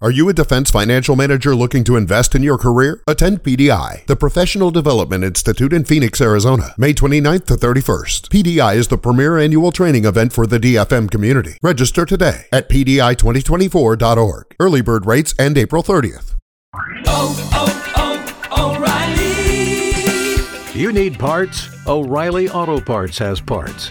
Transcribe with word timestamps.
Are 0.00 0.12
you 0.12 0.28
a 0.28 0.32
defense 0.32 0.70
financial 0.70 1.16
manager 1.16 1.56
looking 1.56 1.82
to 1.82 1.96
invest 1.96 2.36
in 2.36 2.42
your 2.44 2.56
career? 2.56 3.02
Attend 3.08 3.42
PDI, 3.42 4.06
the 4.06 4.14
Professional 4.14 4.70
Development 4.70 5.24
Institute 5.24 5.72
in 5.72 5.84
Phoenix, 5.84 6.20
Arizona, 6.20 6.72
May 6.78 6.94
29th 6.94 7.46
to 7.46 7.54
31st. 7.54 8.28
PDI 8.28 8.76
is 8.76 8.86
the 8.86 8.96
premier 8.96 9.36
annual 9.38 9.72
training 9.72 10.04
event 10.04 10.32
for 10.32 10.46
the 10.46 10.60
DFM 10.60 11.10
community. 11.10 11.56
Register 11.64 12.06
today 12.06 12.46
at 12.52 12.68
PDI2024.org. 12.70 14.54
Early 14.60 14.82
bird 14.82 15.04
rates 15.04 15.34
end 15.36 15.58
April 15.58 15.82
30th. 15.82 16.36
Oh, 17.08 17.50
oh, 17.54 18.36
oh, 18.52 18.76
O'Reilly! 20.76 20.80
You 20.80 20.92
need 20.92 21.18
parts? 21.18 21.66
O'Reilly 21.88 22.48
Auto 22.48 22.80
Parts 22.80 23.18
has 23.18 23.40
parts. 23.40 23.90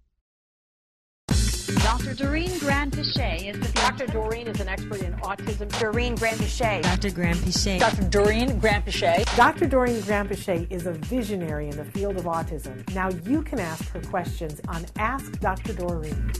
Dr. 1.91 2.13
Doreen 2.13 2.49
Granpeesheh 2.51 3.53
is 3.53 3.59
the 3.59 3.69
Dr. 3.73 4.07
Doreen 4.07 4.47
is 4.47 4.61
an 4.61 4.69
expert 4.69 5.01
in 5.01 5.11
autism. 5.15 5.67
Doreen 5.77 6.15
Granpeesheh. 6.15 6.81
Dr. 6.83 7.09
Granpeesheh. 7.09 7.79
Dr. 7.79 8.03
Doreen 8.03 8.61
Granpeesheh. 8.61 9.35
Dr. 9.35 9.67
Doreen 9.67 10.01
Granpeesheh 10.03 10.71
is 10.71 10.87
a 10.87 10.93
visionary 10.93 11.67
in 11.67 11.75
the 11.75 11.83
field 11.83 12.15
of 12.15 12.23
autism. 12.23 12.89
Now 12.95 13.09
you 13.25 13.41
can 13.41 13.59
ask 13.59 13.89
her 13.89 13.99
questions 14.03 14.61
on 14.69 14.85
Ask 14.95 15.37
Dr. 15.41 15.73
Doreen. 15.73 16.31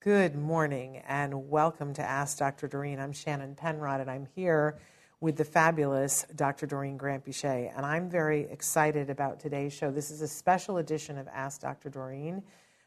Good 0.00 0.34
morning 0.34 1.02
and 1.06 1.48
welcome 1.48 1.94
to 1.94 2.02
Ask 2.02 2.38
Dr. 2.38 2.66
Doreen. 2.66 2.98
I'm 2.98 3.12
Shannon 3.12 3.54
Penrod 3.54 4.00
and 4.00 4.10
I'm 4.10 4.26
here 4.34 4.80
with 5.20 5.36
the 5.36 5.44
fabulous 5.44 6.24
Dr. 6.36 6.66
Doreen 6.66 6.96
Granpeesheh. 6.98 7.72
And 7.76 7.84
I'm 7.84 8.08
very 8.08 8.42
excited 8.50 9.10
about 9.10 9.40
today's 9.40 9.72
show. 9.72 9.90
This 9.90 10.10
is 10.10 10.22
a 10.22 10.28
special 10.28 10.78
edition 10.78 11.18
of 11.18 11.26
Ask 11.28 11.60
Dr. 11.62 11.90
Doreen, 11.90 12.42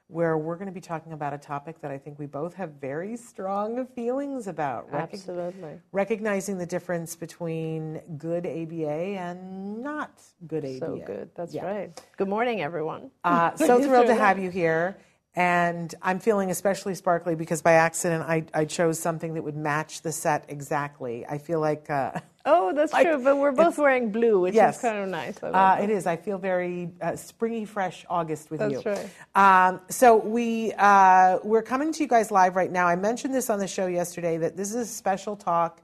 where 0.08 0.38
we're 0.38 0.56
going 0.56 0.68
to 0.68 0.74
be 0.74 0.80
talking 0.82 1.12
about 1.14 1.34
a 1.34 1.38
topic 1.38 1.82
that 1.82 1.92
I 1.92 1.98
think 1.98 2.20
we 2.20 2.26
both 2.26 2.54
have 2.54 2.72
very 2.74 3.18
strong 3.18 3.86
feelings 3.88 4.48
about. 4.48 4.90
Recog- 4.92 5.14
Absolutely. 5.14 5.80
recognizing 5.92 6.58
the 6.58 6.66
difference 6.66 7.16
between 7.18 8.02
good 8.18 8.46
ABA 8.46 8.90
and 8.90 9.82
not 9.82 10.12
good 10.48 10.64
ABA. 10.64 10.80
So 10.80 11.02
good. 11.06 11.30
That's 11.36 11.54
Yeah. 11.54 11.66
right. 11.66 12.06
Good 12.18 12.30
morning, 12.30 12.62
everyone. 12.62 13.12
Uh, 13.26 13.56
so 13.56 13.82
thrilled 13.82 14.08
to 14.08 14.16
have 14.16 14.40
you 14.40 14.50
here. 14.50 14.98
And 15.36 15.96
I'm 16.02 16.20
feeling 16.20 16.52
especially 16.52 16.94
sparkly 16.96 17.36
because 17.36 17.62
by 17.62 17.74
accident 17.74 18.24
I, 18.28 18.44
I 18.54 18.66
chose 18.66 19.00
something 19.00 19.34
that 19.36 19.44
would 19.44 19.56
match 19.56 20.02
the 20.02 20.12
set 20.12 20.46
exactly. 20.50 21.26
I 21.26 21.38
feel 21.38 21.60
like. 21.60 21.90
Uh, 21.90 22.20
Oh, 22.46 22.74
that's 22.74 22.92
Like, 22.92 23.08
true. 23.08 23.24
But 23.24 23.38
we're 23.38 23.52
both 23.52 23.78
wearing 23.78 24.12
blue, 24.12 24.42
which 24.42 24.56
yes. 24.56 24.78
is 24.78 24.82
kind 24.82 24.98
of 24.98 25.10
nice. 25.10 25.42
Uh, 25.44 25.78
it 25.82 25.90
is. 25.90 26.08
I 26.08 26.16
feel 26.18 26.38
very 26.38 26.90
uh, 27.02 27.16
springy, 27.16 27.66
fresh 27.66 28.06
August 28.10 28.50
with 28.50 28.62
That's 28.62 28.84
you. 28.84 28.92
right. 28.92 29.68
Um, 29.68 29.82
so 29.90 30.18
we 30.18 30.74
uh, 30.74 31.38
we're 31.44 31.62
coming 31.62 31.94
to 31.94 32.02
you 32.02 32.08
guys 32.08 32.32
live 32.32 32.56
right 32.56 32.72
now. 32.72 32.88
I 32.88 32.96
mentioned 32.96 33.34
this 33.34 33.50
on 33.50 33.60
the 33.60 33.68
show 33.68 33.86
yesterday 33.88 34.38
that 34.38 34.58
this 34.58 34.70
is 34.70 34.76
a 34.76 34.86
special 34.86 35.36
talk 35.36 35.82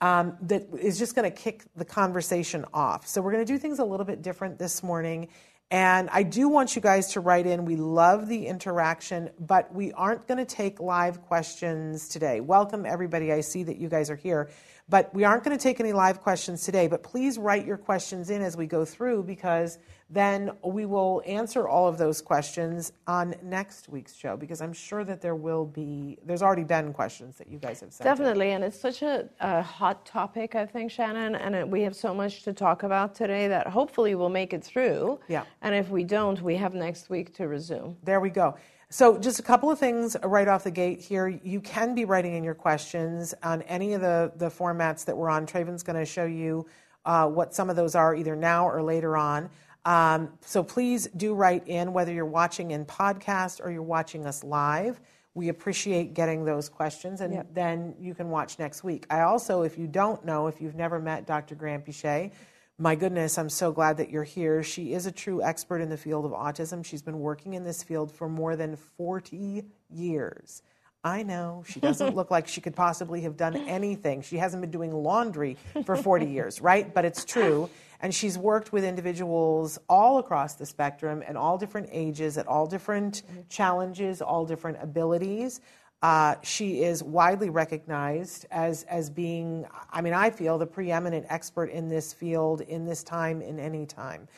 um, 0.00 0.36
that 0.42 0.68
is 0.78 0.98
just 0.98 1.14
going 1.14 1.30
to 1.30 1.36
kick 1.36 1.64
the 1.74 1.84
conversation 1.84 2.64
off. 2.72 3.06
So 3.06 3.20
we're 3.20 3.32
going 3.32 3.44
to 3.44 3.52
do 3.52 3.58
things 3.58 3.78
a 3.78 3.84
little 3.84 4.06
bit 4.06 4.22
different 4.22 4.58
this 4.58 4.82
morning. 4.82 5.28
And 5.70 6.08
I 6.12 6.22
do 6.22 6.48
want 6.48 6.76
you 6.76 6.82
guys 6.82 7.12
to 7.14 7.20
write 7.20 7.44
in. 7.44 7.64
We 7.64 7.74
love 7.74 8.28
the 8.28 8.46
interaction, 8.46 9.30
but 9.40 9.74
we 9.74 9.92
aren't 9.92 10.28
going 10.28 10.38
to 10.38 10.44
take 10.44 10.78
live 10.78 11.22
questions 11.22 12.08
today. 12.08 12.40
Welcome, 12.40 12.86
everybody. 12.86 13.32
I 13.32 13.40
see 13.40 13.64
that 13.64 13.76
you 13.76 13.88
guys 13.88 14.08
are 14.08 14.16
here. 14.16 14.48
But 14.88 15.12
we 15.12 15.24
aren't 15.24 15.42
going 15.42 15.56
to 15.56 15.62
take 15.62 15.80
any 15.80 15.92
live 15.92 16.20
questions 16.20 16.62
today. 16.62 16.86
But 16.86 17.02
please 17.02 17.36
write 17.36 17.66
your 17.66 17.76
questions 17.76 18.30
in 18.30 18.42
as 18.42 18.56
we 18.56 18.66
go 18.68 18.84
through 18.84 19.24
because 19.24 19.78
then 20.08 20.52
we 20.62 20.86
will 20.86 21.20
answer 21.26 21.66
all 21.66 21.88
of 21.88 21.98
those 21.98 22.20
questions 22.20 22.92
on 23.08 23.34
next 23.42 23.88
week's 23.88 24.14
show 24.14 24.36
because 24.36 24.60
I'm 24.60 24.72
sure 24.72 25.02
that 25.02 25.20
there 25.20 25.34
will 25.34 25.64
be, 25.64 26.16
there's 26.24 26.42
already 26.42 26.62
been 26.62 26.92
questions 26.92 27.36
that 27.38 27.48
you 27.48 27.58
guys 27.58 27.80
have 27.80 27.92
sent. 27.92 28.06
in. 28.06 28.12
Definitely, 28.12 28.52
and 28.52 28.62
it's 28.62 28.78
such 28.78 29.02
a, 29.02 29.28
a 29.40 29.62
hot 29.62 30.06
topic, 30.06 30.54
I 30.54 30.64
think, 30.64 30.92
Shannon, 30.92 31.34
and 31.34 31.56
it, 31.56 31.68
we 31.68 31.82
have 31.82 31.96
so 31.96 32.14
much 32.14 32.44
to 32.44 32.52
talk 32.52 32.84
about 32.84 33.16
today 33.16 33.48
that 33.48 33.66
hopefully 33.66 34.14
we'll 34.14 34.28
make 34.28 34.52
it 34.52 34.62
through. 34.62 35.18
Yeah. 35.26 35.42
And 35.62 35.74
if 35.74 35.88
we 35.88 36.04
don't, 36.04 36.40
we 36.40 36.54
have 36.56 36.74
next 36.74 37.10
week 37.10 37.34
to 37.34 37.48
resume. 37.48 37.96
There 38.04 38.20
we 38.20 38.30
go. 38.30 38.56
So, 38.88 39.18
just 39.18 39.40
a 39.40 39.42
couple 39.42 39.68
of 39.68 39.80
things 39.80 40.16
right 40.22 40.46
off 40.46 40.62
the 40.62 40.70
gate 40.70 41.00
here. 41.00 41.26
You 41.26 41.60
can 41.60 41.96
be 41.96 42.04
writing 42.04 42.36
in 42.36 42.44
your 42.44 42.54
questions 42.54 43.34
on 43.42 43.62
any 43.62 43.94
of 43.94 44.00
the, 44.00 44.30
the 44.36 44.48
formats 44.48 45.04
that 45.06 45.16
we're 45.16 45.28
on. 45.28 45.44
Traven's 45.44 45.82
going 45.82 45.98
to 45.98 46.04
show 46.04 46.24
you 46.24 46.64
uh, 47.04 47.26
what 47.26 47.52
some 47.52 47.68
of 47.68 47.74
those 47.74 47.96
are 47.96 48.14
either 48.14 48.36
now 48.36 48.68
or 48.68 48.82
later 48.82 49.16
on. 49.16 49.50
Um, 49.86 50.30
so, 50.40 50.62
please 50.64 51.06
do 51.16 51.32
write 51.34 51.66
in 51.68 51.92
whether 51.92 52.12
you're 52.12 52.26
watching 52.26 52.72
in 52.72 52.84
podcast 52.84 53.64
or 53.64 53.70
you're 53.70 53.82
watching 53.82 54.26
us 54.26 54.42
live. 54.44 55.00
We 55.34 55.48
appreciate 55.48 56.12
getting 56.12 56.44
those 56.44 56.68
questions, 56.68 57.20
and 57.20 57.32
Yep. 57.32 57.46
then 57.54 57.94
you 58.00 58.14
can 58.14 58.28
watch 58.30 58.58
next 58.58 58.82
week. 58.82 59.06
I 59.10 59.20
also, 59.20 59.62
if 59.62 59.78
you 59.78 59.86
don't 59.86 60.24
know, 60.24 60.48
if 60.48 60.60
you've 60.60 60.74
never 60.74 60.98
met 60.98 61.26
Dr. 61.26 61.54
Granpeesheh, 61.54 62.32
my 62.78 62.94
goodness, 62.94 63.38
I'm 63.38 63.48
so 63.48 63.70
glad 63.70 63.96
that 63.98 64.10
you're 64.10 64.24
here. 64.24 64.62
She 64.62 64.92
is 64.92 65.06
a 65.06 65.12
true 65.12 65.42
expert 65.42 65.80
in 65.80 65.88
the 65.88 65.96
field 65.96 66.24
of 66.24 66.32
autism. 66.32 66.84
She's 66.84 67.00
been 67.02 67.20
working 67.20 67.54
in 67.54 67.64
this 67.64 67.82
field 67.82 68.10
for 68.10 68.28
more 68.28 68.56
than 68.56 68.76
40 68.76 69.64
years. 69.90 70.62
I 71.04 71.22
know 71.22 71.62
she 71.66 71.80
doesn't 71.80 72.14
look 72.16 72.30
like 72.30 72.48
she 72.48 72.60
could 72.60 72.74
possibly 72.74 73.20
have 73.22 73.36
done 73.36 73.56
anything. 73.56 74.22
She 74.22 74.38
hasn't 74.38 74.60
been 74.62 74.70
doing 74.72 74.92
laundry 74.92 75.56
for 75.84 75.96
40 75.96 76.26
years, 76.26 76.60
right? 76.60 76.92
But 76.92 77.04
it's 77.04 77.24
true. 77.24 77.70
And 78.00 78.14
she's 78.14 78.36
worked 78.38 78.72
with 78.72 78.84
individuals 78.84 79.78
all 79.88 80.18
across 80.18 80.54
the 80.54 80.66
spectrum 80.66 81.22
and 81.26 81.36
all 81.36 81.58
different 81.58 81.88
ages, 81.90 82.38
at 82.38 82.46
all 82.46 82.66
different 82.66 83.22
challenges, 83.48 84.20
all 84.20 84.44
different 84.44 84.78
abilities. 84.82 85.60
Uh, 86.02 86.34
she 86.42 86.82
is 86.82 87.02
widely 87.02 87.48
recognized 87.48 88.46
as, 88.50 88.84
as 88.84 89.08
being, 89.08 89.66
I 89.90 90.02
mean, 90.02 90.12
I 90.12 90.30
feel 90.30 90.58
the 90.58 90.66
preeminent 90.66 91.26
expert 91.30 91.70
in 91.70 91.88
this 91.88 92.12
field 92.12 92.60
in 92.60 92.84
this 92.84 93.02
time, 93.02 93.40
in 93.40 93.58
any 93.58 93.86
time. 93.86 94.28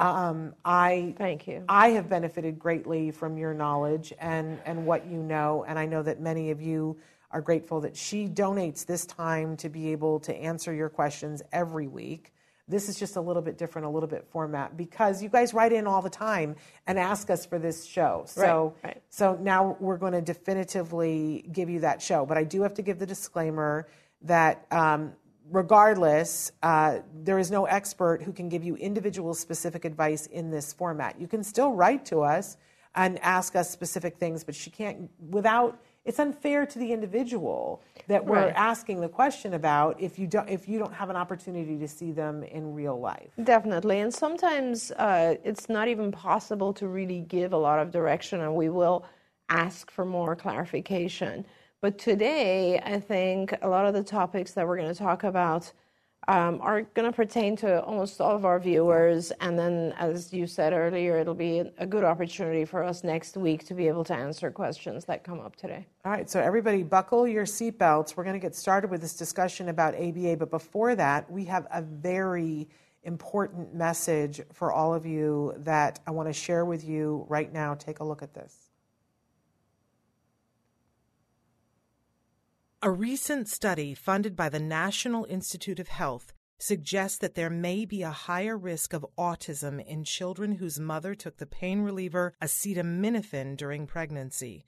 Um, 0.00 0.54
I 0.64 1.14
Thank 1.16 1.46
you. 1.46 1.64
I 1.68 1.90
have 1.90 2.08
benefited 2.08 2.58
greatly 2.58 3.12
from 3.12 3.38
your 3.38 3.54
knowledge 3.54 4.12
and, 4.18 4.58
and 4.66 4.84
what 4.84 5.06
you 5.06 5.22
know, 5.22 5.64
and 5.68 5.78
I 5.78 5.86
know 5.86 6.02
that 6.02 6.20
many 6.20 6.50
of 6.50 6.60
you 6.60 6.98
are 7.30 7.40
grateful 7.40 7.80
that 7.80 7.96
she 7.96 8.28
donates 8.28 8.84
this 8.84 9.06
time 9.06 9.56
to 9.58 9.68
be 9.68 9.92
able 9.92 10.18
to 10.20 10.34
answer 10.34 10.74
your 10.74 10.88
questions 10.88 11.42
every 11.52 11.86
week. 11.86 12.33
This 12.66 12.88
is 12.88 12.98
just 12.98 13.16
a 13.16 13.20
little 13.20 13.42
bit 13.42 13.58
different, 13.58 13.86
a 13.86 13.90
little 13.90 14.08
bit 14.08 14.26
format 14.30 14.74
because 14.76 15.22
you 15.22 15.28
guys 15.28 15.52
write 15.52 15.72
in 15.72 15.86
all 15.86 16.00
the 16.00 16.08
time 16.10 16.56
and 16.86 16.98
ask 16.98 17.28
us 17.28 17.44
for 17.44 17.58
this 17.58 17.84
show. 17.84 18.24
So, 18.26 18.74
Right, 18.82 18.94
right. 18.94 19.02
so 19.10 19.36
now 19.40 19.76
we're 19.80 19.98
going 19.98 20.14
to 20.14 20.22
definitively 20.22 21.44
give 21.52 21.68
you 21.68 21.80
that 21.80 22.00
show. 22.00 22.24
But 22.24 22.38
I 22.38 22.44
do 22.44 22.62
have 22.62 22.74
to 22.74 22.82
give 22.82 22.98
the 22.98 23.06
disclaimer 23.06 23.86
that 24.22 24.66
um, 24.70 25.12
regardless, 25.50 26.52
uh, 26.62 27.00
there 27.14 27.38
is 27.38 27.50
no 27.50 27.66
expert 27.66 28.22
who 28.22 28.32
can 28.32 28.48
give 28.48 28.64
you 28.64 28.76
individual 28.76 29.34
specific 29.34 29.84
advice 29.84 30.24
in 30.26 30.50
this 30.50 30.72
format. 30.72 31.20
You 31.20 31.28
can 31.28 31.44
still 31.44 31.72
write 31.72 32.06
to 32.06 32.22
us 32.22 32.56
and 32.94 33.18
ask 33.22 33.56
us 33.56 33.70
specific 33.70 34.16
things, 34.16 34.42
but 34.42 34.54
she 34.54 34.70
can't 34.70 35.10
without. 35.30 35.80
It's 36.04 36.18
unfair 36.18 36.66
to 36.66 36.78
the 36.78 36.92
individual 36.92 37.82
that 38.08 38.24
we're 38.26 38.36
Right. 38.36 38.52
asking 38.56 39.00
the 39.00 39.08
question 39.08 39.54
about 39.54 40.00
if 40.00 40.18
you 40.18 40.26
don't 40.26 40.48
if 40.48 40.68
you 40.68 40.78
don't 40.78 40.92
have 40.94 41.10
an 41.10 41.16
opportunity 41.16 41.78
to 41.78 41.88
see 41.88 42.12
them 42.12 42.42
in 42.42 42.74
real 42.74 42.98
life. 43.00 43.30
Definitely. 43.42 44.00
And 44.00 44.12
sometimes 44.12 44.90
uh, 44.92 45.36
it's 45.44 45.68
not 45.68 45.88
even 45.88 46.12
possible 46.12 46.72
to 46.74 46.86
really 46.86 47.20
give 47.20 47.52
a 47.52 47.56
lot 47.58 47.78
of 47.78 47.90
direction, 47.90 48.40
and 48.40 48.54
we 48.54 48.68
will 48.68 49.04
ask 49.48 49.90
for 49.90 50.04
more 50.04 50.34
clarification. 50.36 51.44
But 51.80 51.98
today, 51.98 52.80
I 52.80 52.98
think 52.98 53.54
a 53.60 53.68
lot 53.68 53.84
of 53.86 53.94
the 53.94 54.02
topics 54.02 54.52
that 54.52 54.66
we're 54.66 54.76
going 54.78 54.88
to 54.88 54.94
talk 54.98 55.22
about 55.24 55.72
um, 56.28 56.60
are 56.62 56.82
going 56.94 57.10
to 57.10 57.14
pertain 57.14 57.56
to 57.56 57.82
almost 57.82 58.20
all 58.20 58.34
of 58.34 58.44
our 58.44 58.58
viewers. 58.58 59.30
And 59.40 59.58
then, 59.58 59.94
as 59.98 60.32
you 60.32 60.46
said 60.46 60.72
earlier, 60.72 61.18
it'll 61.18 61.34
be 61.34 61.70
a 61.78 61.86
good 61.86 62.04
opportunity 62.04 62.64
for 62.64 62.82
us 62.82 63.04
next 63.04 63.36
week 63.36 63.64
to 63.66 63.74
be 63.74 63.88
able 63.88 64.04
to 64.04 64.14
answer 64.14 64.50
questions 64.50 65.04
that 65.06 65.24
come 65.24 65.40
up 65.40 65.56
today. 65.56 65.86
All 66.04 66.12
right, 66.12 66.28
so 66.28 66.40
everybody, 66.40 66.82
buckle 66.82 67.26
your 67.28 67.44
seatbelts. 67.44 68.16
We're 68.16 68.24
going 68.24 68.34
to 68.34 68.44
get 68.44 68.54
started 68.54 68.90
with 68.90 69.00
this 69.00 69.14
discussion 69.14 69.68
about 69.68 69.94
ABA, 69.94 70.36
but 70.36 70.50
before 70.50 70.94
that, 70.94 71.30
we 71.30 71.44
have 71.46 71.66
a 71.72 71.82
very 71.82 72.68
important 73.02 73.74
message 73.74 74.40
for 74.52 74.72
all 74.72 74.94
of 74.94 75.04
you 75.04 75.54
that 75.58 76.00
I 76.06 76.10
want 76.10 76.28
to 76.28 76.32
share 76.32 76.64
with 76.64 76.84
you 76.84 77.26
right 77.28 77.52
now. 77.52 77.74
Take 77.74 78.00
a 78.00 78.04
look 78.04 78.22
at 78.22 78.32
this. 78.32 78.63
A 82.84 82.90
recent 82.90 83.48
study 83.48 83.94
funded 83.94 84.36
by 84.36 84.50
the 84.50 84.60
National 84.60 85.24
Institute 85.24 85.80
of 85.80 85.88
Health 85.88 86.34
suggests 86.58 87.16
that 87.16 87.34
there 87.34 87.48
may 87.48 87.86
be 87.86 88.02
a 88.02 88.10
higher 88.10 88.58
risk 88.58 88.92
of 88.92 89.06
autism 89.16 89.82
in 89.82 90.04
children 90.04 90.56
whose 90.56 90.78
mother 90.78 91.14
took 91.14 91.38
the 91.38 91.46
pain 91.46 91.80
reliever 91.80 92.34
acetaminophen 92.42 93.56
during 93.56 93.86
pregnancy. 93.86 94.66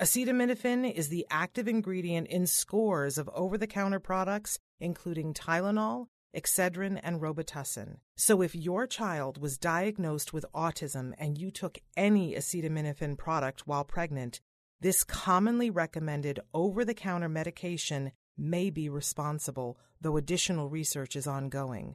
Acetaminophen 0.00 0.88
is 0.88 1.08
the 1.08 1.26
active 1.28 1.66
ingredient 1.66 2.28
in 2.28 2.46
scores 2.46 3.18
of 3.18 3.28
over 3.34 3.58
the 3.58 3.66
counter 3.66 3.98
products, 3.98 4.60
including 4.78 5.34
Tylenol, 5.34 6.06
Excedrin, 6.36 7.00
and 7.02 7.20
Robitussin. 7.20 7.96
So 8.14 8.42
if 8.42 8.54
your 8.54 8.86
child 8.86 9.38
was 9.38 9.58
diagnosed 9.58 10.32
with 10.32 10.46
autism 10.54 11.14
and 11.18 11.36
you 11.36 11.50
took 11.50 11.78
any 11.96 12.36
acetaminophen 12.36 13.18
product 13.18 13.66
while 13.66 13.82
pregnant, 13.82 14.40
this 14.80 15.04
commonly 15.04 15.70
recommended 15.70 16.40
over 16.52 16.84
the 16.84 16.94
counter 16.94 17.28
medication 17.28 18.12
may 18.36 18.70
be 18.70 18.88
responsible, 18.88 19.78
though 20.00 20.16
additional 20.16 20.68
research 20.68 21.16
is 21.16 21.26
ongoing. 21.26 21.94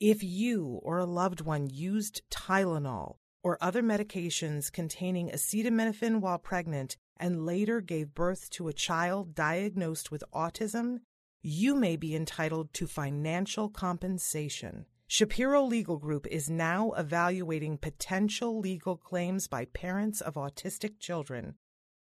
If 0.00 0.22
you 0.22 0.80
or 0.82 0.98
a 0.98 1.06
loved 1.06 1.40
one 1.40 1.70
used 1.70 2.22
Tylenol 2.30 3.16
or 3.42 3.56
other 3.60 3.82
medications 3.82 4.70
containing 4.72 5.30
acetaminophen 5.30 6.20
while 6.20 6.38
pregnant 6.38 6.96
and 7.16 7.46
later 7.46 7.80
gave 7.80 8.14
birth 8.14 8.50
to 8.50 8.68
a 8.68 8.72
child 8.72 9.34
diagnosed 9.34 10.10
with 10.10 10.24
autism, 10.34 10.98
you 11.42 11.74
may 11.74 11.96
be 11.96 12.14
entitled 12.14 12.72
to 12.74 12.86
financial 12.86 13.68
compensation. 13.68 14.86
Shapiro 15.06 15.62
Legal 15.62 15.98
Group 15.98 16.26
is 16.26 16.50
now 16.50 16.92
evaluating 16.92 17.78
potential 17.78 18.58
legal 18.58 18.96
claims 18.96 19.46
by 19.46 19.66
parents 19.66 20.20
of 20.20 20.34
autistic 20.34 20.98
children. 20.98 21.54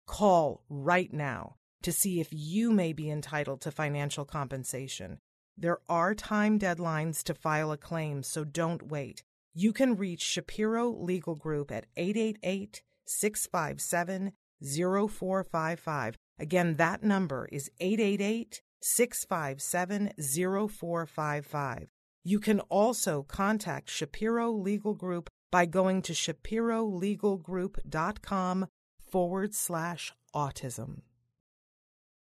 Call 0.08 0.64
right 0.70 1.12
now 1.12 1.56
to 1.82 1.92
see 1.92 2.18
if 2.18 2.28
you 2.32 2.72
may 2.72 2.94
be 2.94 3.10
entitled 3.10 3.60
to 3.60 3.70
financial 3.70 4.24
compensation. 4.24 5.18
There 5.56 5.78
are 5.86 6.14
time 6.14 6.58
deadlines 6.58 7.22
to 7.24 7.34
file 7.34 7.70
a 7.70 7.76
claim, 7.76 8.22
so 8.22 8.42
don't 8.42 8.88
wait. 8.88 9.22
You 9.54 9.70
can 9.72 9.96
reach 9.96 10.22
Shapiro 10.22 10.88
Legal 10.88 11.34
Group 11.34 11.70
at 11.70 11.84
888 11.96 12.82
657 13.06 14.32
0455. 14.62 16.16
Again, 16.38 16.76
that 16.76 17.02
number 17.02 17.46
is 17.52 17.70
888 17.78 18.62
657 18.80 20.12
0455. 20.16 21.88
You 22.24 22.40
can 22.40 22.60
also 22.60 23.24
contact 23.24 23.90
Shapiro 23.90 24.52
Legal 24.52 24.94
Group 24.94 25.28
by 25.52 25.66
going 25.66 26.00
to 26.02 26.14
shapirolegalgroup.com 26.14 28.66
forward 29.10 29.54
slash 29.54 30.12
autism. 30.34 31.00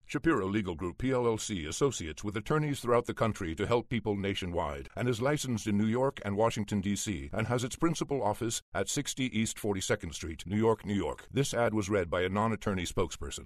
Shapiro 0.07 0.47
Legal 0.47 0.75
Group 0.75 0.99
PLLC 0.99 1.67
associates 1.67 2.23
with 2.23 2.37
attorneys 2.37 2.79
throughout 2.79 3.07
the 3.07 3.13
country 3.13 3.55
to 3.55 3.65
help 3.65 3.89
people 3.89 4.15
nationwide 4.15 4.87
and 4.95 5.09
is 5.09 5.19
licensed 5.19 5.65
in 5.65 5.79
New 5.79 5.87
York 5.87 6.21
and 6.23 6.37
Washington, 6.37 6.79
D.C., 6.79 7.31
and 7.33 7.47
has 7.47 7.63
its 7.63 7.75
principal 7.75 8.21
office 8.21 8.61
at 8.75 8.87
60 8.87 9.37
East 9.37 9.57
42nd 9.57 10.13
Street, 10.13 10.43
New 10.45 10.57
York, 10.57 10.85
New 10.85 10.93
York. 10.93 11.27
This 11.33 11.55
ad 11.55 11.73
was 11.73 11.89
read 11.89 12.11
by 12.11 12.21
a 12.21 12.29
non 12.29 12.53
attorney 12.53 12.83
spokesperson. 12.83 13.45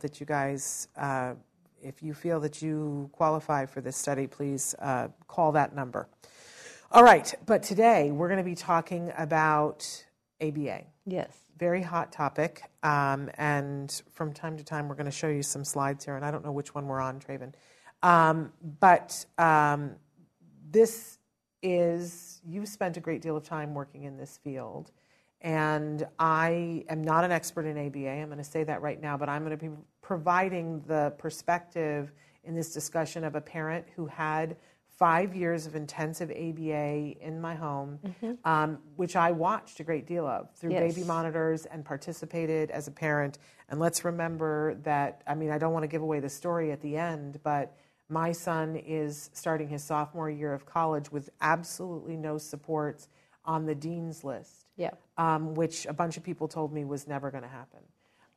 That 0.00 0.20
you 0.20 0.26
guys, 0.26 0.88
uh, 0.98 1.34
if 1.82 2.02
you 2.02 2.12
feel 2.12 2.40
that 2.40 2.60
you 2.60 3.08
qualify 3.12 3.64
for 3.64 3.80
this 3.80 3.96
study, 3.96 4.26
please 4.26 4.74
uh, 4.80 5.08
call 5.28 5.52
that 5.52 5.74
number. 5.74 6.08
All 6.92 7.04
right, 7.04 7.32
but 7.46 7.62
today 7.62 8.10
we're 8.10 8.26
going 8.26 8.38
to 8.38 8.44
be 8.44 8.56
talking 8.56 9.12
about 9.16 9.86
ABA. 10.42 10.82
Yes. 11.06 11.32
Very 11.56 11.82
hot 11.82 12.10
topic. 12.10 12.64
Um, 12.82 13.30
and 13.34 14.02
from 14.10 14.32
time 14.32 14.56
to 14.56 14.64
time, 14.64 14.88
we're 14.88 14.96
going 14.96 15.04
to 15.04 15.12
show 15.12 15.28
you 15.28 15.44
some 15.44 15.64
slides 15.64 16.04
here, 16.04 16.16
and 16.16 16.24
I 16.24 16.32
don't 16.32 16.44
know 16.44 16.50
which 16.50 16.74
one 16.74 16.88
we're 16.88 16.98
on, 16.98 17.20
Traven. 17.20 17.52
Um, 18.02 18.52
but 18.80 19.24
um, 19.38 19.92
this 20.68 21.18
is, 21.62 22.40
you've 22.44 22.66
spent 22.66 22.96
a 22.96 23.00
great 23.00 23.22
deal 23.22 23.36
of 23.36 23.44
time 23.44 23.72
working 23.72 24.02
in 24.02 24.16
this 24.16 24.40
field. 24.42 24.90
And 25.42 26.04
I 26.18 26.84
am 26.88 27.04
not 27.04 27.22
an 27.22 27.30
expert 27.30 27.66
in 27.66 27.78
ABA. 27.78 28.10
I'm 28.10 28.26
going 28.26 28.38
to 28.38 28.42
say 28.44 28.64
that 28.64 28.82
right 28.82 29.00
now, 29.00 29.16
but 29.16 29.28
I'm 29.28 29.44
going 29.44 29.56
to 29.56 29.64
be 29.64 29.72
providing 30.02 30.82
the 30.88 31.14
perspective 31.18 32.10
in 32.42 32.56
this 32.56 32.72
discussion 32.72 33.22
of 33.22 33.36
a 33.36 33.40
parent 33.40 33.86
who 33.94 34.06
had 34.06 34.56
five 35.00 35.34
years 35.34 35.66
of 35.66 35.74
intensive 35.74 36.30
ABA 36.30 37.14
in 37.26 37.40
my 37.40 37.54
home, 37.54 37.98
um, 38.44 38.78
which 38.96 39.16
I 39.16 39.32
watched 39.32 39.80
a 39.80 39.82
great 39.82 40.06
deal 40.06 40.26
of 40.26 40.54
through 40.54 40.72
Yes. 40.72 40.94
baby 40.94 41.06
monitors 41.06 41.64
and 41.64 41.82
participated 41.82 42.70
as 42.70 42.86
a 42.86 42.90
parent. 42.90 43.38
And 43.70 43.80
let's 43.80 44.04
remember 44.04 44.74
that, 44.82 45.22
I 45.26 45.34
mean, 45.34 45.50
I 45.50 45.56
don't 45.56 45.72
want 45.72 45.84
to 45.84 45.88
give 45.88 46.02
away 46.02 46.20
the 46.20 46.28
story 46.28 46.70
at 46.70 46.82
the 46.82 46.98
end, 46.98 47.40
but 47.42 47.74
my 48.10 48.30
son 48.32 48.76
is 48.76 49.30
starting 49.32 49.68
his 49.68 49.82
sophomore 49.82 50.28
year 50.28 50.52
of 50.52 50.66
college 50.66 51.10
with 51.10 51.30
absolutely 51.40 52.18
no 52.18 52.36
supports 52.36 53.08
on 53.46 53.64
the 53.64 53.74
dean's 53.74 54.22
list 54.22 54.66
Yeah. 54.76 54.90
um, 55.16 55.54
which 55.54 55.86
a 55.86 55.94
bunch 55.94 56.18
of 56.18 56.22
people 56.22 56.46
told 56.46 56.74
me 56.74 56.84
was 56.84 57.08
never 57.08 57.30
going 57.30 57.42
to 57.44 57.48
happen. 57.48 57.80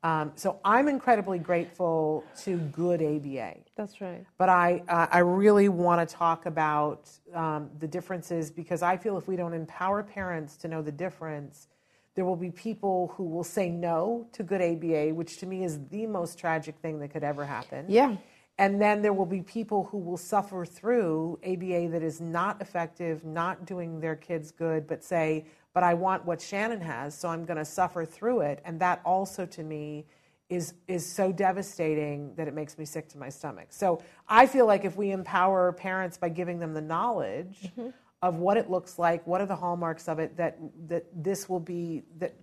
Um, 0.04 0.34
so 0.36 0.60
I'm 0.66 0.90
incredibly 0.90 1.40
grateful 1.40 2.26
to 2.42 2.58
good 2.58 3.02
ABA. 3.02 3.56
That's 3.78 4.02
right. 4.02 4.26
But 4.38 4.50
I, 4.50 4.84
uh, 4.90 5.08
I 5.10 5.20
really 5.20 5.70
want 5.70 6.08
to 6.08 6.16
talk 6.16 6.46
about 6.46 7.10
um, 7.34 7.70
the 7.80 7.88
differences 7.88 8.52
because 8.52 8.82
I 8.82 8.98
feel 8.98 9.18
if 9.18 9.28
we 9.30 9.38
don't 9.38 9.54
empower 9.54 10.04
parents 10.04 10.58
to 10.58 10.68
know 10.68 10.82
the 10.82 10.92
difference, 10.92 11.70
there 12.16 12.26
will 12.26 12.36
be 12.36 12.52
people 12.52 13.14
who 13.16 13.24
will 13.24 13.46
say 13.46 13.70
no 13.70 14.28
to 14.34 14.44
good 14.44 14.62
ABA, 14.62 15.16
which 15.16 15.38
to 15.40 15.46
me 15.46 15.64
is 15.64 15.80
the 15.88 16.06
most 16.06 16.38
tragic 16.38 16.78
thing 16.80 17.00
that 17.00 17.08
could 17.08 17.24
ever 17.24 17.46
happen. 17.46 17.86
Yeah. 17.88 18.18
And 18.60 18.80
then 18.80 19.02
there 19.02 19.14
will 19.14 19.26
be 19.26 19.42
people 19.42 19.86
who 19.86 19.98
will 19.98 20.18
suffer 20.18 20.64
through 20.64 21.40
ABA 21.44 21.88
that 21.90 22.04
is 22.04 22.22
not 22.22 22.62
effective, 22.62 23.26
not 23.26 23.66
doing 23.66 24.00
their 24.00 24.16
kids 24.16 24.52
good, 24.52 24.86
but 24.86 25.04
say, 25.04 25.46
but 25.74 25.84
I 25.84 25.94
want 25.94 26.26
what 26.26 26.42
Shannon 26.42 26.82
has, 26.82 27.18
so 27.18 27.30
I'm 27.30 27.46
going 27.46 27.58
to 27.58 27.66
suffer 27.66 28.06
through 28.06 28.42
it. 28.42 28.62
And 28.64 28.80
that 28.80 29.02
also 29.04 29.46
to 29.48 29.64
me 29.64 30.06
is, 30.50 30.76
is 30.88 31.06
so 31.06 31.32
devastating 31.32 32.36
that 32.36 32.48
it 32.48 32.54
makes 32.54 32.78
me 32.78 32.86
sick 32.86 33.10
to 33.10 33.18
my 33.18 33.30
stomach. 33.30 33.68
So 33.70 34.02
I 34.28 34.46
feel 34.46 34.68
like 34.68 34.86
if 34.86 34.96
we 34.96 35.12
empower 35.12 35.72
parents 35.72 36.18
by 36.18 36.30
giving 36.30 36.60
them 36.60 36.74
the 36.74 36.82
knowledge 36.82 37.58
mm-hmm. 37.66 37.90
of 38.22 38.36
what 38.36 38.58
it 38.58 38.70
looks 38.70 39.00
like, 39.00 39.26
what 39.26 39.42
are 39.42 39.48
the 39.48 39.56
hallmarks 39.56 40.08
of 40.08 40.20
it, 40.20 40.38
that, 40.38 40.60
that 40.88 41.06
this 41.16 41.50
will 41.50 41.60
be, 41.60 42.04
that 42.20 42.36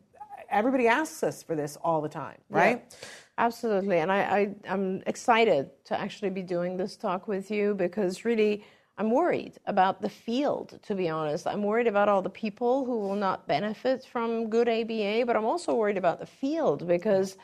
everybody 0.50 0.88
asks 0.88 1.22
us 1.22 1.42
for 1.42 1.54
this 1.54 1.76
all 1.82 2.00
the 2.00 2.08
time, 2.08 2.38
right? 2.48 2.84
Yeah, 2.84 3.08
absolutely. 3.38 3.98
And 3.98 4.10
I, 4.10 4.18
I, 4.18 4.54
I'm 4.68 5.02
excited 5.06 5.70
to 5.84 5.98
actually 5.98 6.30
be 6.30 6.42
doing 6.42 6.76
this 6.76 6.96
talk 6.96 7.28
with 7.28 7.50
you 7.50 7.74
because 7.74 8.24
really 8.24 8.64
I'm 9.00 9.10
worried 9.10 9.54
about 9.64 10.02
the 10.02 10.10
field, 10.10 10.78
to 10.82 10.94
be 10.94 11.08
honest. 11.08 11.46
I'm 11.46 11.62
worried 11.62 11.86
about 11.86 12.10
all 12.10 12.20
the 12.20 12.28
people 12.28 12.84
who 12.84 12.98
will 12.98 13.16
not 13.16 13.48
benefit 13.48 14.04
from 14.04 14.50
good 14.50 14.68
ABA, 14.68 15.24
but 15.24 15.36
I'm 15.36 15.46
also 15.46 15.74
worried 15.74 15.96
about 15.96 16.20
the 16.20 16.26
field 16.26 16.86
because 16.86 17.38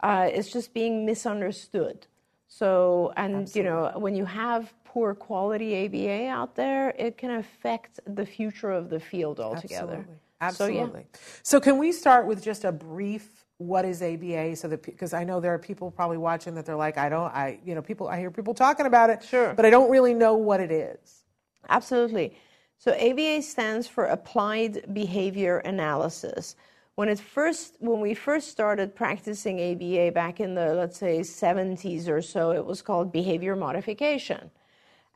uh, 0.00 0.28
it's 0.32 0.50
just 0.50 0.74
being 0.74 1.06
misunderstood. 1.06 2.08
So, 2.48 3.12
and 3.16 3.54
you 3.54 3.62
know, 3.62 3.92
when 3.94 4.16
you 4.16 4.24
have 4.24 4.74
poor 4.82 5.14
quality 5.14 5.86
ABA 5.86 6.26
out 6.26 6.56
there, 6.56 6.90
it 6.98 7.16
can 7.16 7.30
affect 7.30 8.00
the 8.16 8.26
future 8.26 8.72
of 8.72 8.90
the 8.90 8.98
field 8.98 9.38
altogether. 9.38 10.04
Absolutely. 10.40 10.50
So, 10.50 10.66
yeah. 10.66 10.78
Absolutely. 10.80 11.06
So, 11.44 11.60
can 11.60 11.78
we 11.78 11.92
start 11.92 12.26
with 12.26 12.42
just 12.42 12.64
a 12.64 12.72
brief 12.72 13.45
what 13.58 13.84
is 13.84 14.02
ABA 14.02 14.56
so 14.56 14.68
that 14.68 14.82
because 14.82 15.14
I 15.14 15.24
know 15.24 15.40
there 15.40 15.54
are 15.54 15.58
people 15.58 15.90
probably 15.90 16.18
watching 16.18 16.54
that 16.56 16.66
they're 16.66 16.76
like 16.76 16.98
I 16.98 17.08
don't 17.08 17.32
I 17.34 17.58
you 17.64 17.74
know 17.74 17.82
people 17.82 18.06
I 18.08 18.18
hear 18.18 18.30
people 18.30 18.52
talking 18.54 18.86
about 18.86 19.08
it 19.10 19.22
Sure. 19.24 19.54
but 19.54 19.64
I 19.64 19.70
don't 19.70 19.90
really 19.90 20.12
know 20.14 20.34
what 20.34 20.60
it 20.60 20.70
is. 20.70 21.24
Absolutely. 21.68 22.36
So 22.78 22.92
ABA 22.92 23.42
stands 23.42 23.88
for 23.88 24.04
Applied 24.04 24.92
Behavior 24.92 25.58
Analysis. 25.58 26.56
When 26.94 27.08
it 27.08 27.18
first, 27.18 27.76
when 27.78 28.00
we 28.00 28.14
first 28.14 28.50
started 28.50 28.94
practicing 28.94 29.60
ABA 29.60 30.12
back 30.12 30.40
in 30.40 30.54
the 30.54 30.74
let's 30.74 30.98
say 30.98 31.20
70s 31.20 32.08
or 32.08 32.22
so, 32.22 32.52
it 32.52 32.64
was 32.64 32.80
called 32.82 33.12
behavior 33.12 33.54
modification, 33.54 34.50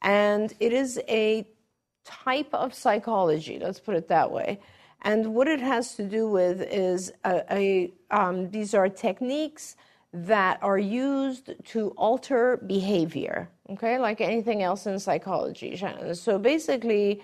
and 0.03 0.53
it 0.61 0.73
is 0.75 1.01
a 1.09 1.47
type 2.05 2.53
of 2.53 2.75
psychology. 2.75 3.59
Let's 3.59 3.81
put 3.81 3.95
it 3.95 4.09
that 4.09 4.31
way. 4.31 4.61
And 5.03 5.35
what 5.35 5.49
it 5.49 5.61
has 5.61 5.95
to 5.97 6.05
do 6.05 6.29
with 6.29 6.61
is 6.61 7.13
a, 7.25 7.43
a 7.51 7.93
um, 8.11 8.51
these 8.51 8.75
are 8.75 8.89
techniques 8.89 9.77
that 10.13 10.59
are 10.63 10.79
used 10.79 11.53
to 11.65 11.91
alter 11.91 12.59
behavior. 12.67 13.49
Okay, 13.71 13.99
like 13.99 14.21
anything 14.21 14.63
else 14.63 14.87
in 14.87 14.99
psychology. 14.99 15.81
So 16.15 16.39
basically, 16.39 17.23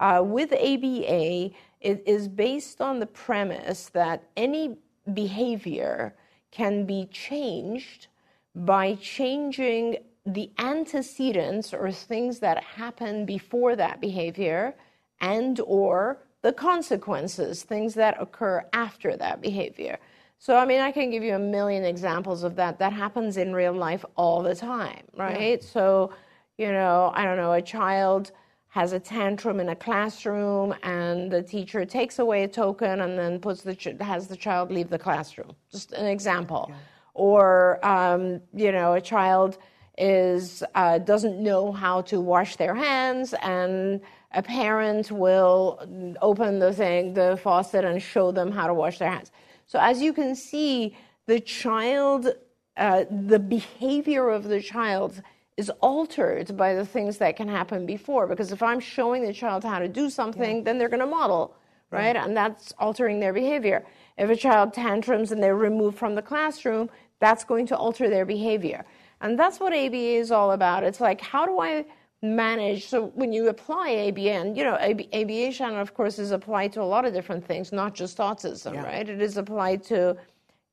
uh, 0.00 0.22
with 0.24 0.52
ABA, 0.52 1.50
it 1.80 2.02
is 2.06 2.28
based 2.28 2.80
on 2.80 3.00
the 3.00 3.06
premise 3.06 3.88
that 3.88 4.22
any 4.36 4.78
behavior 5.12 6.14
can 6.50 6.86
be 6.86 7.06
changed 7.06 8.06
by 8.54 8.94
changing 8.96 9.98
the 10.24 10.50
antecedents 10.58 11.72
or 11.72 11.90
things 11.90 12.38
that 12.40 12.62
happen 12.62 13.24
before 13.24 13.76
that 13.76 14.00
behavior 14.00 14.74
and 15.20 15.60
or 15.60 16.18
the 16.42 16.52
consequences 16.52 17.62
things 17.62 17.94
that 17.94 18.16
occur 18.20 18.64
after 18.72 19.16
that 19.16 19.40
behavior. 19.40 19.98
So 20.38 20.56
i 20.56 20.64
mean 20.64 20.80
i 20.80 20.92
can 20.92 21.10
give 21.10 21.22
you 21.22 21.34
a 21.34 21.38
million 21.38 21.84
examples 21.84 22.42
of 22.42 22.54
that. 22.56 22.78
That 22.78 22.92
happens 22.92 23.36
in 23.36 23.52
real 23.52 23.72
life 23.72 24.04
all 24.16 24.42
the 24.42 24.54
time 24.54 25.02
right? 25.16 25.62
So 25.62 26.12
you 26.56 26.72
know 26.72 27.12
i 27.14 27.24
don't 27.24 27.36
know 27.36 27.52
a 27.52 27.62
child 27.62 28.32
has 28.68 28.92
a 28.92 29.00
tantrum 29.00 29.60
in 29.60 29.70
a 29.70 29.76
classroom 29.76 30.74
and 30.82 31.30
the 31.30 31.42
teacher 31.42 31.84
takes 31.84 32.18
away 32.18 32.44
a 32.44 32.48
token 32.48 33.00
and 33.00 33.18
then 33.18 33.40
puts 33.40 33.62
the 33.62 33.74
ch- 33.74 33.96
has 34.00 34.28
the 34.28 34.36
child 34.36 34.70
leave 34.70 34.90
the 34.90 34.98
classroom. 34.98 35.52
Just 35.72 35.92
an 35.92 36.06
example. 36.06 36.70
Or 37.14 37.84
um, 37.84 38.40
you 38.54 38.70
know 38.70 38.92
a 38.92 39.00
child 39.00 39.58
is 39.98 40.62
uh, 40.74 40.98
doesn't 40.98 41.42
know 41.42 41.72
how 41.72 42.00
to 42.02 42.20
wash 42.20 42.56
their 42.56 42.74
hands 42.74 43.34
and 43.42 44.00
a 44.32 44.42
parent 44.42 45.10
will 45.10 46.16
open 46.22 46.58
the 46.58 46.72
thing 46.72 47.14
the 47.14 47.38
faucet 47.42 47.84
and 47.84 48.02
show 48.02 48.30
them 48.30 48.52
how 48.52 48.66
to 48.66 48.74
wash 48.74 48.98
their 48.98 49.10
hands. 49.10 49.32
So 49.66 49.78
as 49.78 50.00
you 50.00 50.12
can 50.12 50.34
see 50.34 50.96
the 51.26 51.40
child 51.40 52.28
uh, 52.76 53.04
the 53.10 53.38
behavior 53.38 54.28
of 54.28 54.44
the 54.44 54.60
child 54.60 55.20
is 55.56 55.68
altered 55.80 56.56
by 56.56 56.74
the 56.74 56.86
things 56.86 57.18
that 57.18 57.36
can 57.36 57.48
happen 57.48 57.84
before 57.84 58.28
because 58.28 58.52
if 58.52 58.62
i'm 58.62 58.78
showing 58.78 59.24
the 59.24 59.32
child 59.32 59.64
how 59.64 59.80
to 59.80 59.88
do 59.88 60.08
something 60.08 60.62
then 60.62 60.78
they're 60.78 60.88
going 60.88 61.00
to 61.00 61.06
model 61.06 61.56
right? 61.90 62.16
And 62.16 62.36
that's 62.36 62.72
altering 62.78 63.20
their 63.20 63.32
behavior. 63.32 63.84
If 64.16 64.30
a 64.30 64.36
child 64.36 64.74
tantrums 64.74 65.32
and 65.32 65.42
they're 65.42 65.56
removed 65.56 65.98
from 65.98 66.14
the 66.14 66.22
classroom 66.22 66.90
that's 67.20 67.44
going 67.44 67.66
to 67.66 67.76
alter 67.76 68.08
their 68.08 68.24
behavior 68.24 68.84
and 69.20 69.38
that's 69.38 69.60
what 69.60 69.72
aba 69.72 69.96
is 69.96 70.30
all 70.30 70.52
about 70.52 70.84
it's 70.84 71.00
like 71.00 71.20
how 71.20 71.46
do 71.46 71.60
i 71.60 71.84
manage 72.20 72.86
so 72.86 73.06
when 73.14 73.32
you 73.32 73.48
apply 73.48 73.90
aba 73.90 74.30
and 74.32 74.56
you 74.56 74.64
know 74.64 74.76
AB, 74.80 75.08
aba 75.12 75.52
Shannon, 75.52 75.78
of 75.78 75.94
course 75.94 76.18
is 76.18 76.32
applied 76.32 76.72
to 76.72 76.82
a 76.82 76.84
lot 76.84 77.04
of 77.04 77.12
different 77.12 77.44
things 77.44 77.72
not 77.72 77.94
just 77.94 78.18
autism 78.18 78.82
right 78.82 79.08
it 79.08 79.22
is 79.22 79.36
applied 79.36 79.82
to 79.84 80.16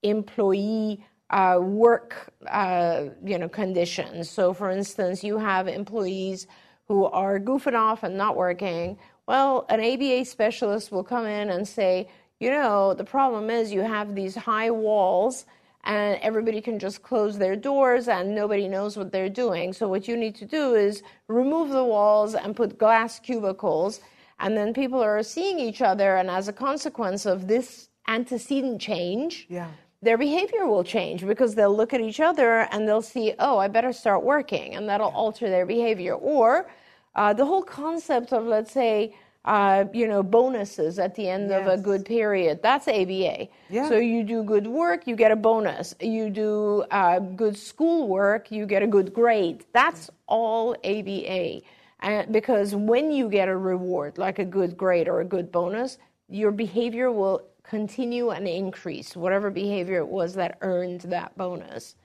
employee 0.01 1.03
uh, 1.29 1.59
work 1.59 2.33
uh, 2.47 3.05
you 3.23 3.37
know 3.37 3.49
conditions. 3.49 4.29
So, 4.29 4.53
for 4.53 4.69
instance, 4.69 5.23
you 5.23 5.37
have 5.37 5.67
employees 5.67 6.47
who 6.87 7.05
are 7.05 7.39
goofing 7.39 7.77
off 7.77 8.03
and 8.03 8.17
not 8.17 8.35
working. 8.35 8.97
Well, 9.27 9.65
an 9.69 9.79
ABA 9.79 10.25
specialist 10.25 10.91
will 10.91 11.03
come 11.03 11.25
in 11.25 11.49
and 11.49 11.67
say, 11.67 12.09
you 12.39 12.51
know, 12.51 12.93
the 12.93 13.03
problem 13.03 13.49
is 13.49 13.71
you 13.71 13.81
have 13.81 14.13
these 14.13 14.35
high 14.35 14.69
walls 14.69 15.45
and 15.85 16.19
everybody 16.21 16.61
can 16.61 16.79
just 16.79 17.01
close 17.03 17.37
their 17.37 17.55
doors 17.55 18.07
and 18.07 18.33
nobody 18.35 18.67
knows 18.67 18.97
what 18.97 19.11
they're 19.11 19.29
doing. 19.29 19.71
So, 19.73 19.87
what 19.87 20.07
you 20.07 20.17
need 20.17 20.35
to 20.35 20.45
do 20.45 20.73
is 20.75 21.03
remove 21.27 21.69
the 21.69 21.83
walls 21.83 22.35
and 22.35 22.55
put 22.55 22.77
glass 22.77 23.19
cubicles, 23.19 24.01
and 24.39 24.55
then 24.57 24.73
people 24.73 25.01
are 25.01 25.21
seeing 25.23 25.59
each 25.59 25.81
other, 25.81 26.17
and 26.17 26.29
as 26.29 26.47
a 26.47 26.53
consequence 26.53 27.25
of 27.25 27.47
this 27.47 27.89
antecedent 28.07 28.81
change, 28.81 29.47
Yeah. 29.49 29.67
their 30.01 30.17
behavior 30.17 30.67
will 30.67 30.83
change 30.83 31.25
because 31.25 31.55
they'll 31.55 31.75
look 31.75 31.93
at 31.93 32.01
each 32.01 32.19
other 32.19 32.67
and 32.71 32.87
they'll 32.87 33.01
see, 33.01 33.33
oh, 33.39 33.57
I 33.57 33.67
better 33.67 33.93
start 33.93 34.23
working, 34.23 34.75
and 34.75 34.87
that'll 34.89 35.09
alter 35.11 35.49
their 35.49 35.65
behavior. 35.65 36.13
Or 36.15 36.67
uh, 37.15 37.33
the 37.33 37.45
whole 37.45 37.63
concept 37.63 38.33
of, 38.33 38.45
let's 38.45 38.71
say, 38.71 39.15
uh, 39.45 39.85
you 39.93 40.07
know, 40.07 40.23
bonuses 40.23 40.97
at 40.97 41.13
the 41.15 41.29
end 41.29 41.51
of 41.51 41.67
a 41.67 41.77
good 41.77 42.03
period. 42.03 42.61
That's 42.63 42.87
ABA. 42.87 43.47
Yeah. 43.69 43.87
So 43.87 43.97
you 43.97 44.23
do 44.23 44.43
good 44.43 44.65
work, 44.65 45.05
you 45.07 45.15
get 45.15 45.31
a 45.31 45.35
bonus. 45.35 45.93
You 45.99 46.29
do 46.31 46.83
uh, 46.91 47.19
good 47.19 47.55
school 47.55 48.07
work, 48.07 48.51
you 48.51 48.65
get 48.65 48.81
a 48.81 48.87
good 48.87 49.13
grade. 49.13 49.63
That's 49.71 50.09
all 50.27 50.75
ABA. 50.83 51.61
And 51.99 52.33
because 52.33 52.75
when 52.75 53.11
you 53.11 53.29
get 53.29 53.47
a 53.47 53.55
reward, 53.55 54.17
like 54.17 54.39
a 54.39 54.45
good 54.45 54.75
grade 54.75 55.07
or 55.07 55.21
a 55.21 55.25
good 55.25 55.51
bonus, 55.51 55.99
your 56.27 56.51
behavior 56.51 57.11
will 57.11 57.43
continue 57.61 58.31
and 58.31 58.47
increase, 58.47 59.15
whatever 59.15 59.51
behavior 59.51 59.99
it 59.99 60.07
was 60.07 60.33
that 60.33 60.57
earned 60.61 61.01
that 61.01 61.37
bonus. 61.37 61.95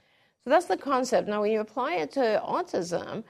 So 0.44 0.50
that's 0.50 0.66
the 0.66 0.76
concept. 0.76 1.28
Now, 1.28 1.42
when 1.42 1.52
you 1.52 1.60
apply 1.60 1.96
it 1.96 2.12
to 2.12 2.42
autism, 2.46 3.24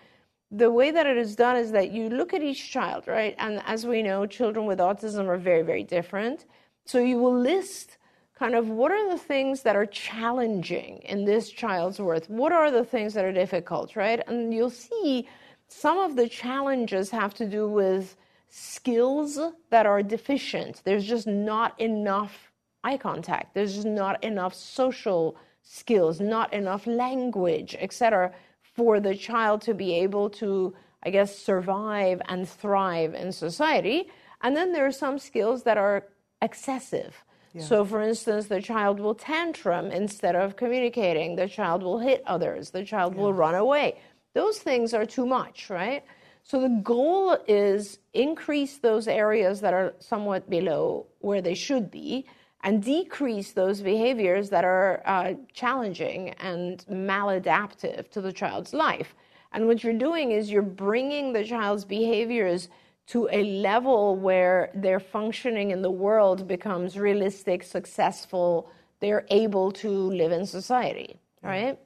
the 0.51 0.71
way 0.71 0.91
that 0.91 1.07
it 1.07 1.17
is 1.17 1.37
done 1.37 1.57
is 1.57 1.71
that 1.73 1.93
you 1.93 2.09
look 2.09 2.35
at 2.35 2.43
each 2.43 2.71
child, 2.71 3.07
right? 3.07 3.35
And 3.39 3.63
as 3.67 3.87
we 3.87 4.03
know, 4.03 4.27
children 4.27 4.67
with 4.67 4.79
autism 4.79 5.29
are 5.29 5.37
very, 5.37 5.63
very 5.63 5.85
different. 5.85 6.47
So 6.87 6.99
you 6.99 7.19
will 7.19 7.39
list 7.39 7.99
kind 8.35 8.55
of 8.55 8.69
what 8.69 8.91
are 8.91 9.11
the 9.11 9.19
things 9.19 9.63
that 9.63 9.77
are 9.77 9.87
challenging 9.87 10.99
in 11.05 11.25
this 11.25 11.51
child's 11.51 12.01
worth? 12.01 12.29
What 12.29 12.53
are 12.53 12.71
the 12.71 12.85
things 12.85 13.15
that 13.15 13.25
are 13.25 13.33
difficult, 13.33 13.95
right? 13.95 14.21
And 14.27 14.53
you'll 14.53 14.71
see 14.71 15.29
some 15.69 15.99
of 15.99 16.17
the 16.17 16.29
challenges 16.29 17.11
have 17.11 17.35
to 17.35 17.47
do 17.47 17.69
with 17.69 18.17
skills 18.49 19.39
that 19.69 19.87
are 19.87 20.03
deficient. 20.03 20.83
There's 20.85 21.07
just 21.07 21.27
not 21.27 21.79
enough 21.81 22.51
eye 22.83 22.97
contact. 22.97 23.55
There's 23.55 23.75
just 23.75 23.87
not 23.87 24.25
enough 24.25 24.55
social 24.55 25.37
skills, 25.63 26.21
not 26.21 26.53
enough 26.53 26.87
language, 26.87 27.77
etc., 27.79 28.33
for 28.75 29.01
the 29.01 29.15
child 29.15 29.63
to 29.63 29.75
be 29.75 29.95
able 29.95 30.31
to, 30.31 30.75
I 31.03 31.11
guess, 31.11 31.37
survive 31.37 32.23
and 32.29 32.49
thrive 32.49 33.15
in 33.15 33.33
society. 33.33 34.09
And 34.43 34.57
then 34.57 34.73
there 34.73 34.87
are 34.87 34.93
some 34.93 35.19
skills 35.19 35.65
that 35.65 35.77
are 35.77 36.07
excessive. 36.41 37.25
So, 37.59 37.85
for 37.85 38.01
instance, 38.01 38.47
the 38.47 38.63
child 38.63 39.01
will 39.01 39.17
tantrum 39.17 39.91
instead 39.91 40.37
of 40.37 40.55
communicating. 40.55 41.35
The 41.35 41.49
child 41.49 41.83
will 41.83 41.99
hit 41.99 42.23
others. 42.25 42.71
The 42.71 42.85
child 42.85 43.17
will 43.17 43.33
run 43.33 43.57
away. 43.57 43.99
Those 44.35 44.59
things 44.61 44.95
are 44.95 45.05
too 45.05 45.27
much, 45.27 45.69
right? 45.69 46.05
So 46.45 46.61
the 46.61 46.69
goal 46.69 47.37
is 47.49 47.99
increase 48.15 48.79
those 48.79 49.09
areas 49.09 49.61
that 49.63 49.75
are 49.75 49.95
somewhat 49.99 50.49
below 50.49 51.07
where 51.19 51.43
they 51.43 51.55
should 51.55 51.91
be, 51.91 52.27
and 52.63 52.83
decrease 52.83 53.53
those 53.53 53.81
behaviors 53.81 54.51
that 54.51 54.65
are 54.65 55.03
uh, 55.07 55.35
challenging 55.53 56.31
and 56.41 56.85
maladaptive 56.91 58.11
to 58.11 58.21
the 58.21 58.33
child's 58.33 58.75
life. 58.75 59.15
And 59.53 59.67
what 59.67 59.83
you're 59.83 59.93
doing 59.95 60.31
is 60.33 60.51
you're 60.51 60.63
bringing 60.63 61.33
the 61.33 61.45
child's 61.45 61.85
behaviors 61.85 62.69
to 63.09 63.29
a 63.33 63.43
level 63.61 64.15
where 64.17 64.71
their 64.75 65.01
functioning 65.01 65.71
in 65.73 65.83
the 65.83 65.91
world 65.91 66.47
becomes 66.47 66.97
realistic, 66.97 67.65
successful, 67.65 68.71
they're 69.01 69.27
able 69.31 69.73
to 69.73 69.89
live 69.89 70.31
in 70.31 70.47
society, 70.47 71.19
right? 71.43 71.79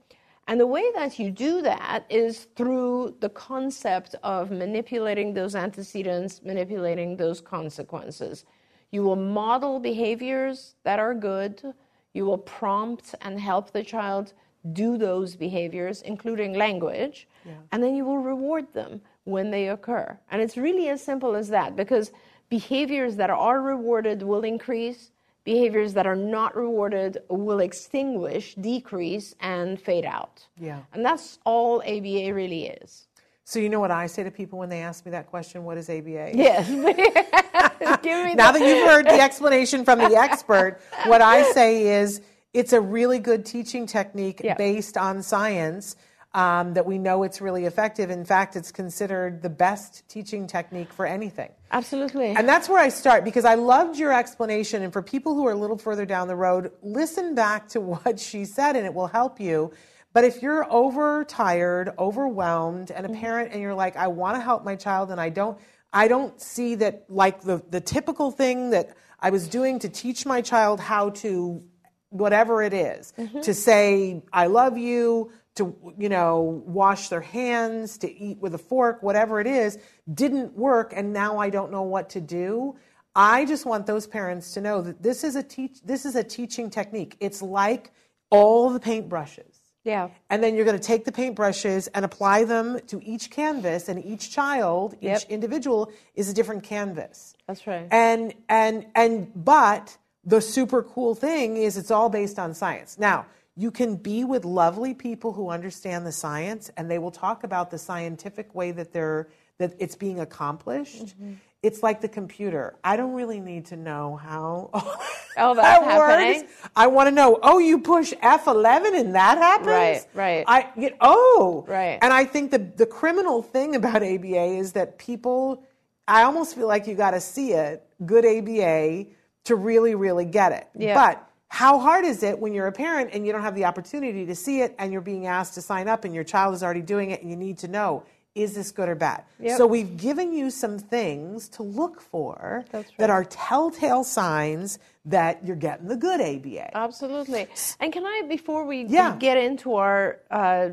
And 0.46 0.60
the 0.60 0.66
way 0.66 0.84
that 0.94 1.18
you 1.18 1.30
do 1.30 1.62
that 1.62 2.04
is 2.10 2.48
through 2.56 3.16
the 3.20 3.30
concept 3.30 4.14
of 4.22 4.50
manipulating 4.50 5.32
those 5.32 5.54
antecedents, 5.54 6.42
manipulating 6.44 7.16
those 7.16 7.40
consequences. 7.40 8.44
You 8.94 9.02
will 9.02 9.16
model 9.16 9.80
behaviors 9.80 10.76
that 10.84 11.00
are 11.00 11.14
good. 11.14 11.74
You 12.12 12.26
will 12.26 12.38
prompt 12.38 13.16
and 13.22 13.40
help 13.40 13.72
the 13.72 13.82
child 13.82 14.32
do 14.72 14.96
those 14.96 15.34
behaviors, 15.34 16.00
including 16.02 16.52
language, 16.54 17.26
and 17.72 17.82
then 17.82 17.96
you 17.96 18.04
will 18.04 18.18
reward 18.18 18.72
them 18.72 19.00
when 19.24 19.50
they 19.50 19.68
occur. 19.68 20.16
And 20.30 20.40
it's 20.40 20.56
really 20.56 20.88
as 20.90 21.02
simple 21.02 21.34
as 21.34 21.48
that 21.48 21.74
because 21.74 22.12
behaviors 22.48 23.16
that 23.16 23.30
are 23.30 23.60
rewarded 23.60 24.22
will 24.22 24.44
increase, 24.44 25.10
behaviors 25.42 25.92
that 25.94 26.06
are 26.06 26.16
not 26.36 26.54
rewarded 26.54 27.18
will 27.28 27.58
extinguish, 27.58 28.54
decrease, 28.54 29.34
and 29.40 29.80
fade 29.80 30.04
out. 30.04 30.46
Yeah. 30.56 30.82
And 30.92 31.04
that's 31.04 31.40
all 31.44 31.82
ABA 31.82 32.32
really 32.32 32.68
is. 32.68 33.08
So 33.46 33.58
you 33.58 33.68
know 33.68 33.78
what 33.78 33.90
I 33.90 34.06
say 34.06 34.22
to 34.22 34.30
people 34.30 34.58
when 34.58 34.70
they 34.70 34.80
ask 34.80 35.04
me 35.04 35.10
that 35.12 35.26
question, 35.26 35.64
what 35.64 35.76
is 35.76 35.90
ABA? 35.90 36.32
Yes. 36.34 36.66
Give 38.02 38.24
me 38.24 38.34
now 38.34 38.52
that 38.52 38.60
you've 38.60 38.88
heard 38.88 39.04
the 39.06 39.20
explanation 39.20 39.84
from 39.84 39.98
the 39.98 40.16
expert, 40.16 40.80
what 41.04 41.20
I 41.20 41.52
say 41.52 42.00
is 42.00 42.22
it's 42.54 42.72
a 42.72 42.80
really 42.80 43.18
good 43.18 43.44
teaching 43.44 43.86
technique 43.86 44.40
Yeah. 44.42 44.54
based 44.54 44.96
on 44.96 45.22
science 45.22 45.96
um, 46.32 46.72
that 46.74 46.86
we 46.86 46.98
know 46.98 47.22
it's 47.22 47.40
really 47.42 47.66
effective. 47.66 48.10
In 48.10 48.24
fact, 48.24 48.56
it's 48.56 48.72
considered 48.72 49.42
the 49.42 49.50
best 49.50 50.08
teaching 50.08 50.46
technique 50.46 50.92
for 50.92 51.04
anything. 51.06 51.50
Absolutely. 51.70 52.28
And 52.28 52.48
that's 52.48 52.68
where 52.68 52.80
I 52.80 52.88
start 52.88 53.24
because 53.24 53.44
I 53.44 53.54
loved 53.56 53.98
your 53.98 54.12
explanation. 54.12 54.82
And 54.82 54.92
for 54.92 55.02
people 55.02 55.34
who 55.34 55.46
are 55.46 55.52
a 55.52 55.56
little 55.56 55.78
further 55.78 56.06
down 56.06 56.28
the 56.28 56.36
road, 56.36 56.72
listen 56.82 57.34
back 57.34 57.68
to 57.68 57.80
what 57.80 58.18
she 58.18 58.46
said 58.46 58.74
and 58.74 58.86
it 58.86 58.94
will 58.94 59.06
help 59.06 59.38
you. 59.38 59.70
But 60.14 60.24
if 60.24 60.40
you're 60.40 60.64
overtired, 60.72 61.90
overwhelmed, 61.98 62.90
and 62.92 63.04
a 63.04 63.08
mm-hmm. 63.10 63.20
parent 63.20 63.52
and 63.52 63.60
you're 63.60 63.74
like, 63.74 63.96
I 63.96 64.06
want 64.06 64.36
to 64.36 64.40
help 64.40 64.64
my 64.64 64.76
child 64.76 65.10
and 65.10 65.20
I 65.20 65.28
don't 65.28 65.58
I 65.92 66.08
don't 66.08 66.40
see 66.40 66.76
that 66.76 67.04
like 67.08 67.42
the, 67.42 67.62
the 67.70 67.80
typical 67.80 68.32
thing 68.32 68.70
that 68.70 68.96
I 69.20 69.30
was 69.30 69.46
doing 69.46 69.78
to 69.80 69.88
teach 69.88 70.26
my 70.26 70.40
child 70.40 70.80
how 70.80 71.10
to 71.10 71.62
whatever 72.10 72.62
it 72.62 72.72
is, 72.72 73.12
mm-hmm. 73.18 73.40
to 73.40 73.54
say 73.54 74.22
I 74.32 74.46
love 74.46 74.78
you, 74.78 75.32
to 75.56 75.76
you 75.98 76.08
know 76.08 76.62
wash 76.64 77.08
their 77.08 77.20
hands, 77.20 77.98
to 77.98 78.12
eat 78.12 78.38
with 78.38 78.54
a 78.54 78.58
fork, 78.58 79.02
whatever 79.02 79.40
it 79.40 79.46
is, 79.46 79.78
didn't 80.12 80.54
work, 80.54 80.92
and 80.94 81.12
now 81.12 81.38
I 81.38 81.50
don't 81.50 81.72
know 81.72 81.82
what 81.82 82.10
to 82.10 82.20
do. 82.20 82.76
I 83.16 83.44
just 83.44 83.66
want 83.66 83.86
those 83.86 84.06
parents 84.06 84.54
to 84.54 84.60
know 84.60 84.80
that 84.82 85.02
this 85.02 85.24
is 85.24 85.36
a 85.36 85.42
teach 85.42 85.80
this 85.82 86.04
is 86.04 86.14
a 86.14 86.24
teaching 86.24 86.70
technique. 86.70 87.16
It's 87.20 87.42
like 87.42 87.92
all 88.30 88.70
the 88.70 88.80
paintbrushes. 88.80 89.53
Yeah. 89.84 90.08
And 90.30 90.42
then 90.42 90.54
you're 90.54 90.64
going 90.64 90.78
to 90.78 90.82
take 90.82 91.04
the 91.04 91.12
paintbrushes 91.12 91.88
and 91.94 92.04
apply 92.04 92.44
them 92.44 92.80
to 92.88 93.00
each 93.04 93.30
canvas, 93.30 93.88
and 93.88 94.04
each 94.04 94.30
child, 94.30 94.96
Yep. 95.00 95.20
each 95.20 95.28
individual 95.28 95.92
is 96.14 96.28
a 96.28 96.34
different 96.34 96.64
canvas. 96.64 97.34
That's 97.46 97.66
right. 97.66 97.86
And 97.90 98.34
and 98.48 98.86
and 98.94 99.30
but 99.34 99.96
the 100.24 100.40
super 100.40 100.82
cool 100.82 101.14
thing 101.14 101.56
is 101.58 101.76
it's 101.76 101.90
all 101.90 102.08
based 102.08 102.38
on 102.38 102.54
science. 102.54 102.98
Now, 102.98 103.26
you 103.56 103.70
can 103.70 103.96
be 103.96 104.24
with 104.24 104.44
lovely 104.44 104.94
people 104.94 105.32
who 105.34 105.50
understand 105.50 106.06
the 106.06 106.12
science 106.12 106.70
and 106.76 106.90
they 106.90 106.98
will 106.98 107.10
talk 107.12 107.44
about 107.44 107.70
the 107.70 107.78
scientific 107.78 108.54
way 108.54 108.72
that 108.72 108.92
they're 108.92 109.28
that 109.58 109.74
it's 109.78 109.94
being 109.96 110.18
accomplished. 110.18 111.08
Mm-hmm. 111.08 111.34
It's 111.64 111.82
like 111.82 112.00
the 112.00 112.08
computer. 112.08 112.76
I 112.84 112.96
don't 112.96 113.14
really 113.14 113.40
need 113.40 113.66
to 113.66 113.76
know 113.76 114.16
how 114.16 114.70
Oh, 115.36 115.54
that 115.54 115.82
happening? 115.84 116.42
works. 116.42 116.52
I 116.76 116.86
want 116.86 117.08
to 117.08 117.10
know, 117.10 117.38
oh, 117.42 117.58
you 117.58 117.80
push 117.80 118.12
F11 118.14 118.98
and 118.98 119.14
that 119.14 119.38
happens? 119.38 119.66
Right, 119.66 120.06
right. 120.14 120.44
I 120.46 120.70
you 120.76 120.90
oh. 121.00 121.64
Right. 121.66 121.98
And 122.02 122.12
I 122.12 122.24
think 122.24 122.50
the 122.50 122.58
the 122.58 122.86
criminal 122.86 123.42
thing 123.42 123.76
about 123.76 124.02
ABA 124.02 124.44
is 124.58 124.72
that 124.72 124.98
people 124.98 125.62
I 126.06 126.22
almost 126.22 126.54
feel 126.54 126.68
like 126.68 126.86
you 126.86 126.94
got 126.94 127.12
to 127.12 127.20
see 127.20 127.52
it, 127.52 127.82
good 128.04 128.26
ABA 128.26 129.06
to 129.44 129.56
really 129.56 129.94
really 129.94 130.24
get 130.24 130.52
it. 130.52 130.68
Yeah. 130.76 130.94
But 130.94 131.28
how 131.48 131.78
hard 131.78 132.04
is 132.04 132.22
it 132.22 132.38
when 132.38 132.52
you're 132.52 132.66
a 132.66 132.72
parent 132.72 133.10
and 133.12 133.24
you 133.24 133.32
don't 133.32 133.42
have 133.42 133.54
the 133.54 133.64
opportunity 133.64 134.26
to 134.26 134.34
see 134.34 134.60
it 134.60 134.74
and 134.78 134.92
you're 134.92 135.00
being 135.00 135.26
asked 135.26 135.54
to 135.54 135.62
sign 135.62 135.86
up 135.88 136.04
and 136.04 136.12
your 136.12 136.24
child 136.24 136.52
is 136.52 136.64
already 136.64 136.82
doing 136.82 137.12
it 137.12 137.22
and 137.22 137.30
you 137.30 137.36
need 137.36 137.58
to 137.58 137.68
know 137.68 138.02
is 138.34 138.54
this 138.54 138.72
good 138.72 138.88
or 138.88 138.94
bad? 138.94 139.24
Yep. 139.40 139.58
So 139.58 139.66
we've 139.66 139.96
given 139.96 140.32
you 140.32 140.50
some 140.50 140.78
things 140.78 141.48
to 141.50 141.62
look 141.62 142.00
for 142.00 142.64
That's 142.72 142.90
that 142.98 143.10
are 143.10 143.24
telltale 143.24 144.02
signs 144.04 144.78
that 145.04 145.44
you're 145.46 145.56
getting 145.56 145.86
the 145.86 145.96
good 145.96 146.20
ABA. 146.20 146.76
Absolutely. 146.76 147.46
And 147.78 147.92
can 147.92 148.04
I, 148.04 148.22
before 148.28 148.64
we, 148.64 148.86
Yeah. 148.86 149.16
get 149.16 149.36
into 149.36 149.74
our 149.74 150.18
uh, 150.30 150.70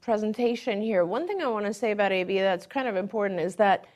presentation 0.00 0.82
here, 0.82 1.04
one 1.04 1.26
thing 1.26 1.40
I 1.42 1.46
want 1.48 1.66
to 1.66 1.74
say 1.74 1.92
about 1.92 2.12
ABA 2.12 2.34
that's 2.40 2.66
kind 2.66 2.88
of 2.88 2.96
important 2.96 3.40
is 3.40 3.56
that 3.56 3.86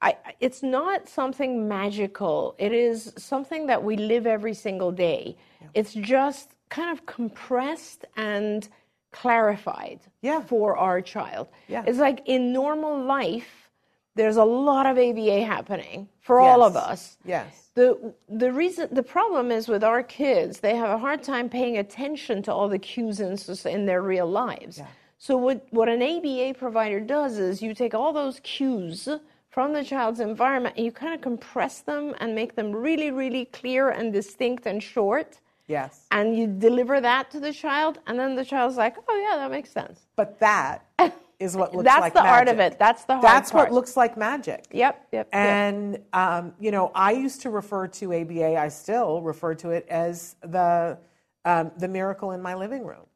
I, 0.00 0.16
it's 0.38 0.62
not 0.62 1.08
something 1.08 1.66
magical. 1.66 2.54
It 2.58 2.72
is 2.72 3.12
something 3.16 3.66
that 3.66 3.82
we 3.82 3.96
live 3.96 4.28
every 4.28 4.54
single 4.54 4.92
day. 4.92 5.36
It's 5.74 5.92
just 5.92 6.54
kind 6.68 6.90
of 6.96 7.04
compressed 7.06 8.04
and 8.16 8.68
clarified 9.12 10.00
Yeah. 10.22 10.40
for 10.42 10.76
our 10.76 11.00
child. 11.00 11.48
Yeah. 11.68 11.84
It's 11.86 11.98
like 11.98 12.22
in 12.26 12.52
normal 12.52 12.98
life, 13.02 13.68
there's 14.14 14.36
a 14.36 14.44
lot 14.44 14.86
of 14.86 14.98
ABA 14.98 15.44
happening 15.44 16.08
for 16.20 16.40
all 16.40 16.62
of 16.62 16.76
us. 16.76 17.18
Yes. 17.24 17.70
The 17.74 18.12
the 18.28 18.52
reason 18.52 18.88
the 18.92 19.02
problem 19.02 19.52
is 19.52 19.68
with 19.68 19.84
our 19.84 20.02
kids, 20.02 20.60
they 20.60 20.74
have 20.76 20.90
a 20.90 20.98
hard 20.98 21.22
time 21.22 21.48
paying 21.48 21.78
attention 21.78 22.42
to 22.42 22.52
all 22.52 22.68
the 22.68 22.78
cues 22.80 23.20
in, 23.20 23.36
in 23.72 23.86
their 23.86 24.02
real 24.02 24.26
lives. 24.26 24.82
So 25.18 25.36
what 25.36 25.66
what 25.70 25.88
an 25.88 26.02
ABA 26.02 26.54
provider 26.58 27.00
does 27.00 27.38
is 27.38 27.62
you 27.62 27.74
take 27.74 27.94
all 27.94 28.12
those 28.12 28.40
cues 28.40 29.08
from 29.50 29.72
the 29.72 29.84
child's 29.84 30.20
environment 30.20 30.74
and 30.76 30.84
you 30.84 30.92
kind 30.92 31.14
of 31.14 31.20
compress 31.20 31.80
them 31.80 32.14
and 32.20 32.34
make 32.34 32.56
them 32.56 32.72
really 32.74 33.10
really 33.12 33.44
clear 33.46 33.90
and 33.90 34.12
distinct 34.12 34.66
and 34.66 34.82
short. 34.82 35.40
Yes. 35.68 36.06
And 36.10 36.36
you 36.36 36.46
deliver 36.46 37.00
that 37.00 37.30
to 37.32 37.40
the 37.40 37.52
child, 37.52 37.98
and 38.06 38.18
then 38.18 38.34
the 38.34 38.44
child's 38.44 38.76
like, 38.76 38.96
"Oh 39.06 39.28
yeah, 39.30 39.36
that 39.36 39.50
makes 39.50 39.70
sense." 39.70 40.06
But 40.16 40.40
that 40.40 40.84
is 41.38 41.56
what 41.56 41.74
looks 41.74 41.84
like 41.84 41.84
magic. 41.84 42.02
That's 42.02 42.14
like 42.14 42.14
the 42.14 42.30
art 42.30 42.48
of 42.48 42.58
it. 42.58 42.78
That's 42.78 43.04
the 43.04 43.12
hard 43.14 43.24
That's 43.24 43.52
part. 43.52 43.68
what 43.68 43.74
looks 43.74 43.96
like 43.96 44.16
magic. 44.16 44.66
Yep, 44.72 45.08
yep. 45.12 45.28
yep. 45.28 45.28
And 45.32 45.98
um, 46.14 46.54
you 46.58 46.70
know, 46.70 46.90
I 46.94 47.12
used 47.12 47.42
to 47.42 47.50
refer 47.50 47.86
to 47.86 48.14
ABA. 48.14 48.56
I 48.56 48.68
still 48.68 49.20
refer 49.20 49.54
to 49.56 49.70
it 49.70 49.86
as 49.88 50.36
the 50.40 50.98
um, 51.44 51.70
the 51.76 51.88
miracle 51.88 52.32
in 52.32 52.40
my 52.40 52.54
living 52.54 52.84
room, 52.84 53.06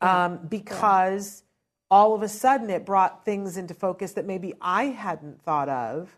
um, 0.00 0.38
because 0.48 1.42
all 1.90 2.14
of 2.14 2.22
a 2.22 2.28
sudden 2.28 2.70
it 2.70 2.86
brought 2.86 3.24
things 3.24 3.56
into 3.56 3.74
focus 3.74 4.12
that 4.12 4.24
maybe 4.24 4.54
I 4.60 4.84
hadn't 4.84 5.42
thought 5.42 5.68
of, 5.68 6.16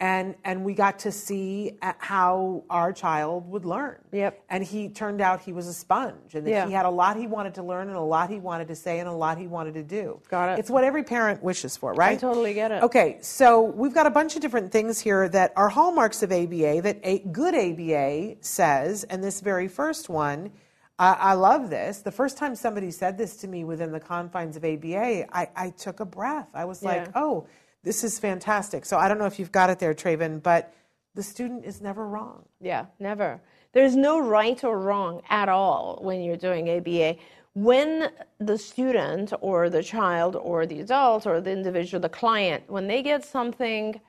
and 0.00 0.34
and 0.44 0.64
we 0.64 0.72
got 0.72 0.98
to 1.00 1.12
see 1.12 1.72
uh, 1.82 1.92
how 1.98 2.64
our 2.70 2.92
child 2.92 3.48
would 3.50 3.66
learn. 3.66 3.96
Yep. 4.12 4.42
And 4.48 4.64
he 4.64 4.88
turned 4.88 5.20
out 5.20 5.40
he 5.40 5.52
was 5.52 5.68
a 5.68 5.74
sponge, 5.74 6.34
and 6.34 6.46
that 6.46 6.50
Yeah. 6.50 6.66
he 6.66 6.72
had 6.72 6.86
a 6.86 6.90
lot 6.90 7.16
he 7.18 7.26
wanted 7.26 7.54
to 7.54 7.62
learn, 7.62 7.88
and 7.88 7.96
a 7.96 8.00
lot 8.00 8.30
he 8.30 8.40
wanted 8.40 8.68
to 8.68 8.74
say, 8.74 8.98
and 8.98 9.08
a 9.08 9.12
lot 9.12 9.36
he 9.36 9.46
wanted 9.46 9.74
to 9.74 9.82
do. 9.82 10.18
Got 10.28 10.54
it. 10.54 10.58
It's 10.58 10.70
what 10.70 10.84
every 10.84 11.02
parent 11.04 11.42
wishes 11.42 11.76
for, 11.76 11.92
right? 11.92 12.12
I 12.12 12.16
totally 12.16 12.54
get 12.54 12.72
it. 12.72 12.82
Okay, 12.82 13.18
so 13.20 13.60
we've 13.62 13.94
got 13.94 14.06
a 14.06 14.10
bunch 14.10 14.34
of 14.36 14.42
different 14.42 14.72
things 14.72 14.98
here 14.98 15.28
that 15.28 15.52
are 15.54 15.68
hallmarks 15.68 16.22
of 16.22 16.32
ABA 16.32 16.80
that 16.82 16.98
a 17.02 17.18
good 17.18 17.54
ABA 17.54 18.36
says, 18.40 19.04
and 19.04 19.22
this 19.22 19.40
very 19.42 19.68
first 19.68 20.08
one, 20.08 20.50
I, 20.98 21.12
I 21.12 21.32
love 21.34 21.70
this. 21.70 22.00
The 22.00 22.10
first 22.12 22.36
time 22.36 22.54
somebody 22.54 22.90
said 22.90 23.16
this 23.16 23.36
to 23.38 23.48
me 23.48 23.64
within 23.64 23.90
the 23.90 24.00
confines 24.00 24.56
of 24.56 24.64
ABA, 24.64 25.34
I, 25.34 25.48
I 25.56 25.70
took 25.70 26.00
a 26.00 26.04
breath. 26.04 26.48
I 26.54 26.64
was 26.66 26.82
like, 26.82 27.08
oh, 27.14 27.46
this 27.82 28.04
is 28.04 28.18
fantastic. 28.18 28.84
So 28.84 28.98
I 28.98 29.08
don't 29.08 29.18
know 29.18 29.26
if 29.26 29.38
you've 29.38 29.52
got 29.52 29.70
it 29.70 29.78
there, 29.78 29.94
Traven, 29.94 30.42
but 30.42 30.74
the 31.14 31.22
student 31.22 31.64
is 31.64 31.80
never 31.80 32.06
wrong. 32.06 32.44
Yeah, 32.60 32.86
never. 32.98 33.40
There's 33.72 33.96
no 33.96 34.18
right 34.20 34.62
or 34.64 34.78
wrong 34.78 35.22
at 35.28 35.48
all 35.48 35.98
when 36.02 36.22
you're 36.22 36.36
doing 36.36 36.68
ABA. 36.68 37.16
When 37.54 38.10
the 38.38 38.58
student 38.58 39.32
or 39.40 39.70
the 39.70 39.82
child 39.82 40.36
or 40.36 40.66
the 40.66 40.80
adult 40.80 41.26
or 41.26 41.40
the 41.40 41.50
individual, 41.50 42.00
the 42.00 42.08
client, 42.08 42.64
when 42.68 42.86
they 42.86 43.02
get 43.02 43.24
something 43.24 44.00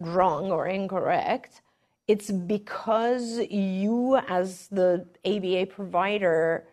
wrong 0.00 0.50
or 0.50 0.66
incorrect, 0.66 1.62
it's 2.08 2.30
because 2.30 3.38
you, 3.50 4.16
as 4.28 4.68
the 4.68 5.06
ABA 5.24 5.66
provider, 5.66 6.66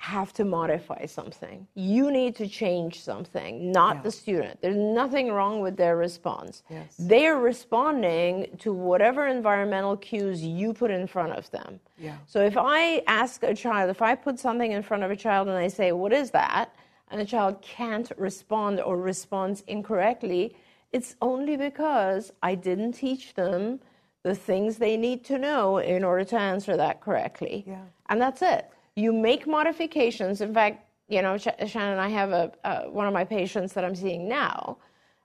have 0.00 0.32
to 0.32 0.46
modify 0.46 1.04
something. 1.04 1.66
You 1.74 2.10
need 2.10 2.34
to 2.36 2.48
change 2.48 3.02
something, 3.02 3.70
not 3.70 4.02
the 4.02 4.10
student. 4.10 4.62
There's 4.62 4.74
nothing 4.74 5.30
wrong 5.30 5.60
with 5.60 5.76
their 5.76 5.94
response. 5.94 6.62
Yes. 6.70 6.96
They 6.98 7.26
are 7.26 7.38
responding 7.38 8.56
to 8.60 8.72
whatever 8.72 9.26
environmental 9.26 9.98
cues 9.98 10.42
you 10.42 10.72
put 10.72 10.90
in 10.90 11.06
front 11.06 11.32
of 11.34 11.50
them. 11.50 11.80
Yeah. 11.98 12.16
So 12.26 12.40
if 12.40 12.56
I 12.56 13.02
ask 13.06 13.42
a 13.42 13.54
child, 13.54 13.90
if 13.90 14.00
I 14.00 14.14
put 14.14 14.38
something 14.38 14.72
in 14.72 14.82
front 14.82 15.02
of 15.02 15.10
a 15.10 15.16
child 15.16 15.48
and 15.48 15.56
I 15.58 15.68
say, 15.68 15.92
What 15.92 16.14
is 16.14 16.30
that? 16.30 16.74
and 17.10 17.20
the 17.20 17.24
child 17.24 17.60
can't 17.60 18.10
respond 18.16 18.80
or 18.80 18.96
responds 18.96 19.62
incorrectly, 19.66 20.54
it's 20.92 21.16
only 21.20 21.56
because 21.56 22.32
I 22.42 22.54
didn't 22.54 22.92
teach 22.92 23.34
them 23.34 23.80
the 24.22 24.34
things 24.34 24.76
they 24.76 24.96
need 24.96 25.24
to 25.24 25.36
know 25.36 25.78
in 25.78 26.04
order 26.04 26.24
to 26.24 26.36
answer 26.38 26.76
that 26.76 27.00
correctly. 27.00 27.64
Yeah. 27.66 27.82
And 28.08 28.20
that's 28.20 28.42
it. 28.42 28.70
You 28.96 29.12
make 29.12 29.46
modifications. 29.46 30.40
In 30.40 30.52
fact, 30.52 30.84
you 31.08 31.22
know, 31.22 31.36
Sh- 31.38 31.48
Shannon, 31.66 31.98
I 31.98 32.08
have 32.08 32.30
a 32.30 32.52
uh, 32.64 32.82
one 32.84 33.06
of 33.06 33.12
my 33.12 33.24
patients 33.24 33.72
that 33.74 33.84
I'm 33.84 33.94
seeing 33.94 34.28
now. 34.28 34.78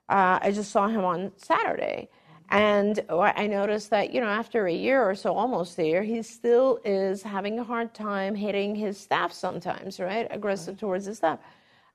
Uh, 0.08 0.38
I 0.40 0.52
just 0.52 0.70
saw 0.70 0.88
him 0.88 1.04
on 1.04 1.32
Saturday, 1.36 2.08
and 2.50 3.00
I 3.10 3.46
noticed 3.48 3.90
that 3.90 4.12
you 4.14 4.20
know 4.20 4.28
after 4.28 4.66
a 4.66 4.72
year 4.72 5.02
or 5.02 5.14
so, 5.14 5.34
almost 5.34 5.78
a 5.78 5.84
year, 5.86 6.02
he 6.02 6.22
still 6.22 6.78
is 6.84 7.22
having 7.22 7.58
a 7.58 7.64
hard 7.64 7.92
time 7.94 8.34
hitting 8.34 8.74
his 8.76 8.98
staff 8.98 9.32
sometimes, 9.32 9.98
right? 10.00 10.26
Aggressive 10.30 10.78
towards 10.78 11.06
his 11.06 11.18
staff. 11.18 11.40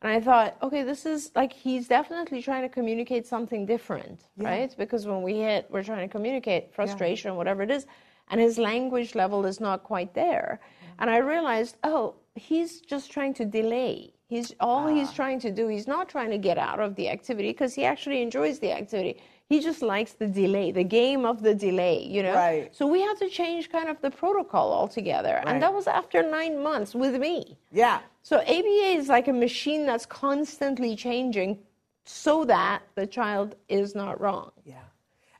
And 0.01 0.11
I 0.11 0.19
thought, 0.19 0.57
okay, 0.63 0.83
this 0.83 1.05
is 1.05 1.31
like 1.35 1.53
he's 1.53 1.87
definitely 1.87 2.41
trying 2.41 2.63
to 2.63 2.69
communicate 2.69 3.27
something 3.27 3.65
different, 3.65 4.21
right? 4.37 4.73
Because 4.77 5.05
when 5.05 5.21
we 5.21 5.35
hit, 5.35 5.67
we're 5.69 5.83
trying 5.83 6.07
to 6.07 6.11
communicate 6.11 6.73
frustration, 6.73 7.35
whatever 7.35 7.61
it 7.63 7.71
is, 7.71 7.85
and 8.29 8.41
his 8.41 8.57
language 8.57 9.15
level 9.15 9.45
is 9.45 9.59
not 9.59 9.83
quite 9.83 10.13
there. 10.13 10.59
And 11.01 11.09
I 11.09 11.17
realized, 11.17 11.77
oh, 11.83 12.13
he's 12.35 12.79
just 12.79 13.11
trying 13.11 13.33
to 13.33 13.43
delay. 13.43 14.13
He's 14.27 14.53
all 14.59 14.87
he's 14.87 15.09
ah. 15.09 15.13
trying 15.13 15.39
to 15.41 15.51
do. 15.51 15.67
He's 15.67 15.87
not 15.87 16.07
trying 16.07 16.29
to 16.29 16.37
get 16.37 16.57
out 16.59 16.79
of 16.79 16.95
the 16.95 17.09
activity 17.09 17.49
because 17.49 17.73
he 17.73 17.83
actually 17.83 18.21
enjoys 18.21 18.59
the 18.59 18.71
activity. 18.71 19.19
He 19.49 19.59
just 19.59 19.81
likes 19.81 20.13
the 20.13 20.27
delay, 20.27 20.71
the 20.71 20.85
game 20.85 21.25
of 21.25 21.41
the 21.41 21.53
delay, 21.53 22.05
you 22.05 22.23
know? 22.23 22.35
Right. 22.35 22.73
So 22.73 22.87
we 22.87 23.01
had 23.01 23.17
to 23.17 23.29
change 23.29 23.69
kind 23.69 23.89
of 23.89 23.99
the 23.99 24.11
protocol 24.11 24.71
altogether. 24.71 25.33
Right. 25.33 25.47
And 25.47 25.61
that 25.61 25.73
was 25.73 25.87
after 25.87 26.23
nine 26.23 26.63
months 26.63 26.93
with 26.95 27.19
me. 27.19 27.57
Yeah. 27.71 27.99
So 28.21 28.37
ABA 28.39 28.85
is 28.99 29.09
like 29.09 29.27
a 29.27 29.33
machine 29.33 29.85
that's 29.85 30.05
constantly 30.05 30.95
changing 30.95 31.57
so 32.05 32.45
that 32.45 32.83
the 32.95 33.07
child 33.07 33.55
is 33.67 33.95
not 33.95 34.21
wrong. 34.21 34.51
Yeah. 34.63 34.75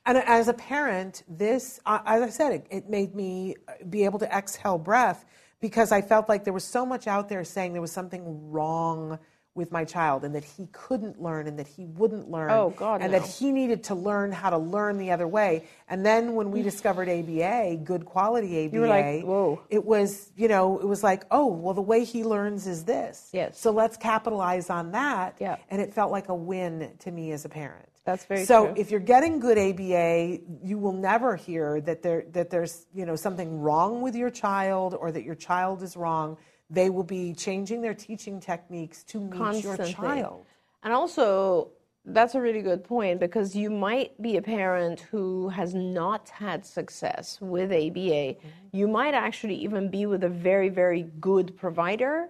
And 0.06 0.18
as 0.18 0.48
a 0.48 0.54
parent, 0.54 1.24
this, 1.30 1.80
as 1.86 2.22
I 2.24 2.30
said, 2.30 2.52
it, 2.52 2.68
it 2.72 2.90
made 2.90 3.16
me 3.16 3.56
be 3.90 4.04
able 4.04 4.18
to 4.20 4.36
exhale 4.36 4.80
breath 4.80 5.24
because 5.62 5.92
I 5.92 6.02
felt 6.02 6.28
like 6.28 6.44
there 6.44 6.54
was 6.54 6.64
so 6.66 6.86
much 6.86 7.08
out 7.08 7.30
there 7.30 7.44
saying 7.44 7.74
there 7.74 7.82
was 7.82 7.92
something 7.92 8.52
wrong 8.52 9.20
with 9.54 9.70
my 9.70 9.84
child 9.84 10.24
and 10.24 10.34
that 10.34 10.46
he 10.46 10.68
couldn't 10.72 11.22
learn 11.22 11.46
and 11.46 11.60
that 11.60 11.68
he 11.68 11.86
wouldn't 11.86 12.32
learn. 12.32 12.50
Oh, 12.52 12.70
God, 12.70 13.02
And 13.02 13.12
no. 13.12 13.20
that 13.20 13.28
he 13.28 13.52
needed 13.52 13.84
to 13.86 13.96
learn 13.96 14.32
how 14.32 14.50
to 14.50 14.58
learn 14.58 14.98
the 14.98 15.12
other 15.12 15.28
way. 15.28 15.66
And 15.90 16.06
then 16.06 16.36
when 16.36 16.52
we 16.52 16.62
discovered 16.62 17.10
ABA, 17.10 17.82
good 17.84 18.06
quality 18.06 18.66
ABA, 18.66 18.80
like, 18.88 19.24
whoa. 19.24 19.62
it 19.70 19.84
was, 19.84 20.32
you 20.38 20.48
know, 20.48 20.80
it 20.80 20.88
was 20.88 21.04
like, 21.04 21.26
oh, 21.32 21.48
well, 21.48 21.74
the 21.74 21.82
way 21.82 22.06
he 22.06 22.24
learns 22.24 22.66
is 22.66 22.86
this. 22.86 23.30
Yes. 23.34 23.60
So 23.60 23.72
let's 23.72 23.98
capitalize 23.98 24.70
on 24.70 24.94
that. 24.94 25.36
Yeah. 25.42 25.58
And 25.70 25.82
it 25.82 25.94
felt 25.94 26.14
like 26.14 26.30
a 26.30 26.36
win 26.36 26.90
to 27.00 27.12
me 27.12 27.34
as 27.34 27.44
a 27.44 27.50
parent. 27.50 27.91
That's 28.04 28.26
very 28.26 28.46
so 28.46 28.68
true. 28.68 28.76
if 28.78 28.90
you're 28.90 29.00
getting 29.00 29.40
good 29.40 29.58
ABA, 29.58 30.40
you 30.64 30.78
will 30.80 30.94
never 30.94 31.36
hear 31.36 31.80
that 31.82 32.02
there 32.02 32.26
that 32.32 32.50
there's 32.50 32.88
you 32.94 33.06
know 33.06 33.16
something 33.16 33.60
wrong 33.60 34.02
with 34.02 34.16
your 34.16 34.32
child 34.32 34.96
or 35.00 35.12
that 35.12 35.24
your 35.24 35.36
child 35.36 35.84
is 35.84 35.96
wrong. 35.96 36.38
They 36.70 36.90
will 36.90 37.04
be 37.04 37.34
changing 37.34 37.82
their 37.82 37.94
teaching 37.94 38.40
techniques 38.40 39.04
to 39.06 39.20
meet 39.20 39.64
your 39.64 39.78
Constantly. 39.78 39.94
child. 39.94 40.46
And 40.84 40.94
also, 40.94 41.72
that's 42.06 42.34
a 42.34 42.42
really 42.42 42.62
good 42.62 42.84
point 42.84 43.20
because 43.20 43.56
you 43.56 43.70
might 43.70 44.20
be 44.22 44.38
a 44.38 44.42
parent 44.42 45.02
who 45.12 45.50
has 45.50 45.76
not 45.76 46.30
had 46.30 46.66
success 46.66 47.38
with 47.40 47.72
ABA. 47.72 48.36
Mm-hmm. 48.36 48.48
You 48.72 48.88
might 48.88 49.14
actually 49.14 49.56
even 49.56 49.90
be 49.92 50.08
with 50.08 50.24
a 50.24 50.30
very, 50.30 50.70
very 50.70 51.04
good 51.20 51.56
provider, 51.58 52.30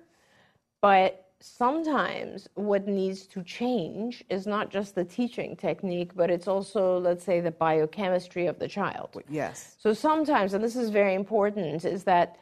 but 0.82 1.31
sometimes 1.42 2.48
what 2.54 2.88
needs 2.88 3.26
to 3.28 3.44
change 3.44 4.24
is 4.30 4.46
not 4.46 4.70
just 4.70 4.96
the 4.96 5.04
teaching 5.04 5.56
technique, 5.56 6.12
but 6.16 6.30
it's 6.30 6.48
also, 6.48 7.00
let's 7.00 7.24
say, 7.24 7.40
the 7.40 7.52
biochemistry 7.52 8.48
of 8.48 8.60
the 8.60 8.68
child. 8.68 9.22
Yes. 9.30 9.76
So 9.80 9.94
sometimes, 9.94 10.54
and 10.54 10.64
this 10.64 10.76
is 10.76 10.90
very 10.90 11.16
important, 11.16 11.84
is 11.84 12.04
that 12.06 12.38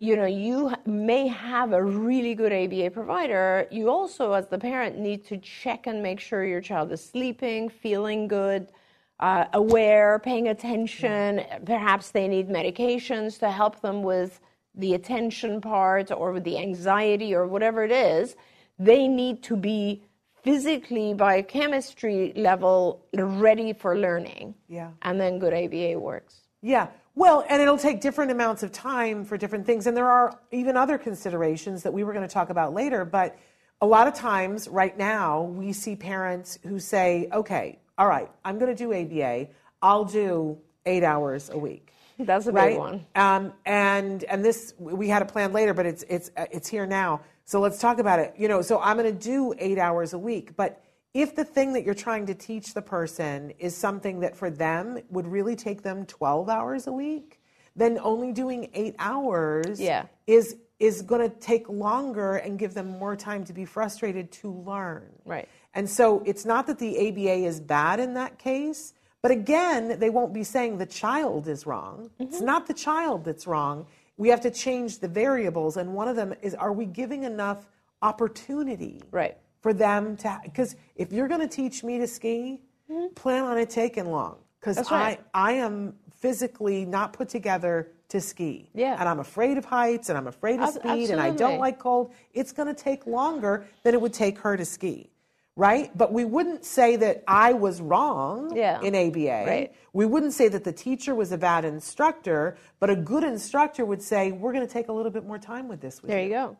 you 0.00 0.14
know 0.14 0.26
you 0.26 0.72
may 0.86 1.26
have 1.26 1.72
a 1.72 1.82
really 1.82 2.34
good 2.34 2.52
ABA 2.52 2.90
provider. 2.92 3.66
You 3.70 3.90
also, 3.90 4.32
as 4.32 4.46
the 4.46 4.58
parent, 4.58 4.98
need 4.98 5.24
to 5.26 5.38
check 5.38 5.86
and 5.86 6.02
make 6.02 6.20
sure 6.20 6.44
your 6.44 6.60
child 6.60 6.92
is 6.92 7.04
sleeping, 7.04 7.68
feeling 7.68 8.28
good, 8.28 8.70
uh, 9.18 9.46
aware, 9.52 10.20
paying 10.20 10.48
attention. 10.48 11.42
Perhaps 11.66 12.12
they 12.12 12.28
need 12.28 12.48
medications 12.48 13.38
to 13.40 13.50
help 13.50 13.80
them 13.80 14.02
with 14.02 14.40
the 14.78 14.94
attention 14.94 15.60
part 15.60 16.10
or 16.10 16.32
with 16.32 16.44
the 16.44 16.56
anxiety 16.58 17.34
or 17.34 17.46
whatever 17.46 17.84
it 17.84 17.92
is. 17.92 18.36
They 18.78 19.08
need 19.08 19.42
to 19.44 19.56
be 19.56 20.04
physically, 20.42 21.12
biochemistry 21.14 22.32
level 22.36 23.04
ready 23.12 23.72
for 23.72 23.98
learning. 23.98 24.54
Yeah. 24.68 24.90
And 25.02 25.20
then 25.20 25.38
good 25.38 25.52
ABA 25.52 25.98
works. 25.98 26.42
Yeah. 26.62 26.88
Well, 27.14 27.44
and 27.48 27.60
it'll 27.60 27.76
take 27.76 28.00
different 28.00 28.30
amounts 28.30 28.62
of 28.62 28.70
time 28.70 29.24
for 29.24 29.36
different 29.36 29.66
things. 29.66 29.88
And 29.88 29.96
there 29.96 30.08
are 30.08 30.38
even 30.52 30.76
other 30.76 30.96
considerations 30.96 31.82
that 31.82 31.92
we 31.92 32.04
were 32.04 32.12
going 32.12 32.26
to 32.26 32.32
talk 32.32 32.50
about 32.50 32.72
later. 32.72 33.04
But 33.04 33.36
a 33.80 33.86
lot 33.86 34.06
of 34.06 34.14
times, 34.14 34.68
right 34.68 34.96
now, 34.96 35.42
we 35.42 35.72
see 35.72 35.96
parents 35.96 36.58
who 36.62 36.78
say, 36.78 37.28
okay, 37.32 37.80
all 37.96 38.06
right, 38.06 38.30
I'm 38.44 38.58
going 38.58 38.74
to 38.74 38.76
do 38.76 38.94
ABA. 38.94 39.48
I'll 39.82 40.04
do 40.04 40.58
eight 40.86 41.02
hours 41.02 41.50
a 41.50 41.58
week. 41.58 41.87
That's 42.18 42.46
a 42.46 42.52
right? 42.52 42.70
big 42.70 42.78
one. 42.78 43.06
Um, 43.14 43.52
and 43.64 44.24
and 44.24 44.44
this 44.44 44.74
we 44.78 45.08
had 45.08 45.22
a 45.22 45.26
plan 45.26 45.52
later, 45.52 45.74
but 45.74 45.86
it's 45.86 46.04
it's 46.08 46.30
uh, 46.36 46.46
it's 46.50 46.68
here 46.68 46.86
now. 46.86 47.20
So 47.44 47.60
let's 47.60 47.78
talk 47.78 47.98
about 47.98 48.18
it. 48.18 48.34
You 48.36 48.48
know, 48.48 48.60
so 48.62 48.80
I'm 48.80 48.96
going 48.98 49.12
to 49.12 49.18
do 49.24 49.54
eight 49.58 49.78
hours 49.78 50.12
a 50.12 50.18
week, 50.18 50.56
but 50.56 50.82
if 51.14 51.34
the 51.34 51.44
thing 51.44 51.72
that 51.72 51.84
you're 51.84 51.94
trying 51.94 52.26
to 52.26 52.34
teach 52.34 52.74
the 52.74 52.82
person 52.82 53.52
is 53.58 53.74
something 53.76 54.20
that 54.20 54.36
for 54.36 54.50
them 54.50 54.98
would 55.10 55.26
really 55.26 55.56
take 55.56 55.82
them 55.82 56.04
12 56.04 56.48
hours 56.50 56.86
a 56.86 56.92
week, 56.92 57.40
then 57.74 57.98
only 58.02 58.32
doing 58.32 58.68
eight 58.74 58.94
hours 58.98 59.80
Yeah. 59.80 60.06
is 60.26 60.56
is 60.78 61.02
going 61.02 61.28
to 61.28 61.34
take 61.40 61.68
longer 61.68 62.36
and 62.36 62.56
give 62.58 62.72
them 62.74 62.86
more 62.98 63.16
time 63.16 63.44
to 63.44 63.52
be 63.52 63.64
frustrated 63.64 64.30
to 64.30 64.52
learn. 64.52 65.08
Right. 65.24 65.48
And 65.74 65.90
so 65.90 66.22
it's 66.24 66.44
not 66.44 66.68
that 66.68 66.78
the 66.78 67.08
ABA 67.08 67.46
is 67.46 67.58
bad 67.60 67.98
in 67.98 68.14
that 68.14 68.38
case, 68.38 68.94
but 69.22 69.30
again, 69.30 69.98
they 69.98 70.10
won't 70.10 70.32
be 70.32 70.44
saying 70.44 70.78
the 70.78 70.86
child 70.86 71.48
is 71.48 71.66
wrong. 71.66 72.10
It's 72.18 72.36
mm-hmm. 72.36 72.46
not 72.46 72.66
the 72.66 72.74
child 72.74 73.24
that's 73.24 73.46
wrong. 73.46 73.86
We 74.16 74.28
have 74.28 74.40
to 74.42 74.50
change 74.50 74.98
the 74.98 75.08
variables, 75.08 75.76
and 75.76 75.94
one 75.94 76.08
of 76.08 76.16
them 76.16 76.34
is 76.42 76.54
are 76.54 76.72
we 76.72 76.86
giving 76.86 77.24
enough 77.24 77.66
opportunity 78.02 79.02
Right. 79.10 79.36
for 79.60 79.72
them 79.72 80.16
to? 80.18 80.40
Because 80.44 80.76
if 80.96 81.12
you're 81.12 81.28
going 81.28 81.40
to 81.40 81.48
teach 81.48 81.82
me 81.82 81.98
to 81.98 82.06
ski, 82.06 82.60
mm-hmm. 82.90 83.14
plan 83.14 83.44
on 83.44 83.58
it 83.58 83.70
taking 83.70 84.10
long. 84.10 84.38
Because 84.60 84.76
That's 84.76 84.90
I. 84.90 85.18
I 85.34 85.52
am 85.52 85.94
physically 86.20 86.84
not 86.84 87.12
put 87.12 87.28
together 87.28 87.92
to 88.08 88.20
ski. 88.20 88.70
Yeah. 88.74 88.96
And 88.98 89.08
I'm 89.08 89.20
afraid 89.20 89.58
of 89.58 89.64
heights 89.64 90.08
and 90.08 90.16
I'm 90.16 90.26
afraid 90.26 90.60
of 90.60 90.70
speed 90.70 91.10
and 91.10 91.20
I 91.20 91.30
don't 91.30 91.58
like 91.58 91.78
cold. 91.78 92.12
It's 92.32 92.52
going 92.52 92.68
to 92.68 92.74
take 92.74 93.06
longer 93.06 93.66
than 93.84 93.94
it 93.94 94.00
would 94.00 94.14
take 94.14 94.38
her 94.38 94.56
to 94.56 94.64
ski. 94.64 95.10
Right? 95.58 95.90
But 95.98 96.12
we 96.12 96.24
wouldn't 96.24 96.64
say 96.64 96.94
that 96.96 97.24
I 97.26 97.52
was 97.52 97.80
wrong 97.80 98.54
Yeah. 98.56 98.80
in 98.80 98.94
ABA. 98.94 99.44
Right. 99.44 99.74
We 99.92 100.06
wouldn't 100.06 100.32
say 100.32 100.46
that 100.46 100.62
the 100.62 100.72
teacher 100.72 101.16
was 101.16 101.32
a 101.32 101.36
bad 101.36 101.64
instructor, 101.64 102.56
but 102.78 102.90
a 102.90 102.94
good 102.94 103.24
instructor 103.24 103.84
would 103.84 104.00
say, 104.00 104.30
we're 104.30 104.52
going 104.52 104.64
to 104.64 104.72
take 104.72 104.86
a 104.86 104.92
little 104.92 105.10
bit 105.10 105.26
more 105.26 105.36
time 105.38 105.66
with 105.66 105.80
this 105.80 106.00
with 106.00 106.10
There 106.10 106.22
you 106.22 106.30
go. 106.30 106.56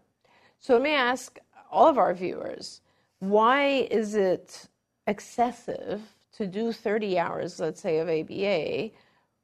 So 0.59 0.73
let 0.73 0.83
me 0.83 0.91
ask 0.95 1.39
all 1.71 1.87
of 1.87 1.97
our 1.97 2.13
viewers 2.13 2.81
why 3.21 3.87
is 3.91 4.17
it 4.17 4.67
excessive 5.07 6.03
to 6.33 6.47
do 6.49 6.73
30 6.73 7.19
hours, 7.21 7.61
let's 7.61 7.81
say, 7.81 7.99
of 7.99 8.09
ABA, 8.09 8.91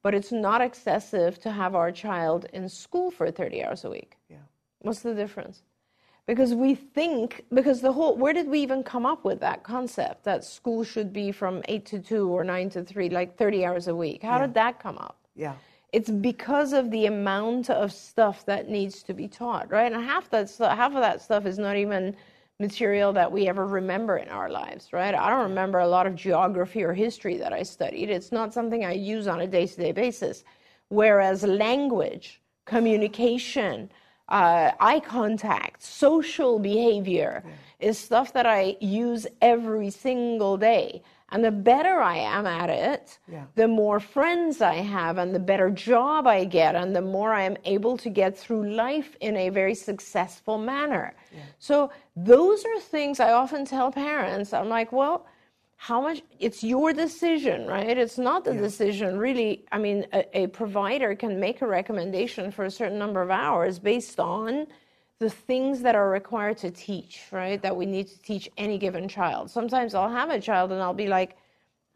but 0.03 0.15
it's 0.15 0.33
not 0.33 0.63
excessive 0.63 1.39
to 1.41 1.51
have 1.53 1.77
our 1.77 1.93
child 1.93 2.47
in 2.53 2.69
school 2.69 3.13
for 3.13 3.31
30 3.31 3.63
hours 3.65 3.85
a 3.85 3.91
week? 3.91 4.17
Yeah. 4.29 4.39
What's 4.81 5.01
the 5.01 5.15
difference? 5.15 5.63
Because 6.27 6.55
we 6.55 6.75
think, 6.75 7.45
because 7.53 7.83
the 7.83 7.93
whole, 7.93 8.17
where 8.17 8.33
did 8.33 8.49
we 8.49 8.61
even 8.61 8.83
come 8.83 9.05
up 9.05 9.25
with 9.25 9.41
that 9.41 9.63
concept 9.63 10.25
that 10.25 10.43
school 10.43 10.83
should 10.83 11.13
be 11.13 11.31
from 11.33 11.63
8 11.69 11.85
to 11.87 11.99
2 11.99 12.29
or 12.29 12.45
9 12.45 12.71
to 12.71 12.83
3, 12.83 13.11
like 13.11 13.37
30 13.37 13.65
hours 13.67 13.89
a 13.89 13.95
week? 13.95 14.23
How 14.23 14.39
did 14.39 14.55
that 14.55 14.81
come 14.81 14.97
up? 14.97 15.19
Yeah. 15.35 15.55
It's 15.93 16.11
because 16.11 16.73
of 16.73 16.91
the 16.91 17.07
amount 17.07 17.69
of 17.69 17.93
stuff 17.93 18.45
that 18.47 18.69
needs 18.69 19.03
to 19.05 19.15
be 19.15 19.29
taught, 19.29 19.71
right? 19.71 19.93
And 19.93 20.03
half 20.03 20.31
that 20.31 20.49
stu- 20.49 20.65
half 20.65 20.95
of 20.95 21.01
that 21.03 21.21
stuff 21.21 21.47
is 21.47 21.59
not 21.59 21.77
even 21.77 22.17
material 22.59 23.13
that 23.13 23.31
we 23.31 23.47
ever 23.47 23.67
remember 23.67 24.17
in 24.17 24.29
our 24.29 24.49
lives, 24.49 24.93
right? 24.93 25.15
I 25.15 25.29
don't 25.29 25.49
remember 25.49 25.81
a 25.81 25.89
lot 25.89 26.07
of 26.07 26.15
geography 26.15 26.83
or 26.83 26.95
history 26.95 27.37
that 27.37 27.53
I 27.53 27.63
studied. 27.63 28.11
It's 28.11 28.33
not 28.33 28.55
something 28.55 28.85
I 28.85 28.93
use 28.93 29.27
on 29.27 29.41
a 29.43 29.47
day-to-day 29.47 29.93
basis. 29.93 30.45
Whereas 30.89 31.43
language, 31.43 32.41
communication, 32.65 33.91
uh, 34.29 34.71
eye 34.81 35.01
contact, 35.01 35.83
social 35.83 36.59
behavior 36.59 37.45
is 37.79 37.99
stuff 37.99 38.33
that 38.33 38.47
I 38.47 38.77
use 38.81 39.27
every 39.43 39.91
single 39.91 40.57
day. 40.57 41.03
And 41.31 41.45
the 41.45 41.51
better 41.51 42.01
I 42.01 42.19
am 42.19 42.47
at 42.47 42.71
it, 42.71 43.19
Yeah. 43.31 43.45
the 43.57 43.67
more 43.67 43.99
friends 43.99 44.61
I 44.61 44.75
have 44.77 45.19
and 45.19 45.35
the 45.35 45.41
better 45.41 45.69
job 45.69 46.27
I 46.27 46.45
get 46.45 46.75
and 46.77 46.95
the 46.95 47.03
more 47.03 47.33
I 47.35 47.43
am 47.43 47.57
able 47.65 47.97
to 47.99 48.09
get 48.09 48.37
through 48.39 48.71
life 48.71 49.17
in 49.21 49.37
a 49.37 49.49
very 49.49 49.75
successful 49.75 50.59
manner. 50.59 51.15
So 51.59 51.91
those 52.15 52.65
are 52.65 52.79
things 52.79 53.21
I 53.21 53.33
often 53.33 53.65
tell 53.65 53.91
parents. 53.91 54.53
I'm 54.53 54.69
like, 54.69 54.93
well, 54.93 55.27
how 55.85 56.01
much 56.01 56.23
it's 56.41 56.65
your 56.65 56.95
decision, 56.95 57.67
right? 57.67 57.99
It's 57.99 58.17
not 58.17 58.43
the 58.43 58.55
decision 58.55 59.19
really. 59.19 59.67
I 59.71 59.77
mean, 59.77 60.07
a, 60.15 60.45
a 60.45 60.47
provider 60.47 61.15
can 61.15 61.39
make 61.39 61.61
a 61.61 61.67
recommendation 61.67 62.51
for 62.51 62.65
a 62.65 62.71
certain 62.71 62.99
number 62.99 63.21
of 63.21 63.31
hours 63.31 63.79
based 63.79 64.19
on 64.19 64.67
the 65.19 65.29
things 65.29 65.83
that 65.83 65.95
are 65.95 66.09
required 66.09 66.57
to 66.65 66.71
teach, 66.71 67.25
right? 67.33 67.61
That 67.61 67.77
we 67.77 67.85
need 67.85 68.09
to 68.09 68.19
teach 68.23 68.49
any 68.57 68.79
given 68.79 69.09
child. 69.09 69.51
Sometimes 69.51 69.95
I'll 69.95 70.09
have 70.09 70.31
a 70.31 70.41
child 70.41 70.73
and 70.73 70.81
I'll 70.81 70.95
be 70.95 71.07
like, 71.07 71.37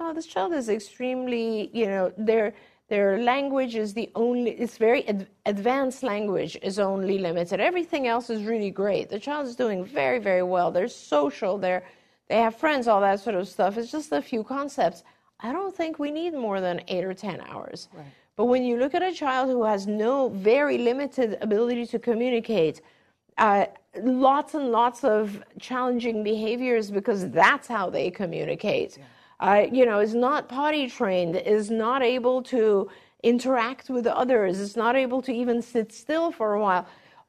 oh, 0.01 0.13
this 0.13 0.27
child 0.27 0.53
is 0.53 0.69
extremely, 0.69 1.71
you 1.73 1.87
know, 1.87 2.13
their 2.19 2.53
their 2.89 3.23
language 3.23 3.75
is 3.75 3.95
the 3.95 4.11
only. 4.15 4.51
It's 4.51 4.77
very 4.77 5.09
ad, 5.09 5.29
advanced 5.47 6.03
language 6.03 6.59
is 6.63 6.79
only 6.79 7.17
limited. 7.17 7.59
Everything 7.59 8.07
else 8.07 8.29
is 8.29 8.43
really 8.43 8.71
great. 8.71 9.09
The 9.09 9.19
child 9.19 9.47
is 9.47 9.57
doing 9.57 9.83
very 9.83 10.19
very 10.19 10.43
well. 10.43 10.71
They're 10.71 10.89
social. 10.89 11.57
They're 11.57 11.85
they 12.29 12.37
have 12.37 12.55
friends, 12.57 12.87
all 12.89 13.01
that 13.01 13.21
sort 13.21 13.37
of 13.37 13.49
stuff. 13.49 13.77
It's 13.79 13.91
just 13.91 14.13
a 14.13 14.23
few 14.23 14.43
concepts. 14.45 15.03
I 15.41 15.53
don't 15.53 15.75
think 15.75 15.99
we 15.99 16.11
need 16.11 16.35
more 16.35 16.61
than 16.61 16.83
eight 16.89 17.05
or 17.05 17.15
ten 17.15 17.41
hours. 17.43 17.89
But 18.37 18.47
when 18.47 18.63
you 18.63 18.77
look 18.79 18.95
at 18.95 19.03
a 19.03 19.13
child 19.13 19.49
who 19.51 19.65
has 19.65 19.87
no 19.87 20.29
very 20.29 20.79
limited 20.79 21.39
ability 21.41 21.87
to 21.87 21.99
communicate, 21.99 22.81
uh, 23.39 23.67
lots 24.03 24.55
and 24.55 24.71
lots 24.71 25.05
of 25.05 25.43
challenging 25.59 26.23
behaviors 26.23 26.91
because 26.91 27.31
that's 27.31 27.67
how 27.69 27.89
they 27.91 28.11
communicate. 28.11 28.99
uh, 29.41 29.67
you 29.71 29.87
know, 29.87 30.01
is 30.01 30.15
not 30.15 30.49
potty 30.49 30.89
trained, 30.89 31.37
is 31.37 31.71
not 31.71 32.03
able 32.03 32.43
to 32.43 32.91
interact 33.23 33.89
with 33.89 34.07
others, 34.07 34.59
is 34.59 34.77
not 34.77 34.97
able 34.97 35.23
to 35.23 35.33
even 35.33 35.63
sit 35.63 35.93
still 35.93 36.31
for 36.33 36.55
a 36.55 36.61
while. 36.61 36.87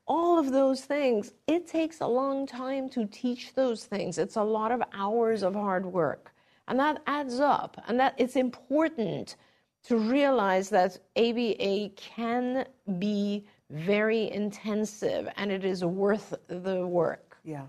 All 0.10 0.38
of 0.40 0.52
those 0.52 0.82
things, 0.82 1.34
it 1.48 1.68
takes 1.68 2.02
a 2.02 2.08
long 2.08 2.48
time 2.48 2.90
to 2.90 3.06
teach 3.06 3.54
those 3.54 3.86
things. 3.86 4.18
It's 4.18 4.36
a 4.36 4.44
lot 4.44 4.72
of 4.72 4.82
hours 4.92 5.44
of 5.44 5.54
hard 5.54 5.86
work. 5.86 6.34
And 6.68 6.80
that 6.80 7.02
adds 7.08 7.40
up. 7.40 7.82
And 7.88 8.00
that 8.00 8.16
it's 8.18 8.36
important 8.36 9.38
to 9.84 9.98
realize 9.98 10.70
that 10.70 10.98
ABA 11.16 11.92
can 11.96 12.66
be 12.98 13.46
very 13.70 14.32
intensive 14.32 15.30
and 15.38 15.52
it 15.52 15.64
is 15.64 15.86
worth 15.86 16.34
the 16.48 16.86
work. 16.86 17.38
Yeah. 17.44 17.68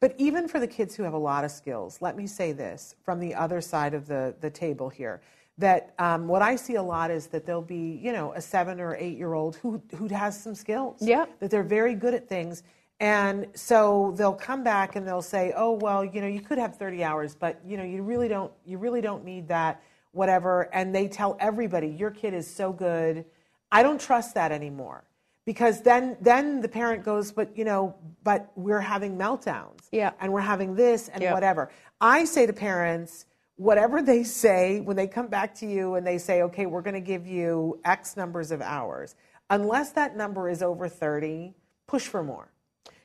But 0.00 0.14
even 0.18 0.48
for 0.48 0.58
the 0.58 0.66
kids 0.66 0.96
who 0.96 1.02
have 1.04 1.12
a 1.12 1.18
lot 1.18 1.44
of 1.44 1.50
skills, 1.50 1.98
let 2.00 2.16
me 2.16 2.26
say 2.26 2.52
this 2.52 2.96
from 3.04 3.20
the 3.20 3.34
other 3.34 3.60
side 3.60 3.94
of 3.94 4.06
the, 4.08 4.34
the 4.40 4.50
table 4.50 4.88
here 4.88 5.20
that 5.58 5.94
um, 5.98 6.28
what 6.28 6.42
I 6.42 6.56
see 6.56 6.76
a 6.76 6.82
lot 6.82 7.10
is 7.10 7.26
that 7.28 7.44
there'll 7.46 7.62
be, 7.62 8.00
you 8.02 8.12
know, 8.12 8.32
a 8.32 8.40
seven 8.40 8.80
or 8.80 8.96
eight 8.96 9.16
year 9.18 9.34
old 9.34 9.56
who, 9.56 9.82
who 9.96 10.08
has 10.08 10.40
some 10.40 10.54
skills. 10.54 10.98
Yeah. 11.00 11.26
That 11.40 11.50
they're 11.50 11.62
very 11.62 11.94
good 11.94 12.14
at 12.14 12.28
things. 12.28 12.62
And 13.00 13.48
so 13.54 14.14
they'll 14.16 14.32
come 14.32 14.62
back 14.62 14.96
and 14.96 15.06
they'll 15.06 15.22
say, 15.22 15.52
oh, 15.56 15.72
well, 15.72 16.04
you 16.04 16.20
know, 16.20 16.28
you 16.28 16.40
could 16.40 16.58
have 16.58 16.76
30 16.76 17.02
hours, 17.02 17.34
but, 17.34 17.60
you 17.66 17.76
know, 17.76 17.82
you 17.82 18.02
really 18.02 18.28
don't, 18.28 18.52
you 18.64 18.78
really 18.78 19.00
don't 19.00 19.24
need 19.24 19.48
that, 19.48 19.82
whatever. 20.12 20.72
And 20.72 20.94
they 20.94 21.08
tell 21.08 21.36
everybody, 21.40 21.88
your 21.88 22.12
kid 22.12 22.32
is 22.32 22.52
so 22.52 22.72
good. 22.72 23.24
I 23.72 23.82
don't 23.82 24.00
trust 24.00 24.34
that 24.34 24.52
anymore 24.52 25.04
because 25.44 25.82
then 25.82 26.16
then 26.20 26.60
the 26.60 26.68
parent 26.68 27.04
goes 27.04 27.32
but 27.32 27.56
you 27.56 27.64
know 27.64 27.94
but 28.22 28.50
we're 28.54 28.80
having 28.80 29.16
meltdowns 29.16 29.88
yeah 29.90 30.12
and 30.20 30.32
we're 30.32 30.40
having 30.40 30.74
this 30.74 31.08
and 31.08 31.22
yeah. 31.22 31.32
whatever 31.32 31.70
i 32.00 32.24
say 32.24 32.46
to 32.46 32.52
parents 32.52 33.26
whatever 33.56 34.02
they 34.02 34.22
say 34.24 34.80
when 34.80 34.96
they 34.96 35.06
come 35.06 35.26
back 35.28 35.54
to 35.54 35.66
you 35.66 35.94
and 35.94 36.06
they 36.06 36.18
say 36.18 36.42
okay 36.42 36.66
we're 36.66 36.82
going 36.82 36.94
to 36.94 37.00
give 37.00 37.26
you 37.26 37.78
x 37.84 38.16
numbers 38.16 38.50
of 38.50 38.60
hours 38.62 39.14
unless 39.50 39.90
that 39.92 40.16
number 40.16 40.48
is 40.48 40.62
over 40.62 40.88
30 40.88 41.54
push 41.86 42.06
for 42.06 42.22
more. 42.22 42.48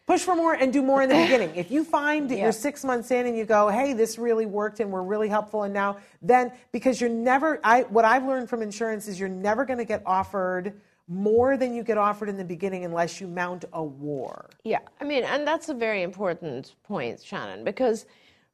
Push 0.05 0.21
for 0.21 0.33
more 0.37 0.53
and 0.53 0.71
do 0.71 0.81
more 0.81 1.01
in 1.01 1.09
the 1.09 1.15
beginning. 1.15 1.53
If 1.55 1.69
you 1.69 1.83
find 1.83 2.29
that 2.29 2.37
Yeah. 2.37 2.43
you're 2.43 2.51
six 2.53 2.85
months 2.85 3.11
in 3.11 3.25
and 3.25 3.37
you 3.37 3.43
go 3.43 3.67
hey 3.67 3.91
this 3.91 4.17
really 4.17 4.45
worked 4.45 4.79
and 4.79 4.89
we're 4.89 5.03
really 5.03 5.27
helpful 5.27 5.63
and 5.63 5.73
now 5.73 5.97
then 6.21 6.53
because 6.71 7.01
you're 7.01 7.09
never 7.09 7.59
i 7.65 7.81
what 7.83 8.05
i've 8.05 8.23
learned 8.23 8.49
from 8.49 8.61
insurance 8.61 9.09
is 9.09 9.19
you're 9.19 9.27
never 9.27 9.65
going 9.65 9.79
to 9.79 9.83
get 9.85 10.01
offered 10.05 10.79
more 11.09 11.57
than 11.57 11.73
you 11.73 11.83
get 11.83 11.97
offered 11.97 12.29
in 12.29 12.37
the 12.37 12.45
beginning 12.45 12.85
unless 12.85 13.19
you 13.21 13.27
mount 13.27 13.65
a 13.73 13.83
war. 13.83 14.49
Yeah, 14.63 14.79
I 14.99 15.05
mean, 15.05 15.23
and 15.23 15.47
that's 15.47 15.69
a 15.69 15.73
very 15.73 16.03
important 16.03 16.75
point, 16.83 17.23
Shannon, 17.23 17.63
because 17.63 18.05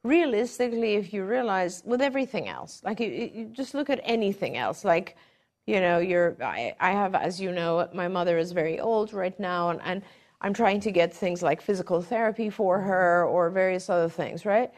realistically, 0.04 0.94
if 0.94 1.12
you 1.12 1.24
realize 1.24 1.82
with 1.84 2.00
everything 2.00 2.46
else, 2.46 2.82
like 2.84 3.00
you, 3.00 3.08
you 3.34 3.46
just 3.46 3.74
look 3.74 3.90
at 3.90 4.00
anything 4.04 4.56
else, 4.56 4.84
like, 4.84 5.16
you 5.66 5.80
know, 5.80 5.98
you're, 5.98 6.36
I, 6.42 6.76
I 6.78 6.92
have, 6.92 7.14
as 7.14 7.40
you 7.40 7.50
know, 7.50 7.88
my 7.94 8.06
mother 8.06 8.36
is 8.36 8.52
very 8.52 8.78
old 8.78 9.14
right 9.14 9.38
now, 9.40 9.70
and, 9.70 9.80
and 9.82 10.02
I'm 10.42 10.52
trying 10.52 10.80
to 10.80 10.92
get 10.92 11.12
things 11.12 11.42
like 11.42 11.62
physical 11.62 12.02
therapy 12.02 12.50
for 12.50 12.78
mm-hmm. 12.78 12.88
her 12.88 13.24
or 13.24 13.48
various 13.48 13.88
other 13.88 14.10
things, 14.10 14.44
right? 14.44 14.70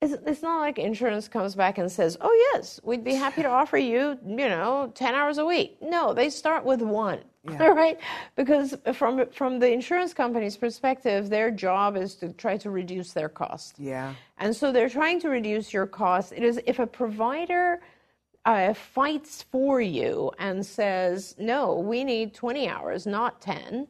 It's, 0.00 0.14
it's 0.26 0.42
not 0.42 0.60
like 0.60 0.78
insurance 0.78 1.26
comes 1.26 1.56
back 1.56 1.78
and 1.78 1.90
says, 1.90 2.16
oh, 2.20 2.50
yes, 2.52 2.80
we'd 2.84 3.04
be 3.04 3.14
happy 3.14 3.42
to 3.42 3.48
offer 3.60 3.78
you, 3.78 4.16
you 4.24 4.48
know, 4.48 4.92
10 4.94 5.14
hours 5.14 5.38
a 5.38 5.44
week. 5.44 5.76
No, 5.82 6.14
they 6.14 6.30
start 6.30 6.64
with 6.64 6.82
one, 6.82 7.18
right? 7.58 7.98
Because 8.36 8.76
from, 8.94 9.26
from 9.30 9.58
the 9.58 9.70
insurance 9.70 10.14
company's 10.14 10.56
perspective, 10.56 11.28
their 11.28 11.50
job 11.50 11.96
is 11.96 12.14
to 12.16 12.32
try 12.32 12.56
to 12.58 12.70
reduce 12.70 13.12
their 13.12 13.28
cost. 13.28 13.78
yeah 13.78 14.14
And 14.38 14.54
so 14.54 14.70
they're 14.70 14.88
trying 14.88 15.20
to 15.20 15.28
reduce 15.28 15.72
your 15.72 15.86
costs. 15.86 16.32
It 16.32 16.44
is 16.44 16.60
if 16.66 16.78
a 16.78 16.86
provider 16.86 17.80
uh, 18.44 18.74
fights 18.74 19.42
for 19.50 19.80
you 19.80 20.30
and 20.38 20.64
says, 20.64 21.34
no, 21.38 21.78
we 21.78 22.04
need 22.04 22.34
20 22.34 22.68
hours, 22.68 23.06
not 23.06 23.40
10, 23.40 23.88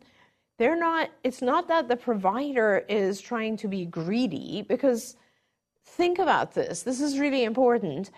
they're 0.59 0.77
not, 0.77 1.11
it's 1.25 1.43
not 1.43 1.69
that 1.69 1.88
the 1.88 1.97
provider 1.97 2.85
is 2.88 3.21
trying 3.21 3.57
to 3.59 3.69
be 3.69 3.85
greedy 3.85 4.65
because 4.69 5.17
think 5.85 6.19
about 6.19 6.55
this. 6.55 6.83
This 6.83 7.01
is 7.01 7.19
really 7.19 7.45
important. 7.45 8.11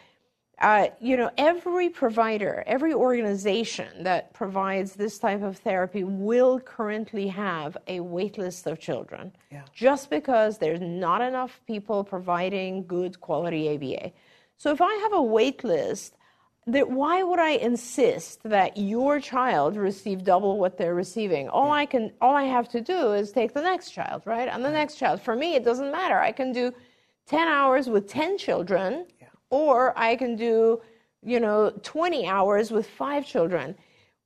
Uh, 0.61 0.87
you 1.01 1.17
know, 1.17 1.31
every 1.37 1.89
provider, 1.89 2.63
every 2.67 2.95
organization 2.95 4.05
that 4.05 4.33
provides 4.33 4.93
this 4.93 5.19
type 5.19 5.43
of 5.43 5.59
therapy 5.59 6.05
will 6.05 6.61
currently 6.61 7.27
have 7.27 7.77
a 7.89 7.99
wait 8.01 8.39
list 8.39 8.67
of 8.67 8.79
children. 8.79 9.33
Just 9.75 10.11
because 10.11 10.59
there's 10.59 10.81
not 10.81 11.21
enough 11.21 11.61
people 11.67 12.05
providing 12.05 12.87
good 12.87 13.21
quality 13.21 13.75
ABA. 13.75 14.13
So 14.57 14.71
if 14.71 14.81
I 14.81 14.95
have 14.95 15.13
a 15.13 15.23
wait 15.23 15.65
list, 15.65 16.15
that 16.67 16.89
why 16.89 17.23
would 17.23 17.41
I 17.41 17.51
insist 17.51 18.43
that 18.45 18.77
your 18.77 19.21
child 19.21 19.77
receive 19.77 20.25
double 20.25 20.59
what 20.59 20.79
they're 20.79 20.95
receiving? 20.95 21.49
All 21.49 21.71
I 21.71 21.85
can, 21.85 22.13
all 22.21 22.35
I 22.35 22.45
have 22.45 22.69
to 22.71 22.81
do 22.81 23.13
is 23.13 23.33
take 23.33 23.53
the 23.53 23.61
next 23.61 23.91
child, 23.91 24.23
right? 24.25 24.49
And 24.49 24.65
the 24.65 24.71
next 24.71 24.97
child. 24.97 25.21
For 25.21 25.37
me, 25.37 25.57
it 25.57 25.65
doesn't 25.65 25.93
matter. 25.93 26.19
I 26.19 26.33
can 26.33 26.53
do 26.53 26.73
10 27.27 27.49
hours 27.49 27.89
with 27.89 28.09
10 28.09 28.39
children, 28.39 29.07
or 29.55 29.97
I 29.97 30.17
can 30.17 30.35
do, 30.35 30.83
you 31.23 31.39
know, 31.39 31.71
20 31.85 32.27
hours 32.27 32.73
with 32.73 32.89
five 32.89 33.25
children. 33.25 33.77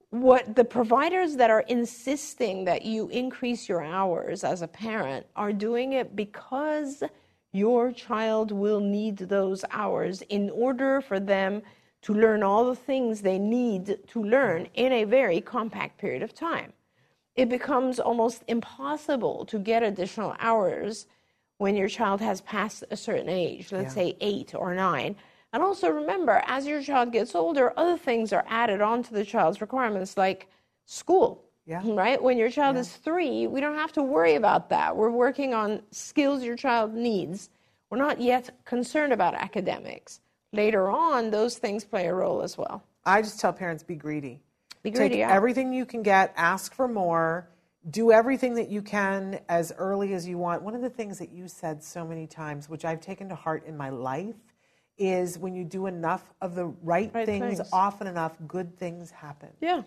What 0.09 0.57
the 0.57 0.65
providers 0.65 1.37
that 1.37 1.51
are 1.51 1.67
insisting 1.69 2.65
that 2.65 2.87
you 2.87 3.09
increase 3.09 3.69
your 3.69 3.85
hours 3.85 4.43
as 4.43 4.63
a 4.63 4.67
parent 4.67 5.27
are 5.37 5.53
doing 5.53 5.93
it 5.93 6.17
because 6.17 7.03
your 7.53 7.93
child 7.93 8.53
will 8.53 8.81
need 8.81 9.19
those 9.19 9.67
hours 9.71 10.23
in 10.31 10.49
order 10.49 11.03
for 11.03 11.21
them 11.21 11.61
to 12.01 12.15
learn 12.15 12.43
all 12.43 12.65
the 12.65 12.83
things 12.91 13.21
they 13.21 13.39
need 13.39 13.99
to 14.07 14.23
learn 14.23 14.67
in 14.73 14.93
a 14.93 15.05
very 15.05 15.43
compact 15.43 15.99
period 15.99 16.23
of 16.23 16.33
time. 16.33 16.73
It 17.35 17.51
becomes 17.51 18.01
almost 18.01 18.45
impossible 18.49 19.45
to 19.45 19.59
get 19.59 19.83
additional 19.83 20.35
hours 20.41 21.07
when 21.59 21.77
your 21.77 21.89
child 21.89 22.21
has 22.21 22.41
passed 22.41 22.85
a 22.91 22.97
certain 22.97 23.29
age, 23.29 23.71
let's 23.73 23.95
say 23.95 24.17
eight 24.21 24.55
or 24.55 24.75
nine. 24.75 25.17
And 25.53 25.63
also 25.63 25.89
remember, 25.89 26.43
as 26.47 26.67
your 26.67 26.83
child 26.83 27.13
gets 27.13 27.35
older, 27.35 27.73
other 27.77 27.97
things 27.97 28.33
are 28.33 28.45
added 28.49 28.81
onto 28.81 29.15
the 29.15 29.25
child's 29.25 29.61
requirements, 29.61 30.17
like 30.17 30.49
school. 30.87 31.45
Yeah. 31.67 31.83
Right? 31.85 32.23
When 32.23 32.39
your 32.39 32.51
child 32.51 32.79
is 32.79 32.91
three, 32.91 33.47
we 33.47 33.61
don't 33.61 33.75
have 33.75 33.93
to 33.93 34.03
worry 34.03 34.37
about 34.37 34.71
that. 34.71 34.97
We're 34.97 35.11
working 35.11 35.53
on 35.53 35.83
skills 35.91 36.43
your 36.43 36.57
child 36.57 36.95
needs. 36.95 37.51
We're 37.91 37.99
not 37.99 38.21
yet 38.21 38.51
concerned 38.65 39.13
about 39.13 39.35
academics. 39.35 40.21
Later 40.53 40.89
on, 40.89 41.31
those 41.31 41.59
things 41.59 41.85
play 41.85 42.07
a 42.07 42.15
role 42.15 42.41
as 42.41 42.57
well. 42.57 42.85
I 43.05 43.21
just 43.21 43.39
tell 43.39 43.53
parents 43.53 43.83
be 43.83 43.97
greedy. 43.97 44.41
Be 44.83 44.91
greedy, 44.91 45.17
Take 45.17 45.19
yeah. 45.19 45.33
everything 45.33 45.73
you 45.75 45.85
can 45.85 46.03
get, 46.03 46.33
ask 46.37 46.73
for 46.73 46.89
more, 46.89 47.49
do 47.89 48.13
everything 48.13 48.55
that 48.55 48.69
you 48.69 48.83
can 48.83 49.41
as 49.49 49.73
early 49.79 50.13
as 50.15 50.27
you 50.27 50.37
want. 50.39 50.63
One 50.63 50.75
of 50.75 50.83
the 50.83 50.91
things 50.91 51.19
that 51.19 51.31
you 51.31 51.49
said 51.49 51.83
so 51.83 52.05
many 52.07 52.27
times, 52.27 52.69
which 52.69 52.85
I've 52.85 53.01
taken 53.01 53.29
to 53.29 53.35
heart 53.35 53.65
in 53.67 53.77
my 53.77 53.89
life, 53.91 54.35
is 54.99 55.39
when 55.39 55.55
you 55.55 55.65
do 55.65 55.87
enough 55.87 56.33
of 56.41 56.55
the 56.55 56.67
right, 56.67 57.11
Right 57.15 57.25
things, 57.25 57.59
things. 57.59 57.69
often 57.73 58.07
enough, 58.09 58.37
good 58.47 58.77
things 58.79 59.11
happen. 59.11 59.51
Yeah. 59.61 59.83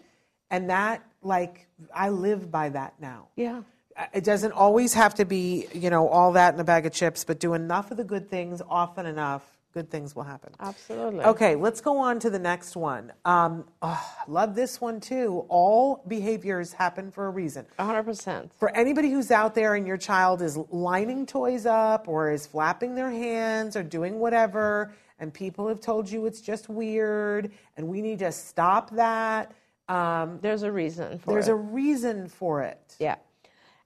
And 0.49 0.69
that, 0.69 1.03
like, 1.21 1.67
I 1.93 2.09
live 2.09 2.49
by 2.49 2.69
that 2.69 2.93
now. 2.99 3.27
Yeah. 3.35 3.63
Uh, 3.97 4.05
It 4.13 4.23
doesn't 4.23 4.53
always 4.53 4.93
have 4.93 5.13
to 5.15 5.25
be, 5.25 5.67
you 5.73 5.89
know, 5.89 6.07
all 6.07 6.31
that 6.33 6.53
in 6.53 6.59
a 6.59 6.63
bag 6.63 6.85
of 6.85 6.93
chips, 6.93 7.25
but 7.25 7.39
do 7.39 7.53
enough 7.53 7.91
of 7.91 7.97
the 7.97 8.03
good 8.05 8.29
things 8.29 8.61
often 8.69 9.05
enough, 9.05 9.57
good 9.73 9.89
things 9.89 10.15
will 10.15 10.23
happen. 10.23 10.53
Absolutely. 10.59 11.23
Okay, 11.23 11.55
let's 11.55 11.81
go 11.81 11.97
on 11.97 12.19
to 12.19 12.29
the 12.29 12.39
next 12.39 12.75
one. 12.75 13.11
Um, 13.25 13.65
oh, 13.81 14.15
love 14.27 14.55
this 14.55 14.81
one 14.81 14.99
too. 14.99 15.45
All 15.49 16.03
behaviors 16.07 16.73
happen 16.73 17.11
for 17.11 17.27
a 17.27 17.29
reason. 17.29 17.65
100%. 17.79 18.51
For 18.59 18.75
anybody 18.75 19.11
who's 19.11 19.31
out 19.31 19.55
there 19.55 19.75
and 19.75 19.87
your 19.87 19.97
child 19.97 20.41
is 20.41 20.57
lining 20.69 21.25
toys 21.25 21.65
up 21.65 22.07
or 22.07 22.31
is 22.31 22.47
flapping 22.47 22.95
their 22.95 23.11
hands 23.11 23.75
or 23.75 23.83
doing 23.83 24.19
whatever, 24.19 24.93
and 25.19 25.33
people 25.33 25.67
have 25.67 25.79
told 25.79 26.09
you 26.09 26.25
it's 26.25 26.41
just 26.41 26.67
weird 26.67 27.51
and 27.77 27.87
we 27.87 28.01
need 28.01 28.19
to 28.19 28.31
stop 28.31 28.89
that, 28.91 29.53
um, 29.87 30.39
There's 30.41 30.63
a 30.63 30.71
reason 30.71 31.19
for 31.19 31.33
there's 31.33 31.47
it. 31.47 31.47
There's 31.47 31.47
a 31.49 31.55
reason 31.55 32.27
for 32.29 32.61
it. 32.61 32.95
Yeah. 32.99 33.15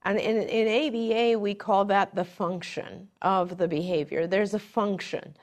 And 0.04 0.19
in, 0.19 0.38
in 0.43 0.67
ABA, 0.67 1.39
we 1.39 1.56
call 1.56 1.86
that 1.86 2.13
the 2.13 2.24
function 2.24 3.08
of 3.24 3.58
the 3.58 3.67
behavior. 3.67 4.28
There's 4.28 4.54
a 4.54 4.60
function. 4.60 5.36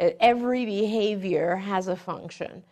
Every 0.00 0.64
behavior 0.64 1.56
has 1.56 1.88
a 1.88 1.96
function. 1.96 2.62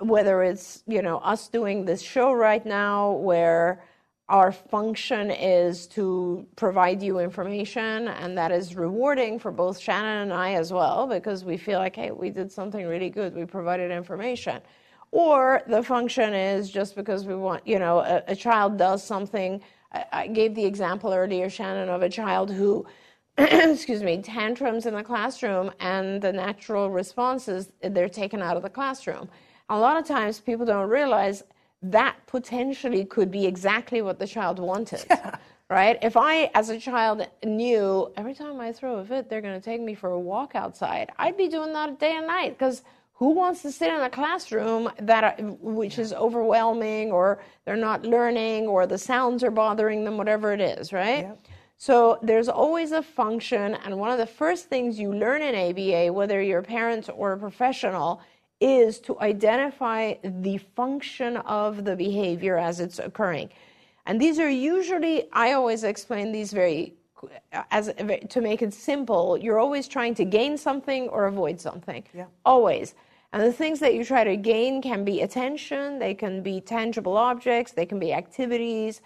Whether 0.00 0.42
it's, 0.42 0.82
you 0.86 1.02
know, 1.02 1.18
us 1.18 1.48
doing 1.48 1.84
this 1.84 2.02
show 2.02 2.32
right 2.32 2.64
now 2.64 3.12
where 3.12 3.82
our 4.28 4.52
function 4.52 5.30
is 5.30 5.86
to 5.86 6.46
provide 6.56 7.02
you 7.02 7.18
information 7.18 8.08
and 8.08 8.36
that 8.36 8.52
is 8.52 8.76
rewarding 8.76 9.38
for 9.38 9.50
both 9.50 9.78
Shannon 9.78 10.22
and 10.22 10.32
I 10.32 10.52
as 10.54 10.70
well 10.70 11.06
because 11.06 11.44
we 11.44 11.56
feel 11.56 11.78
like, 11.78 11.96
hey, 11.96 12.10
we 12.10 12.28
did 12.28 12.52
something 12.52 12.86
really 12.86 13.08
good. 13.08 13.34
We 13.34 13.46
provided 13.46 13.90
information. 13.90 14.60
Or 15.10 15.62
the 15.66 15.82
function 15.82 16.34
is 16.34 16.70
just 16.70 16.94
because 16.94 17.24
we 17.24 17.34
want, 17.34 17.66
you 17.66 17.78
know, 17.78 18.00
a, 18.00 18.22
a 18.28 18.36
child 18.36 18.76
does 18.76 19.02
something. 19.02 19.62
I, 19.92 20.04
I 20.12 20.26
gave 20.26 20.54
the 20.54 20.66
example 20.66 21.14
earlier, 21.14 21.48
Shannon, 21.48 21.88
of 21.88 22.02
a 22.02 22.10
child 22.10 22.50
who 22.50 22.86
excuse 23.72 24.02
me, 24.02 24.20
tantrums 24.20 24.84
in 24.86 24.94
the 24.94 25.02
classroom 25.02 25.70
and 25.78 26.20
the 26.20 26.32
natural 26.32 26.90
responses, 26.90 27.70
they're 27.80 28.08
taken 28.08 28.42
out 28.42 28.56
of 28.56 28.64
the 28.64 28.68
classroom. 28.68 29.28
A 29.68 29.78
lot 29.78 29.96
of 29.96 30.04
times 30.04 30.40
people 30.40 30.66
don't 30.66 30.88
realize 30.88 31.44
that 31.80 32.16
potentially 32.26 33.04
could 33.04 33.30
be 33.30 33.46
exactly 33.46 34.02
what 34.02 34.18
the 34.18 34.26
child 34.26 34.58
wanted. 34.58 35.04
Right? 35.70 35.98
If 36.00 36.16
I, 36.16 36.50
as 36.54 36.70
a 36.70 36.78
child, 36.80 37.28
knew 37.44 38.10
every 38.16 38.32
time 38.32 38.58
I 38.58 38.72
throw 38.72 39.00
a 39.00 39.04
fit, 39.04 39.28
they're 39.28 39.42
going 39.42 39.60
to 39.60 39.62
take 39.62 39.82
me 39.82 39.94
for 39.94 40.12
a 40.12 40.18
walk 40.18 40.54
outside, 40.54 41.10
I'd 41.18 41.36
be 41.36 41.46
doing 41.46 41.74
that 41.74 42.00
day 42.00 42.16
and 42.16 42.26
night 42.26 42.56
because 42.58 42.80
who 43.12 43.32
wants 43.32 43.60
to 43.62 43.70
sit 43.70 43.92
in 43.92 44.00
a 44.00 44.08
classroom 44.08 44.90
that 44.98 45.38
uh, 45.38 45.42
which 45.60 45.98
is 45.98 46.14
overwhelming 46.14 47.12
or 47.12 47.42
they're 47.66 47.76
not 47.76 48.06
learning 48.06 48.66
or 48.66 48.86
the 48.86 48.96
sounds 48.96 49.44
are 49.44 49.50
bothering 49.50 50.04
them, 50.04 50.16
whatever 50.16 50.54
it 50.54 50.62
is, 50.62 50.90
right? 50.90 51.28
So 51.80 52.18
there's 52.22 52.48
always 52.48 52.90
a 52.90 53.02
function, 53.02 53.74
and 53.84 53.98
one 53.98 54.10
of 54.10 54.18
the 54.18 54.26
first 54.26 54.68
things 54.68 54.98
you 54.98 55.14
learn 55.14 55.42
in 55.42 55.54
ABA, 55.54 56.12
whether 56.12 56.42
you're 56.42 56.58
a 56.58 56.62
parent 56.62 57.08
or 57.14 57.32
a 57.32 57.38
professional, 57.38 58.20
is 58.60 58.98
to 58.98 59.18
identify 59.20 60.14
the 60.24 60.58
function 60.58 61.36
of 61.36 61.84
the 61.84 61.94
behavior 61.94 62.58
as 62.58 62.80
it's 62.80 62.98
occurring. 62.98 63.48
And 64.06 64.20
these 64.20 64.40
are 64.40 64.50
usually, 64.50 65.28
I 65.32 65.52
always 65.52 65.84
explain 65.84 66.32
these 66.32 66.52
very, 66.52 66.94
as 67.70 67.94
to 68.30 68.40
make 68.40 68.62
it 68.62 68.74
simple, 68.74 69.38
you're 69.38 69.60
always 69.60 69.86
trying 69.86 70.16
to 70.16 70.24
gain 70.24 70.58
something 70.58 71.08
or 71.10 71.26
avoid 71.26 71.60
something. 71.60 72.02
Yeah. 72.12 72.24
Always. 72.44 72.96
And 73.32 73.40
the 73.40 73.52
things 73.52 73.78
that 73.78 73.94
you 73.94 74.04
try 74.04 74.24
to 74.24 74.36
gain 74.36 74.82
can 74.82 75.04
be 75.04 75.20
attention, 75.20 76.00
they 76.00 76.14
can 76.14 76.42
be 76.42 76.60
tangible 76.60 77.16
objects, 77.16 77.72
they 77.72 77.86
can 77.86 78.00
be 78.00 78.12
activities, 78.12 79.00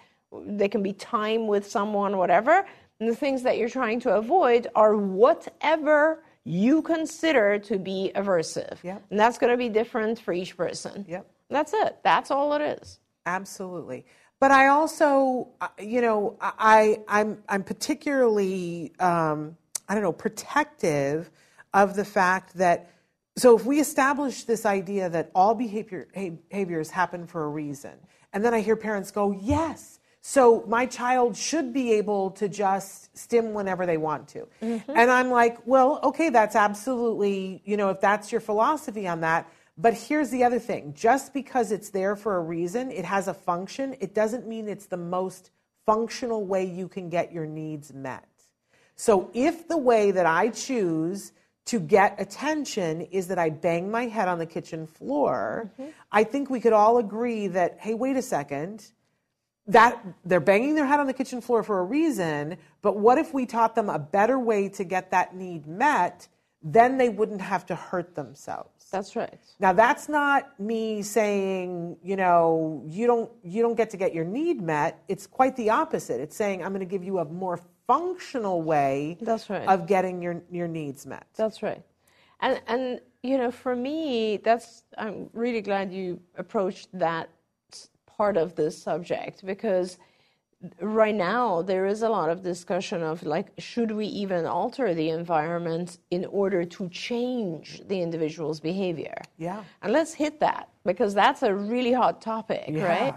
they 0.45 0.67
can 0.67 0.83
be 0.83 0.93
time 0.93 1.47
with 1.47 1.69
someone, 1.69 2.17
whatever. 2.17 2.65
And 2.99 3.09
the 3.09 3.15
things 3.15 3.43
that 3.43 3.57
you're 3.57 3.69
trying 3.69 3.99
to 4.01 4.15
avoid 4.15 4.67
are 4.75 4.95
whatever 4.95 6.23
you 6.45 6.81
consider 6.81 7.57
to 7.59 7.77
be 7.79 8.11
aversive. 8.15 8.77
Yep. 8.83 9.03
And 9.09 9.19
that's 9.19 9.37
going 9.37 9.51
to 9.51 9.57
be 9.57 9.69
different 9.69 10.19
for 10.19 10.33
each 10.33 10.55
person. 10.57 11.05
Yep. 11.07 11.25
That's 11.49 11.73
it. 11.73 11.97
That's 12.03 12.31
all 12.31 12.53
it 12.53 12.61
is. 12.61 12.99
Absolutely. 13.25 14.05
But 14.39 14.51
I 14.51 14.67
also, 14.67 15.49
uh, 15.61 15.69
you 15.79 16.01
know, 16.01 16.37
I, 16.41 16.99
I'm, 17.07 17.41
I'm 17.47 17.63
particularly, 17.63 18.91
um, 18.99 19.55
I 19.87 19.93
don't 19.93 20.03
know, 20.03 20.11
protective 20.11 21.31
of 21.73 21.95
the 21.95 22.03
fact 22.03 22.57
that, 22.57 22.91
so 23.37 23.55
if 23.57 23.65
we 23.65 23.79
establish 23.79 24.43
this 24.43 24.65
idea 24.65 25.09
that 25.09 25.31
all 25.33 25.55
behavior, 25.55 26.07
behaviors 26.49 26.89
happen 26.89 27.25
for 27.25 27.45
a 27.45 27.47
reason, 27.47 27.93
and 28.33 28.43
then 28.43 28.53
I 28.53 28.59
hear 28.59 28.75
parents 28.75 29.11
go, 29.11 29.31
yes, 29.31 29.99
so 30.25 30.63
my 30.69 30.85
child 30.85 31.35
should 31.35 31.73
be 31.73 31.91
able 31.91 32.31
to 32.31 32.47
just 32.47 33.15
stim 33.15 33.53
whenever 33.53 33.85
they 33.85 33.97
want 33.97 34.29
to. 34.29 34.47
Mm-hmm. 34.61 34.91
And 34.95 35.11
I'm 35.11 35.29
like, 35.29 35.57
well, 35.67 35.99
okay, 36.01 36.29
that's 36.29 36.55
absolutely, 36.55 37.61
you 37.65 37.75
know, 37.75 37.89
if 37.89 37.99
that's 37.99 38.31
your 38.31 38.39
philosophy 38.39 39.05
on 39.05 39.19
that. 39.19 39.51
But 39.77 39.93
here's 39.93 40.29
the 40.29 40.45
other 40.45 40.59
thing 40.59 40.93
just 40.93 41.33
because 41.33 41.73
it's 41.73 41.89
there 41.89 42.15
for 42.15 42.37
a 42.37 42.39
reason, 42.41 42.89
it 42.89 43.03
has 43.03 43.27
a 43.27 43.33
function, 43.33 43.97
it 43.99 44.15
doesn't 44.15 44.47
mean 44.47 44.69
it's 44.69 44.85
the 44.85 44.95
most 44.95 45.51
functional 45.85 46.45
way 46.45 46.63
you 46.63 46.87
can 46.87 47.09
get 47.09 47.33
your 47.33 47.45
needs 47.45 47.93
met. 47.93 48.29
So 48.95 49.29
if 49.33 49.67
the 49.67 49.77
way 49.77 50.11
that 50.11 50.25
I 50.25 50.49
choose 50.49 51.33
to 51.65 51.81
get 51.81 52.15
attention 52.17 53.01
is 53.01 53.27
that 53.27 53.39
I 53.39 53.49
bang 53.49 53.91
my 53.91 54.05
head 54.05 54.29
on 54.29 54.39
the 54.39 54.45
kitchen 54.45 54.87
floor, 54.87 55.69
mm-hmm. 55.77 55.91
I 56.13 56.23
think 56.23 56.49
we 56.49 56.61
could 56.61 56.71
all 56.71 56.97
agree 56.97 57.47
that, 57.47 57.79
hey, 57.81 57.93
wait 57.93 58.15
a 58.15 58.21
second 58.21 58.85
that 59.67 60.03
they're 60.25 60.39
banging 60.39 60.75
their 60.75 60.85
head 60.85 60.99
on 60.99 61.07
the 61.07 61.13
kitchen 61.13 61.41
floor 61.41 61.63
for 61.63 61.79
a 61.79 61.83
reason, 61.83 62.57
but 62.81 62.97
what 62.97 63.17
if 63.17 63.33
we 63.33 63.45
taught 63.45 63.75
them 63.75 63.89
a 63.89 63.99
better 63.99 64.37
way 64.37 64.67
to 64.69 64.83
get 64.83 65.11
that 65.11 65.35
need 65.35 65.67
met? 65.67 66.27
Then 66.61 66.97
they 66.97 67.09
wouldn't 67.09 67.41
have 67.41 67.65
to 67.67 67.75
hurt 67.75 68.15
themselves. 68.15 68.87
That's 68.89 69.15
right. 69.15 69.39
Now 69.59 69.73
that's 69.73 70.07
not 70.07 70.57
me 70.59 71.01
saying, 71.01 71.97
you 72.03 72.15
know, 72.15 72.83
you 72.87 73.07
don't 73.07 73.31
you 73.43 73.61
don't 73.61 73.75
get 73.75 73.89
to 73.89 73.97
get 73.97 74.13
your 74.13 74.23
need 74.23 74.61
met. 74.61 75.03
It's 75.07 75.27
quite 75.27 75.55
the 75.57 75.71
opposite. 75.71 76.21
It's 76.21 76.35
saying 76.35 76.63
I'm 76.63 76.69
going 76.69 76.79
to 76.79 76.85
give 76.85 77.03
you 77.03 77.19
a 77.19 77.25
more 77.25 77.59
functional 77.87 78.61
way 78.61 79.17
That's 79.19 79.49
right. 79.49 79.67
of 79.67 79.87
getting 79.87 80.21
your 80.21 80.41
your 80.51 80.67
needs 80.67 81.05
met. 81.05 81.25
That's 81.35 81.63
right. 81.63 81.81
And 82.39 82.61
and 82.67 83.01
you 83.23 83.37
know, 83.37 83.51
for 83.51 83.75
me, 83.75 84.37
that's 84.37 84.83
I'm 84.97 85.29
really 85.33 85.61
glad 85.61 85.91
you 85.91 86.19
approached 86.37 86.87
that 86.93 87.29
part 88.17 88.37
of 88.37 88.55
this 88.55 88.81
subject 88.81 89.45
because 89.45 89.97
right 90.79 91.15
now 91.15 91.61
there 91.61 91.85
is 91.85 92.01
a 92.03 92.09
lot 92.09 92.29
of 92.29 92.41
discussion 92.41 93.03
of 93.03 93.23
like 93.23 93.47
should 93.57 93.91
we 93.91 94.05
even 94.05 94.45
alter 94.45 94.93
the 94.93 95.09
environment 95.09 95.97
in 96.09 96.23
order 96.25 96.63
to 96.63 96.87
change 96.89 97.81
the 97.87 98.01
individual's 98.01 98.59
behavior 98.59 99.17
Yeah. 99.37 99.63
and 99.81 99.91
let's 99.91 100.13
hit 100.13 100.39
that 100.39 100.69
because 100.85 101.13
that's 101.13 101.43
a 101.43 101.53
really 101.53 101.91
hot 101.91 102.21
topic 102.21 102.65
Yeah. 102.69 102.85
right 102.85 103.15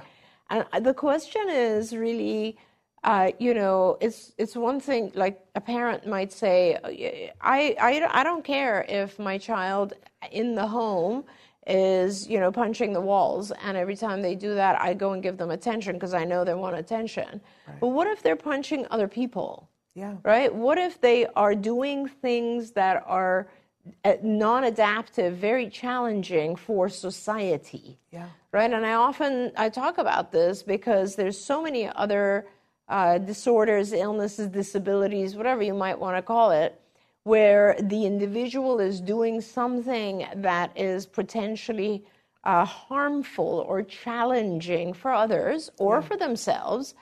and 0.50 0.84
the 0.84 0.94
question 0.94 1.44
is 1.48 1.94
really 1.94 2.56
uh, 3.04 3.30
you 3.38 3.54
know 3.54 3.96
it's 4.00 4.32
it's 4.38 4.56
one 4.56 4.80
thing 4.80 5.12
like 5.14 5.36
a 5.54 5.60
parent 5.60 6.06
might 6.06 6.32
say 6.32 6.76
I, 7.40 7.76
I 7.90 8.08
i 8.20 8.22
don't 8.24 8.44
care 8.44 8.84
if 8.88 9.18
my 9.18 9.38
child 9.38 9.88
in 10.32 10.48
the 10.56 10.66
home 10.66 11.24
is 11.66 12.28
you 12.28 12.38
know 12.38 12.52
punching 12.52 12.92
the 12.92 13.00
walls. 13.00 13.52
And 13.62 13.76
every 13.76 13.96
time 13.96 14.22
they 14.22 14.34
do 14.34 14.54
that 14.54 14.80
i 14.80 14.94
go 14.94 15.12
and 15.12 15.22
give 15.22 15.36
them 15.36 15.50
attention 15.50 15.94
because 15.94 16.14
i 16.14 16.24
know 16.24 16.44
they 16.44 16.54
want 16.54 16.76
attention. 16.76 17.40
But 17.80 17.88
what 17.88 18.06
if 18.06 18.22
they're 18.22 18.36
punching 18.36 18.86
other 18.90 19.08
people? 19.08 19.68
Yeah. 19.94 20.16
right? 20.24 20.54
What 20.54 20.76
if 20.76 21.00
they 21.00 21.24
are 21.24 21.54
doing 21.54 22.06
things 22.06 22.72
that 22.72 23.02
are 23.06 23.48
uh, 24.04 24.16
non-adaptive 24.22 25.38
very 25.38 25.70
challenging 25.70 26.54
for 26.54 26.90
society? 26.90 27.98
Yeah. 28.12 28.28
right? 28.52 28.70
And 28.70 28.84
i 28.84 28.92
often 28.92 29.52
i 29.56 29.68
talk 29.68 29.98
about 29.98 30.32
this 30.32 30.62
because 30.62 31.16
there's 31.16 31.38
so 31.38 31.62
many 31.62 31.88
other 31.88 32.46
uh, 32.88 33.18
disorders 33.18 33.92
illnesses 33.92 34.48
disabilities 34.48 35.34
whatever 35.34 35.62
you 35.62 35.74
might 35.74 35.98
want 35.98 36.16
to 36.16 36.22
call 36.22 36.52
it 36.52 36.80
where 37.26 37.74
the 37.82 38.06
individual 38.06 38.78
is 38.78 39.00
doing 39.00 39.40
something 39.40 40.24
that 40.36 40.70
is 40.76 41.06
potentially 41.06 42.04
uh, 42.44 42.64
harmful 42.64 43.64
or 43.66 43.82
challenging 43.82 44.92
for 44.92 45.12
others 45.12 45.68
or 45.78 46.00
for 46.00 46.16
themselves 46.16 46.94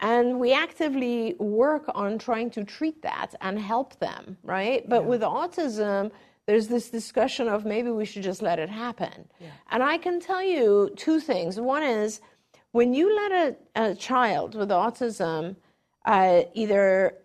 and 0.00 0.40
we 0.40 0.54
actively 0.54 1.34
work 1.38 1.84
on 1.94 2.18
trying 2.18 2.48
to 2.48 2.64
treat 2.64 3.02
that 3.02 3.34
and 3.42 3.58
help 3.58 3.98
them 3.98 4.38
right? 4.42 4.88
But 4.88 5.04
with 5.04 5.20
autism 5.20 6.10
there's 6.46 6.68
this 6.68 6.88
discussion 6.88 7.46
of 7.46 7.66
maybe 7.66 7.90
we 7.90 8.06
should 8.06 8.22
just 8.22 8.40
let 8.40 8.58
it 8.58 8.70
happen. 8.70 9.28
And 9.70 9.82
i 9.82 9.98
can 9.98 10.20
tell 10.20 10.42
you 10.42 10.90
two 10.96 11.20
things. 11.20 11.60
One 11.60 11.82
is 11.82 12.22
when 12.72 12.94
you 12.94 13.14
let 13.14 13.32
a, 13.44 13.46
a 13.90 13.94
child 13.94 14.54
with 14.54 14.70
autism 14.70 15.56
uh, 16.06 16.42
either 16.54 17.18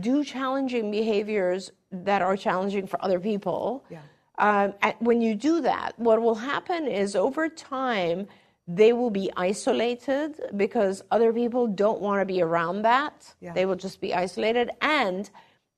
do 0.00 0.24
challenging 0.24 0.90
behaviors 0.90 1.70
that 1.90 2.22
are 2.22 2.36
challenging 2.36 2.86
for 2.86 3.02
other 3.02 3.20
people. 3.20 3.84
Yeah. 3.90 4.00
Um, 4.38 4.74
and 4.82 4.94
when 5.00 5.20
you 5.20 5.34
do 5.34 5.60
that, 5.62 5.98
what 5.98 6.22
will 6.22 6.36
happen 6.36 6.86
is 6.86 7.16
over 7.16 7.48
time, 7.48 8.28
they 8.66 8.92
will 8.92 9.10
be 9.10 9.30
isolated 9.36 10.40
because 10.56 11.02
other 11.10 11.32
people 11.32 11.66
don't 11.66 12.00
want 12.00 12.20
to 12.20 12.26
be 12.26 12.42
around 12.42 12.82
that. 12.82 13.34
Yeah. 13.40 13.52
They 13.52 13.66
will 13.66 13.76
just 13.76 14.00
be 14.00 14.14
isolated. 14.14 14.70
And 14.80 15.28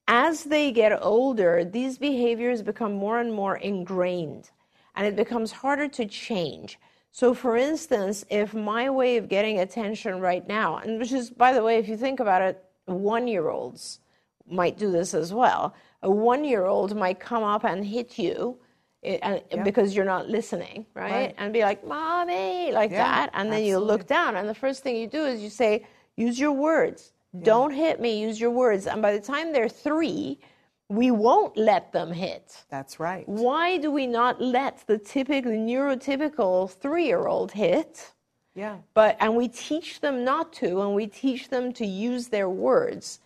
as 0.08 0.44
they 0.44 0.72
get 0.72 0.98
older, 1.00 1.64
these 1.64 1.96
behaviors 1.96 2.62
become 2.62 2.92
more 2.92 3.20
and 3.20 3.32
more 3.32 3.56
ingrained 3.56 4.50
and 4.96 5.06
it 5.06 5.16
becomes 5.16 5.52
harder 5.52 5.88
to 5.88 6.06
change. 6.06 6.78
So, 7.12 7.34
for 7.34 7.56
instance, 7.56 8.24
if 8.30 8.54
my 8.54 8.90
way 8.90 9.16
of 9.16 9.28
getting 9.28 9.58
attention 9.58 10.20
right 10.20 10.46
now, 10.46 10.76
and 10.76 10.98
which 10.98 11.12
is, 11.12 11.30
by 11.30 11.52
the 11.52 11.62
way, 11.62 11.78
if 11.78 11.88
you 11.88 11.96
think 11.96 12.20
about 12.20 12.42
it, 12.42 12.62
one 12.84 13.26
year 13.26 13.48
olds 13.48 14.00
might 14.48 14.78
do 14.78 14.90
this 14.90 15.14
as 15.14 15.32
well. 15.32 15.74
A 16.02 16.10
one 16.10 16.44
year 16.44 16.64
old 16.64 16.96
might 16.96 17.20
come 17.20 17.42
up 17.42 17.64
and 17.64 17.84
hit 17.84 18.18
you. 18.18 18.58
eh, 19.02 19.18
and, 19.22 19.64
because 19.64 19.94
you're 19.96 20.04
not 20.16 20.28
listening, 20.28 20.84
right? 20.94 21.12
Right. 21.12 21.34
And 21.38 21.52
be 21.52 21.62
like, 21.62 21.86
"Mommy," 21.86 22.70
like 22.72 22.90
Yeah, 22.90 23.04
that, 23.04 23.30
and 23.32 23.50
then 23.52 23.64
you 23.64 23.78
look 23.78 24.06
down, 24.06 24.36
and 24.36 24.46
the 24.48 24.54
first 24.54 24.82
thing 24.82 24.96
you 24.96 25.06
do 25.06 25.24
is 25.24 25.40
you 25.42 25.50
say, 25.50 25.86
"Use 26.16 26.38
your 26.38 26.52
words. 26.52 27.12
Don't 27.50 27.70
hit 27.72 28.00
me. 28.00 28.20
Use 28.28 28.38
your 28.40 28.50
words." 28.50 28.86
And 28.86 29.01
by 29.01 29.12
the 29.12 29.24
time 29.32 29.53
they're 29.53 29.68
three, 29.70 30.38
we 30.88 31.11
won't 31.11 31.57
let 31.57 31.92
them 31.92 32.12
hit. 32.12 32.64
That's 32.68 32.98
right. 33.01 33.26
Why 33.28 33.78
do 33.78 33.90
we 33.90 34.07
not 34.07 34.40
let 34.40 34.84
the 34.86 34.98
typical 34.98 35.53
neurotypical 35.53 36.70
three-year-old 36.70 37.53
hit? 37.53 38.12
Yeah. 38.55 38.78
But 38.94 39.16
and 39.20 39.36
we 39.36 39.48
teach 39.48 40.01
them 40.01 40.24
not 40.24 40.53
to, 40.55 40.82
and 40.82 40.94
we 40.94 41.07
teach 41.07 41.48
them 41.48 41.72
to 41.74 41.86
use 41.86 42.28
their 42.28 42.51
words 42.51 43.20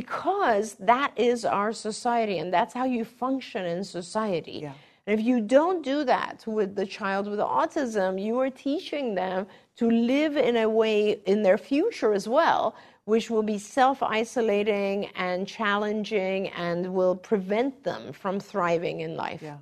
because 0.00 0.74
that 0.74 1.12
is 1.16 1.44
our 1.44 1.72
society 1.72 2.38
and 2.38 2.52
that's 2.52 2.74
how 2.74 2.84
you 2.84 3.04
function 3.04 3.64
in 3.64 3.82
society. 3.82 4.58
Yeah. 4.62 4.72
And 5.06 5.18
if 5.18 5.24
you 5.24 5.40
don't 5.40 5.84
do 5.84 6.04
that 6.04 6.44
with 6.46 6.74
the 6.74 6.84
child 6.84 7.28
with 7.28 7.38
autism, 7.38 8.22
you 8.22 8.38
are 8.40 8.50
teaching 8.50 9.14
them 9.14 9.46
to 9.76 9.88
live 9.88 10.36
in 10.36 10.56
a 10.56 10.68
way 10.68 11.20
in 11.26 11.42
their 11.42 11.58
future 11.58 12.12
as 12.12 12.26
well 12.28 12.74
which 13.06 13.30
will 13.30 13.42
be 13.42 13.56
self 13.56 14.02
isolating 14.02 15.06
and 15.14 15.46
challenging 15.46 16.48
and 16.48 16.92
will 16.92 17.14
prevent 17.14 17.84
them 17.84 18.12
from 18.12 18.38
thriving 18.40 19.00
in 19.00 19.16
life. 19.16 19.40
Yeah. 19.42 19.58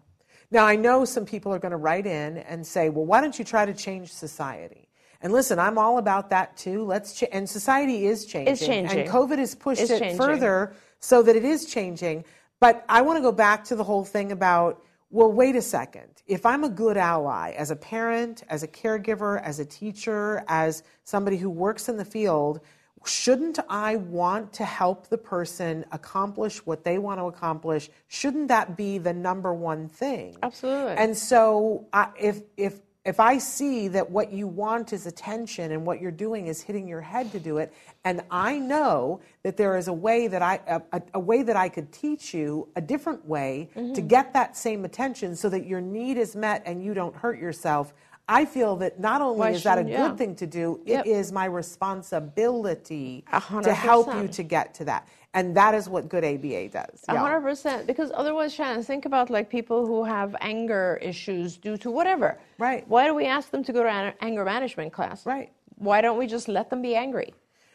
Now, 0.50 0.64
I 0.66 0.76
know 0.76 1.04
some 1.04 1.26
people 1.26 1.52
are 1.52 1.58
going 1.58 1.72
to 1.72 1.76
write 1.76 2.06
in 2.06 2.38
and 2.38 2.66
say, 2.66 2.88
well, 2.88 3.04
why 3.04 3.20
don't 3.20 3.38
you 3.38 3.44
try 3.44 3.66
to 3.66 3.74
change 3.74 4.10
society? 4.12 4.88
And 5.24 5.32
listen, 5.32 5.58
I'm 5.58 5.78
all 5.78 5.96
about 5.96 6.28
that 6.30 6.56
too. 6.56 6.84
Let's 6.84 7.18
ch- 7.18 7.24
and 7.32 7.48
society 7.48 8.06
is 8.06 8.26
changing. 8.26 8.52
It's 8.52 8.64
changing. 8.64 9.00
And 9.00 9.08
COVID 9.08 9.38
has 9.38 9.54
pushed 9.54 9.80
It's 9.80 9.90
it 9.90 9.98
changing. 9.98 10.18
further 10.18 10.74
so 11.00 11.22
that 11.22 11.34
it 11.34 11.44
is 11.46 11.64
changing. 11.64 12.24
But 12.60 12.84
I 12.90 13.00
want 13.00 13.16
to 13.16 13.22
go 13.22 13.32
back 13.32 13.64
to 13.64 13.74
the 13.74 13.84
whole 13.84 14.04
thing 14.04 14.30
about 14.30 14.84
well, 15.10 15.30
wait 15.30 15.54
a 15.54 15.62
second. 15.62 16.22
If 16.26 16.44
I'm 16.44 16.64
a 16.64 16.68
good 16.68 16.96
ally 16.96 17.52
as 17.52 17.70
a 17.70 17.76
parent, 17.76 18.42
as 18.48 18.64
a 18.64 18.68
caregiver, 18.68 19.40
as 19.42 19.60
a 19.60 19.64
teacher, 19.64 20.42
as 20.48 20.82
somebody 21.04 21.36
who 21.36 21.48
works 21.48 21.88
in 21.88 21.96
the 21.96 22.04
field, 22.04 22.60
shouldn't 23.06 23.60
I 23.68 23.94
want 23.96 24.52
to 24.54 24.64
help 24.64 25.08
the 25.08 25.18
person 25.18 25.84
accomplish 25.92 26.66
what 26.66 26.82
they 26.82 26.98
want 26.98 27.20
to 27.20 27.26
accomplish? 27.26 27.90
Shouldn't 28.08 28.48
that 28.48 28.76
be 28.76 28.98
the 28.98 29.12
number 29.12 29.54
one 29.54 29.88
thing? 29.88 30.36
Absolutely. 30.42 30.94
And 30.94 31.16
so, 31.16 31.86
I, 31.92 32.08
if 32.18 32.42
if 32.56 32.80
if 33.04 33.20
I 33.20 33.36
see 33.36 33.88
that 33.88 34.10
what 34.10 34.32
you 34.32 34.46
want 34.46 34.94
is 34.94 35.06
attention 35.06 35.72
and 35.72 35.84
what 35.84 36.00
you're 36.00 36.10
doing 36.10 36.46
is 36.46 36.62
hitting 36.62 36.88
your 36.88 37.02
head 37.02 37.30
to 37.32 37.40
do 37.40 37.58
it, 37.58 37.72
and 38.04 38.22
I 38.30 38.58
know 38.58 39.20
that 39.42 39.58
there 39.58 39.76
is 39.76 39.88
a 39.88 39.92
way 39.92 40.26
that 40.26 40.40
I 40.40 40.60
a, 40.92 41.02
a, 41.12 41.20
way 41.20 41.42
that 41.42 41.56
I 41.56 41.68
could 41.68 41.92
teach 41.92 42.32
you 42.32 42.66
a 42.76 42.80
different 42.80 43.26
way 43.26 43.68
to 43.74 43.80
Mhm. 43.80 44.08
get 44.08 44.32
that 44.32 44.56
same 44.56 44.84
attention 44.86 45.36
so 45.36 45.50
that 45.50 45.66
your 45.66 45.82
need 45.82 46.16
is 46.16 46.34
met 46.34 46.62
and 46.64 46.82
you 46.82 46.94
don't 46.94 47.14
hurt 47.14 47.38
yourself. 47.38 47.92
I 48.28 48.46
feel 48.46 48.76
that 48.76 48.98
not 48.98 49.20
only 49.20 49.38
Why 49.38 49.50
is 49.50 49.62
that 49.64 49.78
a 49.78 49.84
good 49.84 50.16
thing 50.16 50.34
to 50.36 50.46
do, 50.46 50.80
Yep. 50.86 51.06
it 51.06 51.10
is 51.10 51.30
my 51.30 51.44
responsibility 51.44 53.24
A 53.32 53.38
hundred 53.38 53.64
to 53.70 53.74
help 53.74 54.14
you 54.14 54.28
to 54.28 54.42
get 54.42 54.74
to 54.74 54.84
that. 54.86 55.06
And 55.34 55.54
that 55.56 55.74
is 55.74 55.88
what 55.88 56.08
good 56.08 56.24
ABA 56.24 56.68
does. 56.68 57.04
Yeah. 57.08 57.18
hundred 57.18 57.40
percent. 57.40 57.86
Because 57.86 58.12
otherwise, 58.14 58.54
Shannon, 58.54 58.82
think 58.82 59.04
about 59.04 59.30
like 59.30 59.50
people 59.50 59.86
who 59.86 60.04
have 60.04 60.34
anger 60.40 60.98
issues 61.02 61.56
due 61.56 61.76
to 61.78 61.90
whatever. 61.90 62.38
Right. 62.58 62.86
Why 62.88 63.06
do 63.08 63.14
we 63.14 63.26
ask 63.26 63.50
them 63.50 63.64
to 63.64 63.72
go 63.72 63.82
to 63.82 63.88
an 63.90 64.14
anger 64.20 64.44
management 64.44 64.92
class? 64.92 65.26
Right. 65.26 65.50
Why 65.76 66.00
don't 66.00 66.16
we 66.18 66.26
just 66.26 66.46
let 66.48 66.70
them 66.70 66.82
be 66.82 66.94
angry? 66.94 67.34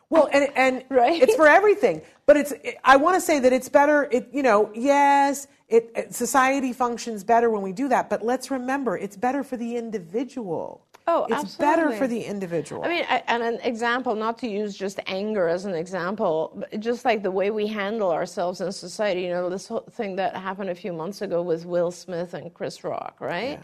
Well, 0.10 0.30
and 0.32 0.50
and 0.56 0.84
Right? 0.90 1.22
it's 1.22 1.36
for 1.36 1.48
everything. 1.48 2.02
But 2.26 2.38
it's 2.38 2.54
I 2.84 2.96
want 2.96 3.16
to 3.16 3.22
say 3.22 3.40
that 3.40 3.52
it's 3.54 3.70
better. 3.70 4.08
It 4.10 4.30
you 4.32 4.42
know 4.42 4.72
yes, 4.74 5.48
it, 5.70 5.92
it 5.96 6.14
society 6.16 6.74
functions 6.74 7.24
better 7.24 7.50
when 7.50 7.62
we 7.62 7.72
do 7.72 7.88
that. 7.90 8.10
But 8.10 8.24
let's 8.24 8.52
remember, 8.52 8.98
it's 8.98 9.16
better 9.16 9.44
for 9.44 9.56
the 9.56 9.76
individual. 9.78 10.86
Oh, 11.08 11.26
it's 11.30 11.56
better 11.56 11.92
for 11.92 12.08
the 12.08 12.22
individual. 12.22 12.84
I 12.84 12.88
mean, 12.88 13.04
I, 13.10 13.24
and 13.28 13.42
an 13.42 13.60
example, 13.64 14.14
not 14.14 14.38
to 14.40 14.48
use 14.48 14.78
just 14.78 15.00
anger 15.08 15.48
as 15.48 15.66
an 15.66 15.74
example, 15.74 16.54
but 16.56 16.80
just 16.80 17.04
like 17.04 17.24
the 17.24 17.32
way 17.32 17.50
we 17.50 17.66
handle 17.66 18.12
ourselves 18.12 18.62
in 18.62 18.72
society. 18.72 19.22
You 19.22 19.30
know, 19.30 19.50
this 19.50 19.68
whole 19.68 19.88
thing 19.92 20.16
that 20.18 20.36
happened 20.36 20.70
a 20.70 20.76
few 20.76 20.94
months 20.94 21.24
ago 21.24 21.42
with 21.42 21.66
Will 21.66 21.90
Smith 21.90 22.36
and 22.36 22.54
Chris 22.54 22.84
Rock, 22.84 23.18
right? 23.20 23.60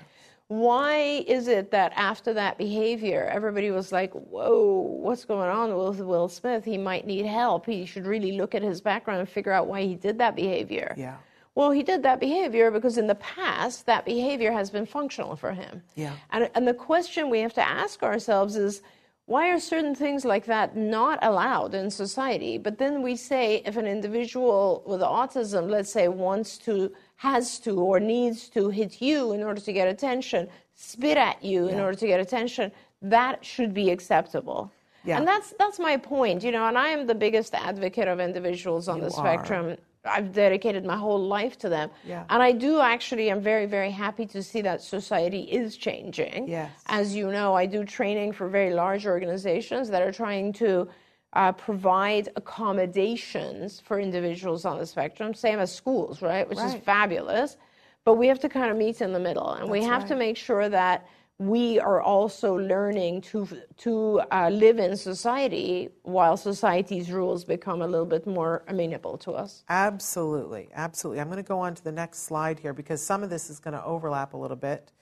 Why 0.48 1.24
is 1.28 1.48
it 1.48 1.72
that 1.72 1.92
after 1.96 2.34
that 2.34 2.58
behavior, 2.58 3.30
everybody 3.32 3.72
was 3.72 3.92
like, 3.92 4.12
whoa, 4.14 4.80
what's 5.02 5.26
going 5.26 5.50
on 5.50 5.76
with 5.76 6.00
Will 6.00 6.30
Smith? 6.30 6.64
He 6.64 6.78
might 6.78 7.08
need 7.08 7.26
help. 7.26 7.66
He 7.66 7.86
should 7.86 8.06
really 8.06 8.34
look 8.34 8.54
at 8.54 8.62
his 8.62 8.80
background 8.80 9.22
and 9.22 9.30
figure 9.30 9.52
out 9.52 9.68
why 9.68 9.82
he 9.82 9.96
did 9.96 10.20
that 10.20 10.36
behavior. 10.36 10.94
yeah, 10.98 11.18
Well, 11.56 11.72
he 11.72 11.84
did 11.84 12.04
that 12.04 12.20
behavior 12.20 12.70
because 12.70 12.98
in 12.98 13.08
the 13.08 13.16
past, 13.16 13.86
that 13.86 14.06
behavior 14.06 14.52
has 14.52 14.70
been 14.70 14.86
functional 14.86 15.36
for 15.36 15.54
him. 15.54 15.82
yeah. 15.96 16.14
And, 16.32 16.50
and 16.54 16.68
the 16.68 16.74
question 16.74 17.30
we 17.30 17.40
have 17.40 17.54
to 17.54 17.68
ask 17.68 18.04
ourselves 18.04 18.58
is 18.58 18.82
why 19.26 19.50
are 19.50 19.60
certain 19.60 19.96
things 19.96 20.24
like 20.24 20.46
that 20.46 20.78
not 20.78 21.18
allowed 21.24 21.74
in 21.74 21.90
society? 21.90 22.60
But 22.60 22.78
then 22.78 23.02
we 23.02 23.16
say 23.16 23.64
if 23.66 23.76
an 23.76 23.88
individual 23.88 24.84
with 24.86 25.02
autism, 25.02 25.68
let's 25.70 25.90
say, 25.90 26.08
wants 26.10 26.60
to, 26.60 26.92
has 27.16 27.58
to, 27.60 27.80
or 27.80 28.00
needs 28.00 28.50
to 28.50 28.70
hit 28.70 29.02
you 29.02 29.32
in 29.32 29.42
order 29.42 29.62
to 29.62 29.74
get 29.74 29.88
attention, 29.88 30.48
spit 30.76 31.18
at 31.18 31.44
you 31.44 31.68
in 31.70 31.80
order 31.80 31.98
to 31.98 32.06
get 32.06 32.20
attention, 32.20 32.72
that 33.02 33.44
should 33.44 33.74
be 33.74 33.90
acceptable. 33.90 34.72
Yeah. 35.04 35.18
And 35.18 35.28
that's 35.28 35.54
that's 35.60 35.80
my 35.80 35.98
point, 35.98 36.44
you 36.44 36.52
know, 36.52 36.66
and 36.66 36.78
I 36.78 36.90
am 36.90 37.06
the 37.06 37.16
biggest 37.16 37.54
advocate 37.54 38.08
of 38.08 38.20
individuals 38.20 38.88
on 38.88 38.98
You 38.98 39.10
the 39.10 39.16
are. 39.16 39.24
I've 40.06 40.32
dedicated 40.32 40.86
my 40.86 40.98
whole 40.98 41.22
life 41.22 41.58
to 41.60 41.70
them. 41.70 41.90
Yeah. 42.06 42.26
And 42.30 42.42
I 42.42 42.52
do 42.52 42.80
actually, 42.80 43.32
I'm 43.32 43.42
very, 43.42 43.66
very 43.66 43.92
happy 43.92 44.26
to 44.28 44.42
see 44.44 44.62
that 44.62 44.82
society 44.82 45.42
is 45.42 45.78
changing. 45.78 46.48
Yes. 46.48 46.72
As 46.88 47.16
you 47.16 47.32
know, 47.32 47.54
I 47.54 47.66
do 47.66 47.84
training 47.84 48.34
for 48.34 48.48
very 48.48 48.74
large 48.74 49.06
organizations 49.06 49.90
that 49.90 50.02
are 50.02 50.12
trying 50.12 50.54
to 50.54 50.88
uh, 51.34 51.52
provide 51.52 52.30
accommodations 52.36 53.82
for 53.82 54.00
individuals 54.00 54.64
on 54.66 54.80
the 54.80 54.86
spectrum, 54.86 55.34
same 55.34 55.60
as 55.60 55.74
schools, 55.74 56.22
right? 56.22 56.48
Which 56.48 56.60
is 56.60 56.76
fabulous. 56.76 57.58
But 58.06 58.16
we 58.16 58.28
have 58.28 58.40
to 58.42 58.50
kind 58.50 58.72
of 58.72 58.78
meet 58.78 59.02
in 59.02 59.12
the 59.12 59.20
middle, 59.20 59.54
and 59.54 59.70
we 59.70 59.80
That's 59.80 59.92
have 59.92 60.08
to 60.10 60.16
make 60.16 60.38
sure 60.38 60.70
that 60.70 61.08
we 61.38 61.80
are 61.80 62.02
also 62.02 62.58
learning 62.58 63.20
to 63.20 63.48
to 63.78 64.22
uh, 64.32 64.50
live 64.50 64.80
in 64.80 64.96
society 64.96 65.90
while 66.04 66.38
society's 66.38 67.12
rules 67.12 67.44
become 67.44 67.82
a 67.82 67.88
little 67.88 68.06
bit 68.06 68.26
more 68.26 68.64
amenable 68.68 69.18
to 69.18 69.32
us. 69.32 69.64
Absolutely, 69.68 70.70
absolutely. 70.74 71.20
I'm 71.20 71.28
going 71.28 71.44
to 71.44 71.48
go 71.48 71.60
on 71.60 71.76
to 71.76 71.84
the 71.84 71.92
next 71.92 72.24
slide 72.24 72.60
here 72.60 72.74
because 72.74 73.02
some 73.04 73.22
of 73.22 73.30
this 73.30 73.50
is 73.50 73.60
going 73.60 73.74
to 73.74 73.84
overlap 73.84 74.34
a 74.34 74.38
little 74.38 74.56
bit. 74.56 74.94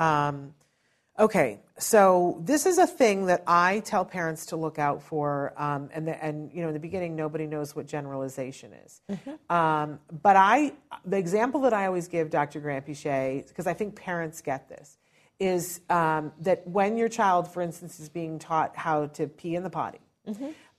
Um, 0.00 0.54
okay, 1.16 1.60
so 1.78 2.40
this 2.42 2.66
is 2.66 2.78
a 2.78 2.86
thing 2.86 3.26
that 3.26 3.44
I 3.46 3.78
tell 3.80 4.04
parents 4.04 4.46
to 4.46 4.56
look 4.56 4.80
out 4.80 5.00
for, 5.00 5.52
um, 5.56 5.90
and 5.92 6.08
the, 6.08 6.24
and 6.24 6.52
you 6.52 6.62
know 6.62 6.68
in 6.68 6.74
the 6.74 6.80
beginning 6.80 7.14
nobody 7.14 7.46
knows 7.46 7.76
what 7.76 7.86
generalization 7.86 8.72
is, 8.84 9.00
um, 9.48 10.00
but 10.22 10.34
I 10.34 10.72
the 11.04 11.18
example 11.18 11.60
that 11.60 11.72
I 11.72 11.86
always 11.86 12.08
give 12.08 12.30
Dr. 12.30 12.60
Granpeesheh 12.60 13.46
because 13.46 13.68
I 13.68 13.74
think 13.74 13.94
parents 13.94 14.40
get 14.40 14.68
this 14.68 14.97
is 15.40 15.80
um, 15.88 16.32
that 16.40 16.66
when 16.66 16.96
your 16.96 17.08
child, 17.08 17.52
for 17.52 17.62
instance, 17.62 18.00
is 18.00 18.08
being 18.08 18.38
taught 18.38 18.76
how 18.76 19.06
to 19.06 19.26
pee 19.26 19.54
in 19.54 19.62
the 19.62 19.70
potty 19.70 20.00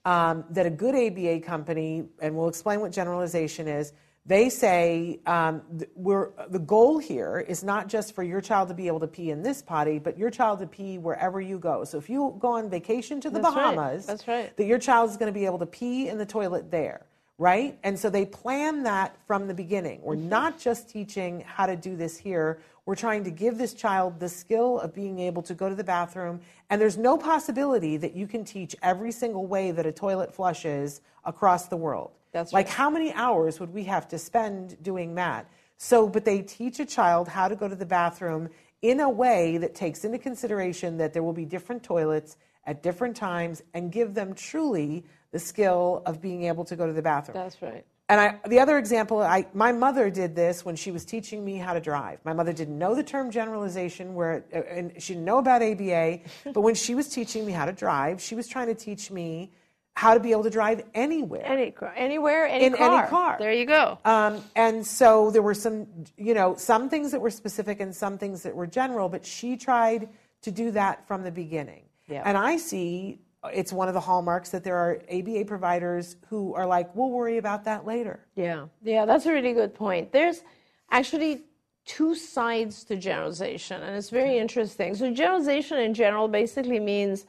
um, 0.04 0.44
that 0.50 0.66
a 0.66 0.70
good 0.70 0.94
ABA 0.94 1.40
company, 1.40 2.04
and 2.20 2.36
we'll 2.36 2.48
explain 2.48 2.80
what 2.80 2.92
generalization 2.92 3.68
is, 3.68 3.92
they 4.26 4.48
say 4.48 5.20
um, 5.26 5.62
we're, 5.94 6.30
the 6.50 6.58
goal 6.58 6.98
here 6.98 7.44
is 7.46 7.64
not 7.64 7.88
just 7.88 8.14
for 8.14 8.22
your 8.22 8.40
child 8.40 8.68
to 8.68 8.74
be 8.74 8.86
able 8.86 9.00
to 9.00 9.06
pee 9.06 9.30
in 9.30 9.42
this 9.42 9.62
potty, 9.62 9.98
but 9.98 10.18
your 10.18 10.30
child 10.30 10.60
to 10.60 10.66
pee 10.66 10.98
wherever 10.98 11.40
you 11.40 11.58
go. 11.58 11.84
So 11.84 11.98
if 11.98 12.08
you 12.10 12.36
go 12.38 12.52
on 12.52 12.70
vacation 12.70 13.20
to 13.22 13.30
the 13.30 13.40
That's 13.40 13.56
right. 13.56 13.74
Bahamas, 13.74 14.06
That's 14.06 14.28
right. 14.28 14.56
that 14.56 14.66
your 14.66 14.78
child 14.78 15.10
is 15.10 15.16
going 15.16 15.32
to 15.32 15.38
be 15.38 15.46
able 15.46 15.58
to 15.58 15.66
pee 15.66 16.08
in 16.08 16.18
the 16.18 16.26
toilet 16.26 16.70
there, 16.70 17.06
right? 17.38 17.78
And 17.82 17.98
so 17.98 18.10
they 18.10 18.26
plan 18.26 18.82
that 18.84 19.16
from 19.26 19.48
the 19.48 19.54
beginning. 19.54 20.00
We're 20.02 20.16
not 20.16 20.60
just 20.60 20.90
teaching 20.90 21.42
how 21.46 21.66
to 21.66 21.74
do 21.74 21.96
this 21.96 22.16
here. 22.18 22.60
We're 22.90 22.96
trying 22.96 23.22
to 23.22 23.30
give 23.30 23.56
this 23.56 23.72
child 23.72 24.18
the 24.18 24.28
skill 24.28 24.80
of 24.80 24.92
being 24.92 25.20
able 25.20 25.42
to 25.42 25.54
go 25.54 25.68
to 25.68 25.76
the 25.76 25.84
bathroom. 25.84 26.40
And 26.70 26.80
there's 26.80 26.98
no 26.98 27.16
possibility 27.16 27.96
that 27.96 28.16
you 28.16 28.26
can 28.26 28.44
teach 28.44 28.74
every 28.82 29.12
single 29.12 29.46
way 29.46 29.70
that 29.70 29.86
a 29.86 29.92
toilet 29.92 30.34
flushes 30.34 31.00
across 31.24 31.68
the 31.68 31.76
world. 31.76 32.10
That's 32.32 32.52
right. 32.52 32.66
like 32.66 32.68
how 32.68 32.90
many 32.90 33.12
hours 33.12 33.60
would 33.60 33.72
we 33.72 33.84
have 33.84 34.08
to 34.08 34.18
spend 34.18 34.82
doing 34.82 35.14
that? 35.14 35.48
So, 35.76 36.08
but 36.08 36.24
they 36.24 36.42
teach 36.42 36.80
a 36.80 36.84
child 36.84 37.28
how 37.28 37.46
to 37.46 37.54
go 37.54 37.68
to 37.68 37.76
the 37.76 37.86
bathroom 37.86 38.48
in 38.82 38.98
a 38.98 39.08
way 39.08 39.56
that 39.58 39.76
takes 39.76 40.04
into 40.04 40.18
consideration 40.18 40.96
that 40.96 41.12
there 41.12 41.22
will 41.22 41.32
be 41.32 41.44
different 41.44 41.84
toilets 41.84 42.38
at 42.66 42.82
different 42.82 43.14
times 43.14 43.62
and 43.72 43.92
give 43.92 44.14
them 44.14 44.34
truly 44.34 45.04
the 45.30 45.38
skill 45.38 46.02
of 46.06 46.20
being 46.20 46.42
able 46.42 46.64
to 46.64 46.74
go 46.74 46.88
to 46.88 46.92
the 46.92 47.02
bathroom. 47.02 47.36
That's 47.36 47.62
right. 47.62 47.84
And 48.10 48.20
I, 48.20 48.48
the 48.48 48.58
other 48.58 48.76
example, 48.76 49.22
I, 49.22 49.46
my 49.54 49.70
mother 49.70 50.10
did 50.10 50.34
this 50.34 50.64
when 50.64 50.74
she 50.74 50.90
was 50.90 51.04
teaching 51.04 51.44
me 51.44 51.58
how 51.58 51.74
to 51.74 51.80
drive. 51.80 52.18
My 52.24 52.32
mother 52.32 52.52
didn't 52.52 52.76
know 52.76 52.92
the 52.96 53.04
term 53.04 53.30
generalization, 53.30 54.14
where 54.14 54.44
uh, 54.52 54.62
and 54.62 55.00
she 55.00 55.14
didn't 55.14 55.24
know 55.24 55.38
about 55.38 55.62
ABA. 55.62 56.18
but 56.52 56.62
when 56.62 56.74
she 56.74 56.96
was 56.96 57.08
teaching 57.08 57.46
me 57.46 57.52
how 57.52 57.66
to 57.66 57.72
drive, 57.72 58.20
she 58.20 58.34
was 58.34 58.48
trying 58.48 58.66
to 58.66 58.74
teach 58.74 59.12
me 59.12 59.52
how 59.94 60.14
to 60.14 60.18
be 60.18 60.32
able 60.32 60.42
to 60.42 60.50
drive 60.50 60.82
anywhere. 60.92 61.46
Any, 61.46 61.72
anywhere, 61.94 62.46
any 62.46 62.64
In 62.64 62.74
car. 62.74 62.98
any 62.98 63.08
car. 63.08 63.36
There 63.38 63.52
you 63.52 63.66
go. 63.66 63.98
Um, 64.04 64.42
and 64.56 64.84
so 64.84 65.30
there 65.30 65.42
were 65.42 65.54
some, 65.54 65.86
you 66.16 66.34
know, 66.34 66.56
some 66.56 66.90
things 66.90 67.12
that 67.12 67.20
were 67.20 67.30
specific 67.30 67.78
and 67.78 67.94
some 67.94 68.18
things 68.18 68.42
that 68.42 68.56
were 68.56 68.66
general, 68.66 69.08
but 69.08 69.24
she 69.24 69.56
tried 69.56 70.08
to 70.42 70.50
do 70.50 70.72
that 70.72 71.06
from 71.06 71.22
the 71.22 71.30
beginning. 71.30 71.84
Yeah. 72.08 72.22
And 72.24 72.36
I 72.36 72.56
see 72.56 73.20
it's 73.44 73.72
one 73.72 73.88
of 73.88 73.94
the 73.94 74.00
hallmarks 74.00 74.50
that 74.50 74.64
there 74.64 74.76
are 74.76 75.02
ABA 75.10 75.44
providers 75.46 76.16
who 76.28 76.54
are 76.54 76.66
like, 76.66 76.94
we'll 76.94 77.10
worry 77.10 77.38
about 77.38 77.64
that 77.64 77.86
later. 77.86 78.20
Yeah, 78.36 78.66
yeah, 78.82 79.06
that's 79.06 79.26
a 79.26 79.32
really 79.32 79.52
good 79.52 79.74
point. 79.74 80.12
There's 80.12 80.42
actually 80.90 81.42
two 81.86 82.14
sides 82.14 82.84
to 82.84 82.96
generalization, 82.96 83.82
and 83.82 83.96
it's 83.96 84.10
very 84.10 84.38
interesting. 84.38 84.94
So, 84.94 85.10
generalization 85.12 85.78
in 85.78 85.94
general 85.94 86.28
basically 86.28 86.80
means 86.80 87.26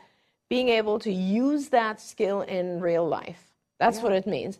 being 0.49 0.69
able 0.69 0.99
to 0.99 1.11
use 1.11 1.69
that 1.69 2.01
skill 2.01 2.41
in 2.41 2.81
real 2.81 3.07
life. 3.07 3.53
That's 3.79 4.01
what 4.01 4.11
it 4.11 4.27
means. 4.27 4.59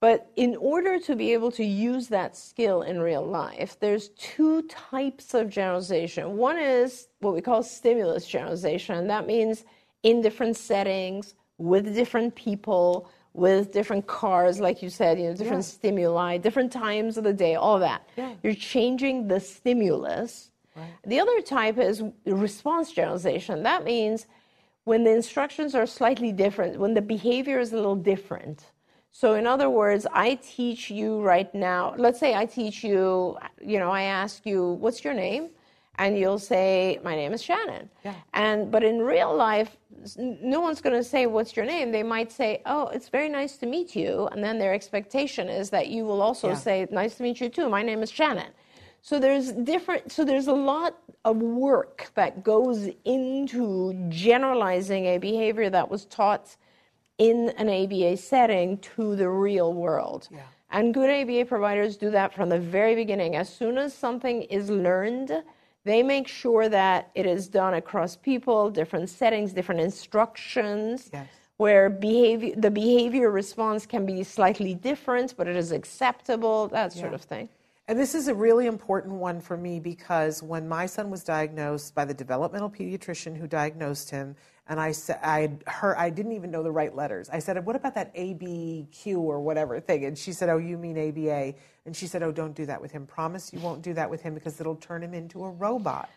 But 0.00 0.30
in 0.36 0.56
order 0.56 0.98
to 1.00 1.16
be 1.16 1.32
able 1.32 1.50
to 1.52 1.64
use 1.64 2.08
that 2.08 2.36
skill 2.36 2.82
in 2.82 3.00
real 3.00 3.26
life, 3.26 3.78
there's 3.80 4.10
two 4.10 4.62
types 4.62 5.34
of 5.34 5.50
generalization. 5.50 6.36
One 6.36 6.58
is 6.58 7.08
what 7.20 7.34
we 7.34 7.42
call 7.42 7.62
stimulus 7.62 8.26
generalization, 8.26 8.96
and 8.96 9.10
that 9.10 9.26
means 9.26 9.64
in 10.02 10.20
different 10.22 10.56
settings, 10.56 11.34
with 11.58 11.94
different 11.94 12.34
people, 12.34 13.08
with 13.34 13.72
different 13.72 14.06
cars, 14.06 14.58
like 14.60 14.82
you 14.82 14.90
said, 14.90 15.18
you 15.18 15.26
know, 15.28 15.34
different 15.34 15.64
Yeah. 15.64 15.74
stimuli, 15.78 16.38
different 16.38 16.72
times 16.72 17.16
of 17.16 17.24
the 17.24 17.32
day, 17.32 17.54
all 17.54 17.78
that. 17.78 18.08
Yeah. 18.16 18.34
You're 18.42 18.54
changing 18.54 19.28
the 19.28 19.40
stimulus. 19.40 20.50
right. 20.76 20.88
The 21.04 21.20
other 21.20 21.40
type 21.42 21.78
is 21.78 22.02
response 22.24 22.92
generalization. 22.92 23.62
That 23.64 23.84
means 23.84 24.26
when 24.84 25.04
the 25.04 25.10
instructions 25.10 25.74
are 25.74 25.86
slightly 25.86 26.32
different, 26.32 26.78
when 26.78 26.94
the 26.94 27.02
behavior 27.02 27.58
is 27.58 27.72
a 27.72 27.76
little 27.76 27.96
different. 27.96 28.66
So, 29.12 29.34
in 29.34 29.46
other 29.46 29.68
words, 29.68 30.06
I 30.12 30.36
teach 30.36 30.88
you 30.90 31.20
right 31.20 31.52
now, 31.54 31.94
let's 31.98 32.18
say 32.20 32.34
I 32.34 32.46
teach 32.46 32.84
you, 32.84 33.36
you 33.60 33.78
know, 33.80 33.90
I 33.90 34.02
ask 34.02 34.46
you, 34.46 34.72
what's 34.82 35.02
your 35.04 35.14
name? 35.14 35.50
And 36.00 36.18
you'll 36.18 36.38
say, 36.38 36.98
my 37.04 37.14
name 37.14 37.34
is 37.34 37.42
Shannon. 37.42 37.90
Yeah. 38.06 38.14
And, 38.32 38.70
but 38.70 38.82
in 38.82 39.00
real 39.02 39.36
life, 39.36 39.76
no 40.16 40.58
one's 40.58 40.80
going 40.80 40.96
to 40.96 41.04
say, 41.04 41.26
what's 41.26 41.54
your 41.54 41.66
name? 41.66 41.92
They 41.92 42.02
might 42.02 42.32
say, 42.32 42.62
oh, 42.64 42.86
it's 42.88 43.10
very 43.10 43.28
nice 43.28 43.58
to 43.58 43.66
meet 43.66 43.94
you. 43.94 44.26
And 44.32 44.42
then 44.42 44.58
their 44.58 44.72
expectation 44.72 45.50
is 45.50 45.68
that 45.70 45.88
you 45.88 46.06
will 46.06 46.22
also 46.22 46.48
Yeah. 46.48 46.54
say, 46.54 46.86
nice 46.90 47.16
to 47.16 47.22
meet 47.22 47.38
you 47.42 47.50
too. 47.50 47.68
My 47.68 47.82
name 47.82 48.02
is 48.02 48.10
Shannon. 48.10 48.50
So 49.02 49.20
there's 49.20 49.52
different, 49.52 50.10
so 50.10 50.24
there's 50.24 50.46
a 50.46 50.54
lot 50.54 50.96
of 51.26 51.36
work 51.36 52.10
that 52.14 52.42
goes 52.42 52.88
into 53.04 53.92
generalizing 54.08 55.04
a 55.04 55.18
behavior 55.18 55.68
that 55.68 55.90
was 55.90 56.06
taught 56.06 56.56
in 57.18 57.50
an 57.58 57.68
ABA 57.68 58.16
setting 58.16 58.78
to 58.78 59.16
the 59.16 59.28
real 59.28 59.74
world. 59.74 60.28
Yeah. 60.32 60.40
And 60.70 60.94
good 60.94 61.10
ABA 61.10 61.44
providers 61.44 61.98
do 61.98 62.10
that 62.12 62.32
from 62.32 62.48
the 62.48 62.58
very 62.58 62.94
beginning. 62.94 63.36
As 63.36 63.54
soon 63.54 63.76
as 63.76 63.92
something 63.92 64.42
is 64.44 64.70
learned, 64.70 65.42
they 65.84 66.02
make 66.02 66.28
sure 66.28 66.68
that 66.68 67.10
it 67.14 67.26
is 67.26 67.48
done 67.48 67.74
across 67.74 68.16
people, 68.16 68.70
different 68.70 69.08
settings, 69.08 69.52
different 69.52 69.80
instructions, 69.80 71.10
Yes. 71.12 71.26
where 71.56 71.88
behavior, 71.90 72.54
the 72.56 72.70
behavior 72.70 73.30
response 73.30 73.86
can 73.86 74.04
be 74.04 74.22
slightly 74.22 74.74
different, 74.74 75.36
but 75.36 75.48
it 75.48 75.56
is 75.56 75.72
acceptable, 75.72 76.68
that 76.68 76.92
sort 76.92 77.10
Yeah. 77.10 77.14
of 77.14 77.22
thing. 77.22 77.48
And 77.88 77.98
this 77.98 78.14
is 78.14 78.28
a 78.28 78.34
really 78.34 78.66
important 78.66 79.14
one 79.14 79.40
for 79.40 79.56
me 79.56 79.80
because 79.80 80.44
when 80.44 80.68
my 80.68 80.86
son 80.86 81.10
was 81.10 81.24
diagnosed 81.24 81.92
by 81.92 82.04
the 82.04 82.14
developmental 82.14 82.70
pediatrician 82.70 83.36
who 83.36 83.48
diagnosed 83.48 84.10
him, 84.10 84.36
and 84.70 84.80
I 84.80 84.92
said 84.92 85.18
I 85.22 85.50
heard 85.66 85.96
I 85.96 86.10
didn't 86.10 86.32
even 86.32 86.52
know 86.52 86.62
the 86.62 86.70
right 86.70 86.94
letters. 86.94 87.28
I 87.28 87.40
said, 87.40 87.66
"What 87.66 87.74
about 87.74 87.96
that 87.96 88.14
ABQ 88.14 89.18
or 89.18 89.40
whatever 89.40 89.80
thing?" 89.80 90.04
And 90.04 90.16
she 90.16 90.32
said, 90.32 90.48
"Oh, 90.48 90.58
you 90.58 90.78
mean 90.78 90.96
ABA?" 90.96 91.54
And 91.84 91.94
she 91.94 92.06
said, 92.06 92.22
"Oh, 92.22 92.30
don't 92.30 92.54
do 92.54 92.64
that 92.66 92.80
with 92.80 92.92
him. 92.92 93.04
Promise 93.04 93.52
you 93.52 93.58
won't 93.58 93.82
do 93.82 93.92
that 93.94 94.08
with 94.08 94.22
him 94.22 94.32
because 94.32 94.60
it'll 94.60 94.76
turn 94.76 95.02
him 95.02 95.12
into 95.12 95.44
a 95.44 95.50
robot." 95.50 96.08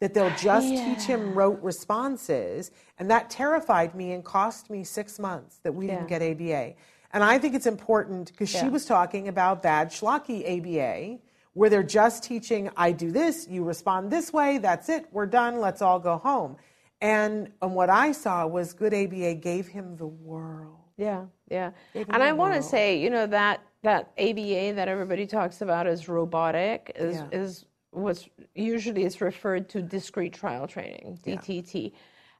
That 0.00 0.14
they'll 0.14 0.34
just 0.36 0.68
teach 0.68 1.02
him 1.02 1.34
rote 1.34 1.60
responses, 1.60 2.70
and 2.98 3.10
that 3.10 3.28
terrified 3.30 3.94
me 3.94 4.12
and 4.12 4.24
cost 4.24 4.70
me 4.70 4.84
six 4.84 5.18
months 5.18 5.58
that 5.64 5.74
we 5.74 5.86
didn't 5.86 6.08
get 6.08 6.22
ABA. 6.22 6.74
And 7.12 7.24
I 7.24 7.38
think 7.38 7.54
it's 7.54 7.66
important 7.66 8.30
because 8.30 8.48
she 8.48 8.68
was 8.68 8.86
talking 8.86 9.28
about 9.28 9.62
bad 9.62 9.90
schlocky 9.90 10.44
ABA, 10.46 11.18
where 11.54 11.68
they're 11.68 11.82
just 11.82 12.22
teaching, 12.22 12.70
I 12.76 12.92
do 12.92 13.10
this, 13.10 13.48
you 13.48 13.64
respond 13.64 14.10
this 14.12 14.32
way, 14.32 14.58
that's 14.58 14.88
it, 14.88 15.06
we're 15.10 15.26
done, 15.26 15.58
let's 15.60 15.82
all 15.82 15.98
go 15.98 16.16
home. 16.16 16.56
And, 17.00 17.50
and 17.62 17.74
what 17.74 17.90
I 17.90 18.12
saw 18.12 18.46
was 18.46 18.72
good 18.72 18.92
ABA 18.92 19.34
gave 19.34 19.68
him 19.68 19.96
the 19.96 20.06
world. 20.06 20.76
Yeah, 20.96 21.26
yeah. 21.48 21.70
And 21.94 22.22
I 22.22 22.32
want 22.32 22.54
to 22.54 22.62
say, 22.62 23.00
you 23.00 23.08
know, 23.10 23.26
that 23.28 23.60
that 23.84 24.10
ABA 24.18 24.72
that 24.74 24.88
everybody 24.88 25.24
talks 25.26 25.60
about 25.62 25.86
as 25.86 26.08
robotic 26.08 26.92
is 26.96 27.16
Yeah. 27.16 27.28
is 27.40 27.64
what's 27.92 28.28
usually 28.56 29.04
is 29.04 29.20
referred 29.20 29.68
to 29.70 29.80
discrete 29.80 30.32
trial 30.32 30.66
training, 30.66 31.18
DTT. 31.24 31.92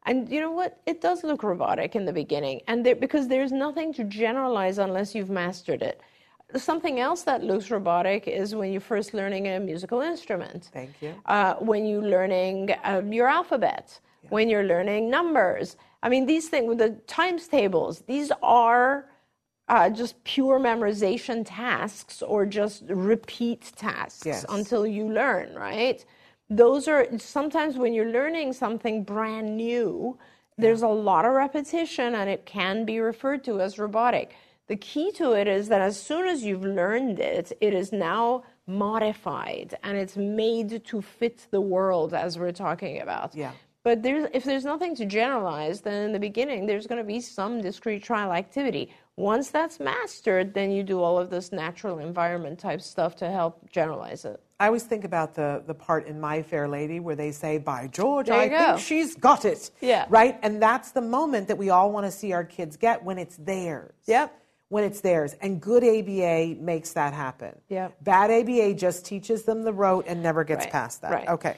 And 0.07 0.29
you 0.29 0.41
know 0.41 0.51
what? 0.51 0.81
It 0.87 1.01
does 1.01 1.23
look 1.23 1.43
robotic 1.45 1.95
in 1.95 2.05
the 2.05 2.13
beginning, 2.13 2.63
and 2.67 2.85
there, 2.85 2.97
because 2.97 3.29
there's 3.29 3.53
nothing 3.53 3.93
to 3.95 4.05
generalize 4.05 4.79
unless 4.79 5.15
you've 5.15 5.31
mastered 5.31 5.83
it. 5.83 6.01
Something 6.57 6.99
else 6.99 7.23
that 7.25 7.45
looks 7.45 7.71
robotic 7.71 8.27
is 8.27 8.55
when 8.55 8.73
you're 8.73 8.81
first 8.81 9.13
learning 9.13 9.47
a 9.49 9.61
musical 9.61 10.01
instrument. 10.01 10.71
Thank 10.73 11.01
you. 11.03 11.15
Uh, 11.27 11.55
when 11.57 11.85
you're 11.85 12.03
learning 12.03 12.71
um, 12.85 13.13
your 13.13 13.29
alphabet, 13.29 14.01
when 14.31 14.49
you're 14.49 14.65
learning 14.65 15.11
numbers. 15.11 15.77
I 16.03 16.09
mean, 16.09 16.27
these 16.27 16.49
things 16.49 16.69
with 16.69 16.79
the 16.79 16.91
times 17.07 17.49
tables, 17.49 18.03
these 18.07 18.31
are 18.43 19.09
uh, 19.69 19.91
just 19.91 20.23
pure 20.25 20.59
memorization 20.59 21.45
tasks 21.45 22.23
or 22.23 22.47
just 22.47 22.85
repeat 22.89 23.73
tasks 23.77 24.25
Yes. 24.27 24.45
until 24.49 24.87
you 24.87 25.09
learn, 25.09 25.55
right? 25.55 26.05
Those 26.49 26.89
are 26.89 27.07
sometimes 27.19 27.77
when 27.77 27.93
you're 27.93 28.11
learning 28.11 28.55
something 28.55 29.05
brand 29.05 29.57
new, 29.57 30.19
there's 30.57 30.83
a 30.83 30.89
lot 30.89 31.25
of 31.25 31.33
repetition 31.33 32.15
and 32.15 32.31
it 32.31 32.47
can 32.47 32.85
be 32.85 32.99
referred 33.01 33.45
to 33.45 33.61
as 33.61 33.79
robotic. 33.79 34.35
The 34.67 34.77
key 34.77 35.13
to 35.13 35.33
it 35.33 35.47
is 35.47 35.69
that 35.69 35.81
as 35.81 36.01
soon 36.01 36.27
as 36.27 36.45
you've 36.45 36.65
learned 36.65 37.21
it, 37.21 37.53
it 37.61 37.75
is 37.75 37.93
now 37.93 38.45
modified 38.67 39.77
and 39.83 39.97
it's 39.97 40.17
made 40.17 40.85
to 40.85 41.03
fit 41.03 41.47
the 41.51 41.61
world 41.61 42.15
as 42.15 42.39
we're 42.39 42.53
talking 42.53 43.01
about. 43.01 43.35
Yeah. 43.35 43.53
But 43.89 44.03
there's, 44.03 44.29
if 44.35 44.45
there's 44.45 44.67
nothing 44.67 44.95
to 44.97 45.07
generalize, 45.07 45.81
then 45.81 46.03
in 46.03 46.13
the 46.13 46.19
beginning 46.19 46.67
there's 46.67 46.87
going 46.87 47.01
to 47.01 47.07
be 47.07 47.23
some 47.23 47.63
discrete 47.63 48.05
trial 48.05 48.35
activity. 48.35 48.93
Once 49.17 49.49
that's 49.49 49.81
mastered, 49.81 50.53
then 50.53 50.71
you 50.71 50.83
do 50.83 51.01
all 51.01 51.19
of 51.19 51.31
this 51.31 51.53
natural 51.53 51.99
environment 52.01 52.59
type 52.59 52.83
stuff 52.83 53.17
to 53.17 53.31
help 53.31 53.67
generalize 53.71 54.27
it. 54.27 54.43
I 54.61 54.67
always 54.67 54.83
think 54.83 55.05
about 55.05 55.35
the, 55.35 55.63
the 55.67 55.73
part 55.73 56.07
in 56.07 56.21
My 56.21 56.43
Fair 56.43 56.69
Lady 56.69 57.01
where 57.01 57.17
they 57.17 57.33
say, 57.33 57.57
By 57.57 57.87
George, 57.87 58.29
I 58.29 58.45
you 58.45 58.51
think 58.51 58.79
she's 58.81 59.15
got 59.15 59.47
it. 59.47 59.71
Yeah. 59.81 60.05
Right? 60.11 60.39
And 60.43 60.61
that's 60.61 60.91
the 60.91 61.01
moment 61.01 61.49
that 61.49 61.57
we 61.57 61.71
all 61.71 61.91
want 61.91 62.05
to 62.05 62.13
see 62.13 62.35
our 62.35 62.45
kids 62.45 62.77
get 62.77 63.03
when 63.03 63.17
it's 63.17 63.39
theirs. 63.39 63.95
Yep. 64.05 64.39
When 64.69 64.85
it's 64.85 65.01
theirs. 65.01 65.35
And 65.41 65.63
good 65.63 65.83
ABA 65.83 66.61
makes 66.63 66.93
that 66.93 67.15
happen. 67.15 67.59
Yep. 67.71 68.05
Bad 68.05 68.31
ABA 68.31 68.75
just 68.75 69.07
teaches 69.07 69.45
them 69.45 69.63
the 69.63 69.73
rote 69.73 70.05
and 70.07 70.23
never 70.23 70.45
gets 70.45 70.65
Right, 70.65 70.73
past 70.73 71.01
that. 71.01 71.11
right. 71.11 71.29
Okay. 71.29 71.57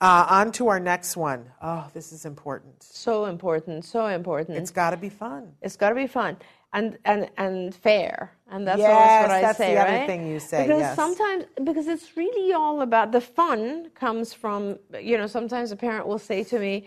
Uh, 0.00 0.24
on 0.28 0.52
to 0.52 0.68
our 0.68 0.78
next 0.78 1.16
one. 1.16 1.50
Oh, 1.60 1.88
this 1.92 2.12
is 2.12 2.24
important. 2.24 2.82
So 2.84 3.24
important, 3.24 3.84
so 3.84 4.06
important. 4.06 4.56
It's 4.56 4.70
got 4.70 4.90
to 4.90 4.96
be 4.96 5.08
fun. 5.08 5.54
It's 5.60 5.76
got 5.76 5.88
to 5.88 5.94
be 5.96 6.06
fun 6.06 6.36
and 6.72 6.98
and 7.04 7.28
and 7.36 7.74
fair, 7.74 8.32
and 8.50 8.66
that's 8.66 8.78
Yes, 8.78 8.88
always 8.88 9.10
what 9.22 9.30
I 9.30 9.40
that's 9.40 9.58
say, 9.58 9.74
the 9.74 9.80
other 9.80 10.06
thing 10.06 10.26
you 10.26 10.38
say, 10.38 10.62
Because 10.62 10.80
yes. 10.80 10.94
sometimes, 10.96 11.46
because 11.64 11.88
it's 11.88 12.16
really 12.16 12.52
all 12.52 12.82
about 12.82 13.10
the 13.10 13.20
fun 13.20 13.90
comes 13.94 14.32
from 14.32 14.78
you 15.00 15.18
know. 15.18 15.26
Sometimes 15.26 15.72
a 15.72 15.76
parent 15.76 16.06
will 16.06 16.18
say 16.18 16.44
to 16.44 16.58
me, 16.60 16.86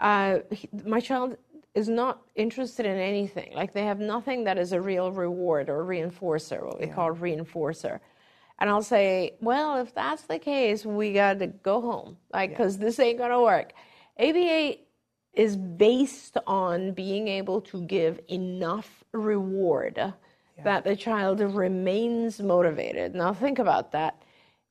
uh, 0.00 0.38
he- 0.50 0.68
"My 0.84 0.98
child 0.98 1.36
is 1.74 1.88
not 1.88 2.22
interested 2.34 2.86
in 2.86 2.96
anything. 2.98 3.52
Like 3.54 3.72
they 3.72 3.84
have 3.84 4.00
nothing 4.00 4.44
that 4.44 4.58
is 4.58 4.72
a 4.72 4.80
real 4.80 5.12
reward 5.12 5.68
or 5.70 5.84
reinforcer, 5.84 6.64
what 6.66 6.80
we 6.80 6.88
call 6.88 7.12
reinforcer." 7.14 8.00
And 8.58 8.68
I'll 8.68 8.82
say, 8.82 9.36
"Well, 9.40 9.76
if 9.76 9.94
that's 9.94 10.22
the 10.22 10.38
case, 10.38 10.84
we 10.84 11.12
got 11.12 11.38
to 11.38 11.46
go 11.46 11.80
home, 11.80 12.16
like 12.32 12.50
because 12.50 12.78
this 12.78 12.98
ain't 12.98 13.18
gonna 13.18 13.40
work." 13.42 13.72
ABA 14.18 14.78
is 15.32 15.56
based 15.56 16.36
on 16.46 16.92
being 16.92 17.28
able 17.28 17.60
to 17.60 17.82
give 17.82 18.20
enough 18.28 19.04
reward 19.12 20.12
that 20.64 20.82
the 20.82 20.96
child 20.96 21.40
remains 21.40 22.40
motivated. 22.40 23.14
Now, 23.14 23.32
think 23.32 23.60
about 23.60 23.92
that. 23.92 24.20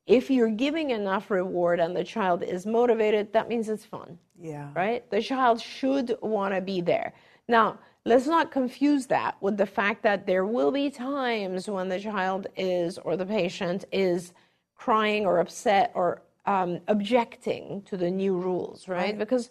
If 0.06 0.30
you're 0.30 0.50
giving 0.50 0.90
enough 0.90 1.30
reward 1.30 1.80
and 1.80 1.96
the 1.96 2.04
child 2.04 2.42
is 2.42 2.66
motivated, 2.66 3.32
that 3.32 3.48
means 3.48 3.70
it's 3.70 3.86
fun, 3.86 4.18
Yeah. 4.38 4.68
right? 4.74 5.08
The 5.10 5.22
child 5.22 5.60
should 5.62 6.16
want 6.20 6.54
to 6.54 6.60
be 6.60 6.82
there. 6.82 7.14
Now, 7.46 7.78
let's 8.08 8.26
not 8.26 8.50
confuse 8.50 9.06
that 9.06 9.36
with 9.42 9.58
the 9.58 9.66
fact 9.66 10.02
that 10.02 10.26
there 10.26 10.46
will 10.46 10.70
be 10.70 10.88
times 10.88 11.68
when 11.68 11.88
the 11.88 12.00
child 12.00 12.46
is 12.56 12.96
or 12.98 13.16
the 13.16 13.26
patient 13.26 13.84
is 13.92 14.32
crying 14.74 15.26
or 15.26 15.40
upset 15.40 15.92
or 15.94 16.22
um, 16.46 16.80
objecting 16.88 17.82
to 17.82 17.98
the 17.98 18.10
new 18.10 18.38
rules, 18.38 18.88
right? 18.88 19.18
Because 19.18 19.50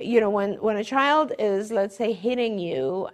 you 0.00 0.20
know 0.20 0.30
when 0.30 0.54
when 0.54 0.76
a 0.76 0.84
child 0.84 1.32
is 1.38 1.70
let's 1.70 1.96
say 1.96 2.12
hitting 2.12 2.58
you 2.58 3.08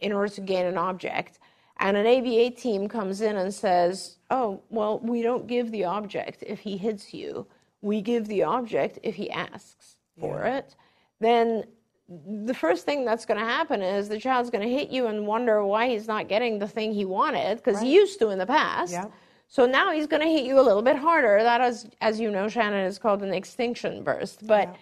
in 0.00 0.12
order 0.12 0.32
to 0.34 0.40
gain 0.40 0.66
an 0.66 0.78
object 0.78 1.38
and 1.78 1.96
an 1.96 2.06
ABA 2.06 2.50
team 2.56 2.88
comes 2.88 3.20
in 3.20 3.36
and 3.36 3.54
says, 3.54 4.16
"Oh, 4.30 4.60
well, 4.68 4.98
we 4.98 5.22
don't 5.22 5.46
give 5.46 5.70
the 5.70 5.84
object 5.84 6.42
if 6.44 6.60
he 6.60 6.76
hits 6.76 7.14
you. 7.14 7.46
We 7.82 8.00
give 8.00 8.26
the 8.26 8.42
object 8.42 8.98
if 9.04 9.14
he 9.14 9.30
asks 9.30 9.96
for 10.18 10.44
it." 10.44 10.74
Then 11.20 11.64
the 12.08 12.54
first 12.54 12.84
thing 12.84 13.04
that's 13.04 13.24
going 13.24 13.40
to 13.40 13.46
happen 13.46 13.82
is 13.82 14.08
the 14.08 14.18
child's 14.18 14.50
going 14.50 14.66
to 14.66 14.72
hit 14.72 14.90
you 14.90 15.06
and 15.06 15.26
wonder 15.26 15.64
why 15.64 15.88
he's 15.88 16.06
not 16.06 16.28
getting 16.28 16.58
the 16.58 16.68
thing 16.68 16.92
he 16.92 17.04
wanted 17.04 17.56
because 17.56 17.80
he 17.80 17.94
used 17.94 18.18
to 18.18 18.28
in 18.28 18.38
the 18.38 18.46
past. 18.46 18.92
Yeah. 18.92 19.06
So 19.48 19.66
now 19.66 19.92
he's 19.92 20.06
going 20.06 20.22
to 20.22 20.28
hit 20.28 20.44
you 20.44 20.58
a 20.58 20.62
little 20.62 20.82
bit 20.82 20.96
harder. 20.96 21.42
That 21.42 21.60
is, 21.60 21.88
as 22.00 22.20
you 22.20 22.30
know, 22.30 22.48
Shannon, 22.48 22.86
is 22.86 22.98
called 22.98 23.22
an 23.22 23.32
extinction 23.32 24.02
burst. 24.02 24.46
But, 24.46 24.74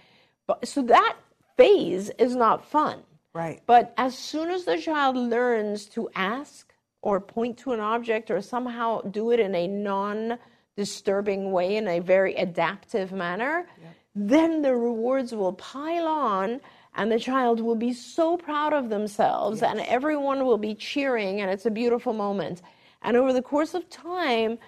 but 0.47 0.67
so 0.67 0.83
that 0.83 1.17
phase 1.57 2.11
is 2.19 2.35
not 2.35 2.65
fun. 2.65 3.03
Right. 3.35 3.63
But 3.67 3.95
as 3.97 4.17
soon 4.17 4.51
as 4.51 4.65
the 4.65 4.79
child 4.79 5.17
learns 5.17 5.87
to 5.87 6.11
ask 6.15 6.73
or 7.03 7.21
point 7.21 7.59
to 7.59 7.73
an 7.73 7.81
object 7.81 8.31
or 8.31 8.41
somehow 8.41 9.01
do 9.03 9.31
it 9.31 9.41
in 9.41 9.55
a 9.55 9.67
non 9.67 10.39
disturbing 10.77 11.53
way, 11.53 11.77
in 11.77 11.87
a 11.87 12.01
very 12.01 12.35
adaptive 12.35 13.13
manner, 13.13 13.67
then 14.15 14.63
the 14.63 14.75
rewards 14.75 15.35
will 15.35 15.53
pile 15.55 16.07
on 16.07 16.61
and 16.95 17.11
the 17.11 17.19
child 17.19 17.61
will 17.61 17.77
be 17.77 17.93
so 17.93 18.37
proud 18.37 18.73
of 18.73 18.89
themselves 18.89 19.63
and 19.63 19.81
everyone 19.81 20.45
will 20.45 20.59
be 20.59 20.75
cheering 20.75 21.41
and 21.41 21.51
it's 21.51 21.67
a 21.67 21.71
beautiful 21.71 22.13
moment. 22.13 22.63
And 23.03 23.17
over 23.17 23.33
the 23.33 23.43
course 23.43 23.75
of 23.75 23.89
time 23.89 24.59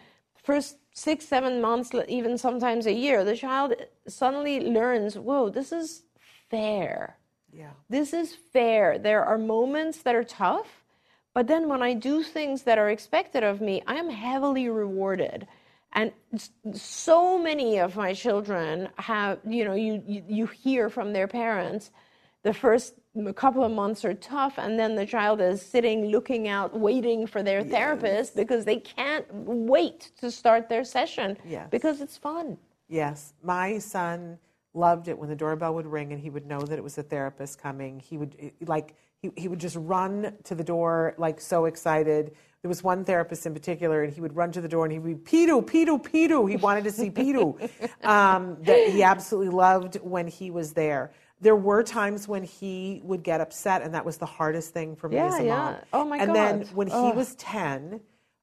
first 0.42 0.78
six 0.92 1.26
seven 1.26 1.60
months 1.60 1.90
even 2.08 2.38
sometimes 2.38 2.86
a 2.86 2.92
year 2.92 3.24
the 3.24 3.36
child 3.36 3.74
suddenly 4.06 4.60
learns 4.60 5.18
whoa 5.18 5.48
this 5.48 5.72
is 5.72 6.04
fair. 6.50 7.16
Yeah. 7.52 7.70
this 7.88 8.12
is 8.12 8.34
fair. 8.52 8.98
There 8.98 9.24
are 9.24 9.38
moments 9.38 10.02
that 10.02 10.14
are 10.14 10.24
tough 10.24 10.84
but 11.34 11.46
then 11.46 11.68
when 11.68 11.82
i 11.82 11.92
do 11.92 12.22
things 12.22 12.62
that 12.62 12.78
are 12.78 12.90
expected 12.90 13.42
of 13.44 13.60
me 13.60 13.82
i 13.86 13.96
am 13.96 14.08
heavily 14.10 14.68
rewarded. 14.68 15.46
And 15.96 16.10
so 16.72 17.38
many 17.38 17.78
of 17.78 17.94
my 17.94 18.14
children 18.14 18.88
have 18.96 19.38
you 19.46 19.64
know 19.64 19.74
you, 19.74 20.02
you 20.06 20.24
you 20.26 20.46
hear 20.46 20.90
from 20.90 21.12
their 21.12 21.28
parents 21.28 21.92
the 22.44 22.54
first 22.54 22.94
couple 23.34 23.64
of 23.64 23.72
months 23.72 24.04
are 24.04 24.14
tough 24.14 24.54
and 24.58 24.78
then 24.78 24.94
the 24.94 25.06
child 25.06 25.40
is 25.40 25.60
sitting 25.60 26.06
looking 26.06 26.46
out 26.48 26.78
waiting 26.78 27.26
for 27.26 27.42
their 27.42 27.62
therapist 27.62 28.36
because 28.36 28.64
they 28.64 28.76
can't 28.78 29.26
wait 29.34 30.12
to 30.20 30.30
start 30.30 30.68
their 30.68 30.84
session 30.84 31.36
Yes. 31.44 31.68
because 31.70 32.00
it's 32.00 32.16
fun 32.16 32.56
Yes, 32.88 33.32
my 33.42 33.78
son 33.78 34.38
loved 34.74 35.08
it 35.08 35.18
when 35.18 35.28
the 35.28 35.36
doorbell 35.36 35.74
would 35.74 35.86
ring 35.86 36.12
and 36.12 36.20
he 36.20 36.30
would 36.30 36.46
know 36.46 36.60
that 36.60 36.78
it 36.78 36.82
was 36.82 36.98
a 36.98 37.02
therapist 37.02 37.60
coming. 37.60 38.00
He 38.00 38.18
would 38.18 38.36
eh, 38.40 38.50
like 38.66 38.94
he, 39.22 39.30
he 39.36 39.48
would 39.48 39.58
just 39.60 39.76
run 39.76 40.34
to 40.44 40.54
the 40.54 40.64
door 40.64 41.14
like 41.16 41.40
so 41.40 41.64
excited. 41.64 42.32
There 42.62 42.68
was 42.68 42.82
one 42.82 43.04
therapist 43.04 43.46
in 43.46 43.52
particular, 43.52 44.02
and 44.02 44.12
he 44.12 44.20
would 44.20 44.34
run 44.36 44.50
to 44.52 44.60
the 44.60 44.68
door 44.68 44.84
and 44.84 44.92
he 44.92 44.98
would 44.98 45.24
Peter, 45.24 45.60
Peter, 45.62 45.98
Peter. 45.98 46.46
He 46.46 46.56
wanted 46.56 46.84
to 46.84 46.90
see 46.90 47.10
Peter. 47.10 47.52
um, 48.04 48.56
that 48.62 48.88
he 48.88 49.02
absolutely 49.02 49.50
loved 49.54 49.96
when 49.96 50.26
he 50.26 50.50
was 50.50 50.72
there. 50.72 51.12
There 51.44 51.54
were 51.54 51.82
times 51.82 52.26
when 52.26 52.42
he 52.42 53.02
would 53.04 53.22
get 53.22 53.42
upset, 53.42 53.82
and 53.82 53.94
that 53.94 54.04
was 54.06 54.16
the 54.16 54.24
hardest 54.26 54.72
thing 54.72 54.96
for 54.96 55.10
me 55.10 55.16
Yeah, 55.16 55.26
as 55.26 55.34
a 55.34 55.44
mom. 55.44 55.74
yeah. 55.74 55.80
Oh, 55.92 56.04
my 56.06 56.16
god. 56.16 56.24
and 56.26 56.34
then 56.34 56.62
when 56.74 56.86
he 56.86 57.12
was 57.12 57.34
10, 57.34 58.00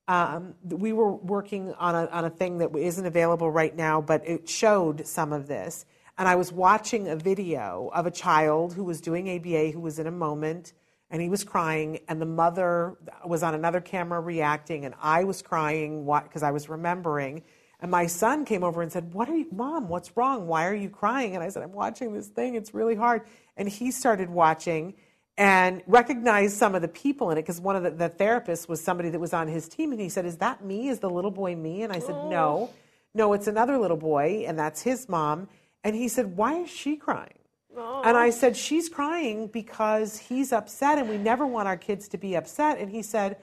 um, 0.07 0.53
we 0.63 0.93
were 0.93 1.11
working 1.11 1.73
on 1.73 1.95
a, 1.95 2.05
on 2.07 2.25
a 2.25 2.29
thing 2.29 2.59
that 2.59 2.75
isn't 2.75 3.05
available 3.07 3.49
right 3.49 3.75
now, 3.75 4.01
but 4.01 4.21
it 4.27 4.47
showed 4.47 5.07
some 5.07 5.33
of 5.33 5.47
this. 5.47 5.85
And 6.19 6.27
I 6.27 6.35
was 6.35 6.51
watching 6.51 7.07
a 7.07 7.15
video 7.15 7.89
of 7.91 8.05
a 8.05 8.11
child 8.11 8.73
who 8.75 8.83
was 8.83 9.01
doing 9.01 9.27
ABA 9.35 9.71
who 9.71 9.79
was 9.79 9.97
in 9.97 10.05
a 10.05 10.11
moment 10.11 10.73
and 11.09 11.21
he 11.21 11.27
was 11.27 11.43
crying, 11.43 11.99
and 12.07 12.21
the 12.21 12.25
mother 12.25 12.95
was 13.25 13.43
on 13.43 13.53
another 13.53 13.81
camera 13.81 14.21
reacting, 14.21 14.85
and 14.85 14.95
I 15.01 15.25
was 15.25 15.41
crying 15.41 16.05
because 16.05 16.41
I 16.41 16.51
was 16.51 16.69
remembering. 16.69 17.41
And 17.81 17.89
my 17.89 18.05
son 18.05 18.45
came 18.45 18.63
over 18.63 18.81
and 18.81 18.91
said, 18.91 19.13
What 19.13 19.29
are 19.29 19.35
you, 19.35 19.47
mom? 19.51 19.89
What's 19.89 20.15
wrong? 20.15 20.47
Why 20.47 20.67
are 20.67 20.75
you 20.75 20.89
crying? 20.89 21.35
And 21.35 21.43
I 21.43 21.49
said, 21.49 21.63
I'm 21.63 21.73
watching 21.73 22.13
this 22.13 22.27
thing. 22.27 22.55
It's 22.55 22.73
really 22.73 22.95
hard. 22.95 23.23
And 23.57 23.67
he 23.67 23.91
started 23.91 24.29
watching 24.29 24.93
and 25.37 25.81
recognized 25.87 26.57
some 26.57 26.75
of 26.75 26.81
the 26.81 26.87
people 26.87 27.31
in 27.31 27.37
it 27.37 27.41
because 27.41 27.59
one 27.59 27.75
of 27.75 27.83
the, 27.83 27.89
the 27.89 28.09
therapists 28.09 28.67
was 28.67 28.83
somebody 28.83 29.09
that 29.09 29.19
was 29.19 29.33
on 29.33 29.47
his 29.47 29.67
team. 29.67 29.91
And 29.91 29.99
he 29.99 30.09
said, 30.09 30.25
Is 30.25 30.37
that 30.37 30.63
me? 30.63 30.89
Is 30.89 30.99
the 30.99 31.09
little 31.09 31.31
boy 31.31 31.55
me? 31.55 31.81
And 31.81 31.91
I 31.91 31.99
said, 31.99 32.15
oh. 32.15 32.29
No, 32.29 32.69
no, 33.13 33.33
it's 33.33 33.47
another 33.47 33.77
little 33.77 33.97
boy, 33.97 34.45
and 34.47 34.57
that's 34.57 34.81
his 34.81 35.09
mom. 35.09 35.49
And 35.83 35.95
he 35.95 36.07
said, 36.07 36.37
Why 36.37 36.59
is 36.59 36.69
she 36.69 36.95
crying? 36.95 37.33
Oh. 37.75 38.01
And 38.05 38.17
I 38.17 38.29
said, 38.29 38.55
She's 38.55 38.89
crying 38.89 39.47
because 39.47 40.17
he's 40.17 40.53
upset, 40.53 40.97
and 40.97 41.09
we 41.09 41.17
never 41.17 41.45
want 41.45 41.67
our 41.67 41.77
kids 41.77 42.07
to 42.09 42.17
be 42.17 42.35
upset. 42.35 42.77
And 42.77 42.89
he 42.89 43.01
said, 43.01 43.37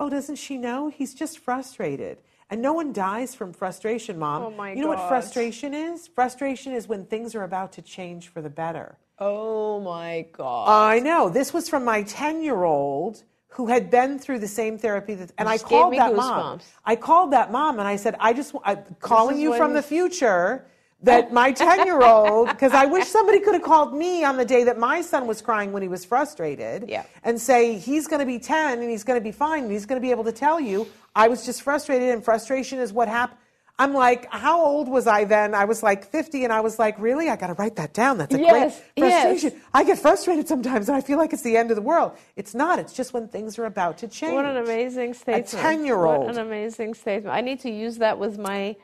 Oh, 0.00 0.08
doesn't 0.08 0.36
she 0.36 0.56
know? 0.56 0.88
He's 0.88 1.14
just 1.14 1.38
frustrated. 1.38 2.18
And 2.52 2.60
no 2.60 2.74
one 2.74 2.92
dies 2.92 3.34
from 3.34 3.54
frustration, 3.54 4.18
Mom. 4.18 4.42
Oh, 4.42 4.50
my 4.50 4.74
you 4.74 4.82
know 4.82 4.88
what 4.88 5.08
frustration 5.08 5.72
is? 5.72 6.06
Frustration 6.06 6.74
is 6.74 6.86
when 6.86 7.06
things 7.06 7.34
are 7.34 7.44
about 7.44 7.72
to 7.72 7.82
change 7.82 8.28
for 8.28 8.42
the 8.42 8.50
better. 8.50 8.98
oh 9.18 9.80
my 9.80 10.26
god 10.32 10.66
I 10.68 10.98
know. 10.98 11.30
This 11.30 11.54
was 11.54 11.64
from 11.70 11.82
my 11.82 12.02
10 12.02 12.42
year 12.42 12.64
old 12.64 13.22
who 13.56 13.68
had 13.68 13.90
been 13.90 14.18
through 14.18 14.40
the 14.40 14.48
same 14.60 14.76
therapy. 14.76 15.14
That, 15.14 15.32
and 15.38 15.48
I 15.48 15.54
Just 15.54 15.68
gave 15.70 15.78
called 15.80 15.92
me 15.92 15.98
that 15.98 16.14
mom. 16.14 16.58
goosebumps. 16.58 16.64
I 16.84 16.94
called 16.96 17.30
that 17.32 17.50
mom 17.50 17.78
and 17.78 17.88
I 17.88 17.96
said, 17.96 18.16
I 18.20 18.34
just, 18.34 18.54
I'm 18.64 18.80
calling 19.00 19.36
is 19.36 19.42
you 19.44 19.50
from 19.56 19.68
when- 19.72 19.72
the 19.80 19.82
future 19.82 20.66
that 21.02 21.32
my 21.32 21.52
10 21.68 21.86
year 21.86 22.02
old, 22.02 22.48
because 22.48 22.72
I 22.72 22.84
wish 22.86 23.06
somebody 23.08 23.40
could 23.40 23.54
have 23.54 23.62
called 23.62 23.94
me 23.94 24.24
on 24.24 24.36
the 24.36 24.44
day 24.44 24.64
that 24.64 24.78
my 24.78 25.00
son 25.02 25.26
was 25.26 25.42
crying 25.42 25.72
when 25.72 25.82
he 25.82 25.88
was 25.88 26.04
frustrated 26.04 26.88
Yeah. 26.88 27.04
and 27.24 27.40
say, 27.40 27.76
he's 27.78 28.06
going 28.06 28.20
to 28.20 28.26
be 28.26 28.38
10 28.38 28.78
and 28.80 28.90
he's 28.90 29.04
going 29.04 29.18
to 29.18 29.24
be 29.24 29.32
fine 29.32 29.64
and 29.64 29.72
he's 29.72 29.86
going 29.86 30.00
to 30.00 30.04
be 30.04 30.10
able 30.10 30.24
to 30.24 30.32
tell 30.32 30.60
you, 30.60 30.86
I 31.14 31.28
was 31.28 31.44
just 31.44 31.62
frustrated 31.62 32.08
and 32.10 32.24
frustration 32.24 32.78
is 32.78 32.92
what 32.92 33.08
happened. 33.08 33.38
I'm 33.78 33.94
like, 33.94 34.30
how 34.30 34.64
old 34.64 34.86
was 34.86 35.06
I 35.06 35.24
then? 35.24 35.54
I 35.54 35.64
was 35.64 35.82
like 35.82 36.04
50, 36.04 36.44
and 36.44 36.52
I 36.52 36.60
was 36.60 36.78
like, 36.78 36.96
really? 37.00 37.30
I 37.30 37.36
got 37.36 37.46
to 37.48 37.54
write 37.54 37.76
that 37.76 37.94
down. 37.94 38.18
That's 38.18 38.32
a 38.34 38.38
Yes, 38.38 38.50
great 38.52 39.08
yes. 39.08 39.22
frustration. 39.22 39.60
I 39.72 39.82
get 39.82 39.98
frustrated 39.98 40.46
sometimes, 40.46 40.88
and 40.88 40.94
I 40.96 41.00
feel 41.00 41.16
like 41.16 41.32
it's 41.32 41.42
the 41.42 41.56
end 41.56 41.70
of 41.70 41.76
the 41.76 41.82
world. 41.82 42.12
It's 42.36 42.54
not. 42.54 42.78
It's 42.78 42.92
just 42.92 43.12
when 43.14 43.28
things 43.28 43.58
are 43.58 43.64
about 43.64 43.98
to 43.98 44.08
change. 44.08 44.34
What 44.34 44.44
an 44.44 44.58
amazing 44.58 45.14
statement. 45.14 45.52
A 45.54 45.56
10-year-old. 45.56 46.26
What 46.26 46.36
an 46.36 46.46
amazing 46.46 46.92
statement. 46.94 47.34
I 47.34 47.40
need 47.40 47.60
to 47.60 47.70
use 47.70 47.96
that 47.98 48.18
with 48.18 48.38
my 48.38 48.76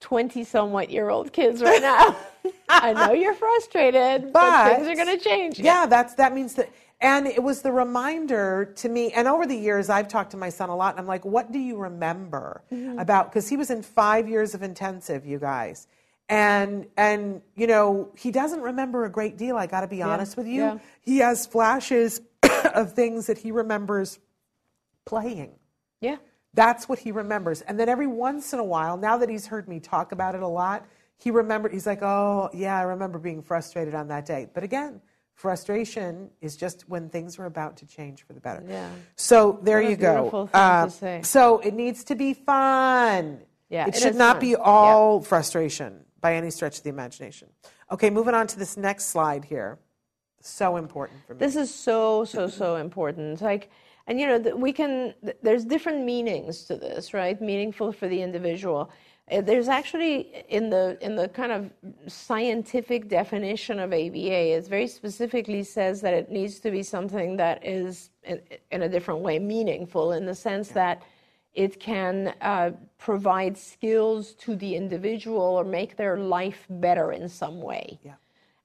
20 0.00 0.44
somewhat 0.44 0.90
year 0.90 1.08
old 1.10 1.32
kids 1.32 1.60
right 1.62 1.82
now. 1.82 2.16
I 2.68 2.92
know 2.92 3.12
you're 3.12 3.34
frustrated, 3.34 4.32
but, 4.32 4.32
But- 4.32 4.76
things 4.76 4.88
are 4.88 4.94
going 5.04 5.18
to 5.18 5.22
change. 5.22 5.58
Yeah, 5.58 5.86
that's 5.86 6.14
that 6.14 6.34
means 6.34 6.54
that. 6.54 6.70
And 7.02 7.26
it 7.26 7.42
was 7.42 7.62
the 7.62 7.72
reminder 7.72 8.74
to 8.76 8.88
me. 8.90 9.10
And 9.12 9.26
over 9.26 9.46
the 9.46 9.56
years, 9.56 9.88
I've 9.88 10.06
talked 10.08 10.32
to 10.32 10.36
my 10.36 10.50
son 10.50 10.68
a 10.68 10.76
lot. 10.76 10.90
And 10.92 11.00
I'm 11.00 11.06
like, 11.06 11.24
what 11.24 11.50
do 11.50 11.58
you 11.58 11.78
remember 11.78 12.62
Mm-hmm. 12.70 12.98
about? 12.98 13.30
Because 13.30 13.48
he 13.48 13.56
was 13.56 13.70
in 13.70 13.80
five 13.82 14.28
years 14.28 14.54
of 14.54 14.62
intensive, 14.62 15.24
you 15.24 15.38
guys. 15.38 15.86
And 16.28 16.86
and 16.96 17.42
you 17.56 17.66
know 17.66 18.10
he 18.16 18.30
doesn't 18.30 18.60
remember 18.60 19.04
a 19.04 19.10
great 19.10 19.36
deal. 19.36 19.56
I 19.56 19.66
got 19.66 19.80
to 19.80 19.88
be 19.88 20.00
honest 20.02 20.36
with 20.36 20.46
you. 20.46 20.62
yeah. 20.62 20.78
He 21.00 21.18
has 21.18 21.46
flashes 21.46 22.20
of 22.74 22.92
things 22.92 23.26
that 23.26 23.38
he 23.38 23.50
remembers 23.50 24.18
playing. 25.06 25.52
Yeah. 26.00 26.16
That's 26.54 26.88
what 26.88 26.98
he 26.98 27.12
remembers. 27.12 27.60
And 27.62 27.78
then 27.78 27.88
every 27.88 28.06
once 28.06 28.52
in 28.52 28.58
a 28.58 28.64
while, 28.64 28.96
now 28.96 29.16
that 29.18 29.28
he's 29.28 29.46
heard 29.46 29.68
me 29.68 29.78
talk 29.80 30.12
about 30.12 30.34
it 30.34 30.42
a 30.42 30.48
lot, 30.48 30.84
he 31.16 31.30
remembered, 31.30 31.72
he's 31.72 31.86
like, 31.86 32.02
oh, 32.02 32.50
yeah, 32.52 32.76
I 32.78 32.82
remember 32.82 33.18
being 33.18 33.42
frustrated 33.42 33.94
on 33.94 34.08
that 34.08 34.26
day. 34.26 34.48
But 34.52 34.64
again, 34.64 35.00
frustration 35.34 36.30
is 36.40 36.56
just 36.56 36.88
when 36.88 37.08
things 37.08 37.38
are 37.38 37.46
about 37.46 37.76
to 37.78 37.86
change 37.86 38.22
for 38.26 38.32
the 38.32 38.40
better. 38.40 38.64
Yeah. 38.66 38.90
So 39.16 39.58
there 39.62 39.80
you 39.80 39.96
go. 39.96 40.14
beautiful 40.14 40.46
thing 40.46 40.52
to 40.52 40.58
Uh. 40.58 41.22
So 41.22 41.58
it 41.60 41.74
needs 41.74 42.04
to 42.04 42.14
be 42.14 42.34
fun. 42.34 43.40
Yeah, 43.68 43.86
It, 43.86 43.94
it 43.94 44.00
should 44.00 44.16
not 44.16 44.34
fun. 44.36 44.40
be 44.40 44.56
all 44.56 45.20
frustration 45.20 46.04
by 46.20 46.34
any 46.34 46.50
stretch 46.50 46.78
of 46.78 46.82
the 46.84 46.90
imagination. 46.90 47.48
Okay, 47.92 48.10
moving 48.10 48.34
on 48.34 48.46
to 48.48 48.58
this 48.58 48.76
next 48.76 49.06
slide 49.06 49.44
here. 49.44 49.78
So 50.42 50.76
important 50.76 51.20
for 51.26 51.34
me. 51.34 51.38
This 51.38 51.54
is 51.56 51.72
so 51.72 52.24
so 52.24 52.46
so 52.48 52.76
important. 52.76 53.40
Like, 53.42 53.70
and 54.10 54.18
you 54.18 54.26
know, 54.26 54.56
we 54.56 54.72
can. 54.72 55.14
There's 55.40 55.64
different 55.64 56.04
meanings 56.04 56.64
to 56.64 56.74
this, 56.76 57.14
right? 57.14 57.40
Meaningful 57.40 57.92
for 57.92 58.08
the 58.08 58.20
individual. 58.20 58.90
Uh, 59.30 59.40
There's 59.40 59.68
actually 59.68 60.44
in 60.48 60.68
the 60.68 60.98
in 61.00 61.14
the 61.14 61.28
kind 61.28 61.52
of 61.52 61.70
scientific 62.08 63.08
definition 63.08 63.78
of 63.78 63.92
ABA, 63.92 64.56
it 64.56 64.66
very 64.66 64.88
specifically 64.88 65.62
says 65.62 66.00
that 66.00 66.12
it 66.12 66.28
needs 66.28 66.58
to 66.58 66.72
be 66.72 66.82
something 66.82 67.36
that 67.36 67.64
is 67.64 68.10
in, 68.24 68.40
in 68.72 68.82
a 68.82 68.88
different 68.88 69.20
way 69.20 69.38
meaningful 69.38 70.10
in 70.10 70.26
the 70.26 70.34
sense 70.34 70.70
that 70.70 71.02
it 71.54 71.78
can 71.78 72.34
uh, 72.40 72.72
provide 72.98 73.56
skills 73.56 74.34
to 74.34 74.56
the 74.56 74.74
individual 74.74 75.40
or 75.60 75.64
make 75.64 75.96
their 75.96 76.16
life 76.16 76.66
better 76.68 77.12
in 77.12 77.28
some 77.28 77.60
way. 77.62 78.00
Yeah. 78.02 78.14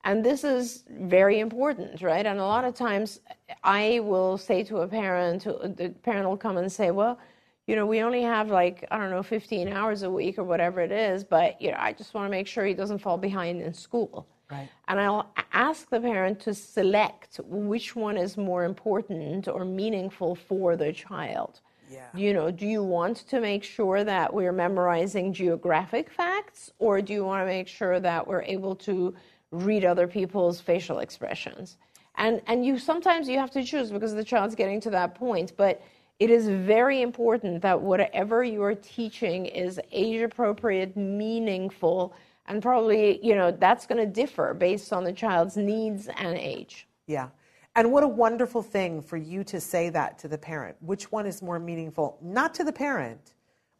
And 0.06 0.24
this 0.24 0.44
is 0.44 0.84
very 0.88 1.40
important, 1.40 2.04
right? 2.04 2.26
And 2.26 2.40
a 2.40 2.46
lot 2.46 2.64
of 2.64 2.76
times 2.76 3.20
I 3.64 4.00
will 4.02 4.38
say 4.38 4.64
to 4.64 4.78
a 4.78 4.88
parent, 4.88 5.44
the 5.44 5.94
parent 6.04 6.30
will 6.30 6.38
come 6.38 6.58
and 6.58 6.72
say, 6.72 6.92
well, 6.92 7.18
you 7.66 7.76
know, 7.76 7.88
we 7.88 8.02
only 8.02 8.22
have 8.22 8.52
like, 8.52 8.88
I 8.92 9.00
don't 9.00 9.10
know, 9.10 9.24
15 9.24 9.68
hours 9.70 10.04
a 10.04 10.10
week 10.10 10.38
or 10.38 10.44
whatever 10.44 10.80
it 10.82 10.92
is, 10.92 11.24
but, 11.24 11.60
you 11.60 11.72
know, 11.72 11.78
I 11.80 11.92
just 11.92 12.14
want 12.14 12.28
to 12.28 12.30
make 12.30 12.46
sure 12.46 12.66
he 12.66 12.76
doesn't 12.76 13.00
fall 13.00 13.18
behind 13.18 13.64
in 13.64 13.74
school. 13.74 14.28
Right. 14.52 14.70
And 14.88 15.00
I'll 15.00 15.34
ask 15.54 15.90
the 15.90 16.00
parent 16.00 16.40
to 16.42 16.54
select 16.54 17.40
which 17.44 17.96
one 17.96 18.16
is 18.16 18.38
more 18.38 18.64
important 18.64 19.48
or 19.48 19.66
meaningful 19.66 20.36
for 20.36 20.76
the 20.78 20.94
child. 20.94 21.62
Yeah. 21.90 22.06
You 22.14 22.34
know, 22.34 22.52
do 22.52 22.68
you 22.68 22.84
want 22.84 23.18
to 23.28 23.42
make 23.42 23.64
sure 23.64 24.04
that 24.04 24.32
we're 24.32 24.52
memorizing 24.52 25.34
geographic 25.34 26.12
facts 26.12 26.72
or 26.78 27.02
do 27.02 27.14
you 27.14 27.26
want 27.26 27.42
to 27.42 27.46
make 27.48 27.68
sure 27.68 28.00
that 28.00 28.28
we're 28.28 28.44
able 28.44 28.76
to 28.78 29.16
read 29.52 29.86
other 29.86 30.08
people's 30.08 30.62
facial 30.62 31.00
expressions? 31.00 31.78
And 32.18 32.42
and 32.48 32.66
you 32.66 32.80
sometimes 32.80 33.28
you 33.28 33.38
have 33.40 33.52
to 33.52 33.64
choose 33.64 33.92
because 33.92 34.14
the 34.14 34.24
child's 34.24 34.56
getting 34.56 34.80
to 34.82 34.90
that 34.92 35.16
point, 35.16 35.54
but 35.58 35.82
it 36.20 36.30
is 36.30 36.48
very 36.48 37.02
important 37.02 37.62
that 37.62 37.82
whatever 37.82 38.44
you 38.44 38.64
are 38.64 38.76
teaching 38.76 39.46
is 39.46 39.80
age 39.92 40.22
appropriate, 40.22 40.96
meaningful, 40.96 42.14
and 42.48 42.62
probably, 42.62 43.20
you 43.26 43.36
know, 43.36 43.52
that's 43.52 43.86
going 43.86 43.98
to 43.98 44.06
differ 44.06 44.54
based 44.54 44.94
on 44.94 45.04
the 45.04 45.12
child's 45.12 45.58
needs 45.58 46.08
and 46.08 46.38
age. 46.38 46.88
Yeah. 47.08 47.30
And 47.76 47.92
what 47.92 48.04
a 48.04 48.08
wonderful 48.08 48.62
thing 48.62 49.02
for 49.02 49.18
you 49.18 49.44
to 49.46 49.60
say 49.60 49.90
that 49.90 50.18
to 50.20 50.30
the 50.30 50.38
parent. 50.38 50.78
Which 50.80 51.12
one 51.12 51.26
is 51.26 51.42
more 51.42 51.60
meaningful? 51.60 52.18
Not 52.22 52.54
to 52.56 52.64
the 52.64 52.72
parent, 52.72 53.34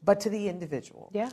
but 0.04 0.20
to 0.22 0.30
the 0.30 0.50
individual. 0.50 1.10
Yeah. 1.14 1.30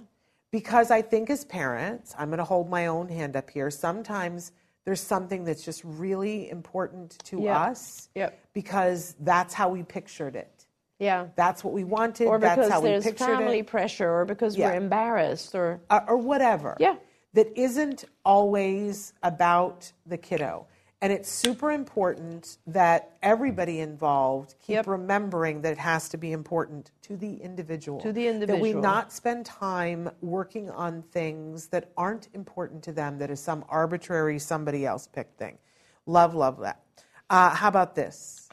Because 0.53 0.91
I 0.91 1.01
think 1.01 1.31
as 1.31 1.45
parents, 1.47 2.15
I'm 2.19 2.29
going 2.29 2.39
to 2.39 2.45
hold 2.45 2.69
my 2.69 2.87
own 2.87 3.09
hand 3.09 3.37
up 3.37 3.49
here, 3.49 3.71
sometimes 3.71 4.53
there's 4.85 5.01
something 5.01 5.45
that's 5.45 5.65
just 5.65 5.83
really 5.83 6.51
important 6.51 7.19
to 7.25 7.41
Yep. 7.41 7.57
us 7.57 8.09
Yep. 8.15 8.39
because 8.53 9.17
that's 9.21 9.55
how 9.55 9.71
we 9.71 9.83
pictured 9.83 10.37
it. 10.37 10.67
Yeah. 10.99 11.29
That's 11.37 11.65
what 11.65 11.73
we 11.73 11.85
wanted. 11.85 12.27
Or 12.29 12.39
that's 12.39 12.57
because 12.57 12.71
how 12.71 12.81
we 12.83 12.91
there's 12.91 13.05
pictured 13.05 13.25
family 13.39 13.61
it. 13.61 13.67
pressure, 13.67 14.11
or 14.13 14.25
because 14.27 14.57
Yeah. 14.57 14.69
we're 14.69 14.77
embarrassed, 14.77 15.55
or 15.55 15.81
uh, 15.89 16.01
or 16.07 16.19
whatever. 16.19 16.77
Yeah. 16.79 16.97
That 17.33 17.49
isn't 17.59 18.05
always 18.25 19.15
about 19.23 19.91
the 20.05 20.19
kiddo. 20.19 20.67
And 21.03 21.13
it's 21.13 21.29
super 21.29 21.73
important 21.73 22.59
that 22.69 23.17
everybody 23.25 23.81
involved 23.81 24.55
keep 24.61 24.77
Yep. 24.77 24.87
remembering 24.87 25.63
that 25.63 25.73
it 25.73 25.79
has 25.79 26.09
to 26.11 26.17
be 26.17 26.31
important 26.31 26.93
to 27.03 27.17
the 27.17 27.43
individual. 27.43 28.01
To 28.03 28.13
the 28.13 28.29
individual. 28.29 28.57
That 28.59 28.63
we 28.63 28.73
not 28.73 29.13
spend 29.13 29.45
time 29.45 30.09
working 30.21 30.71
on 30.71 31.03
things 31.03 31.67
that 31.69 31.91
aren't 31.97 32.29
important 32.35 32.85
to 32.85 32.93
them, 32.93 33.19
that 33.19 33.31
is 33.31 33.41
some 33.41 33.65
arbitrary 33.69 34.39
somebody 34.39 34.87
else 34.87 35.09
picked 35.09 35.37
thing. 35.39 35.59
Love, 36.07 36.37
love 36.37 36.61
that. 36.61 36.81
Uh, 37.29 37.51
how 37.51 37.67
about 37.69 37.97
this? 37.97 38.49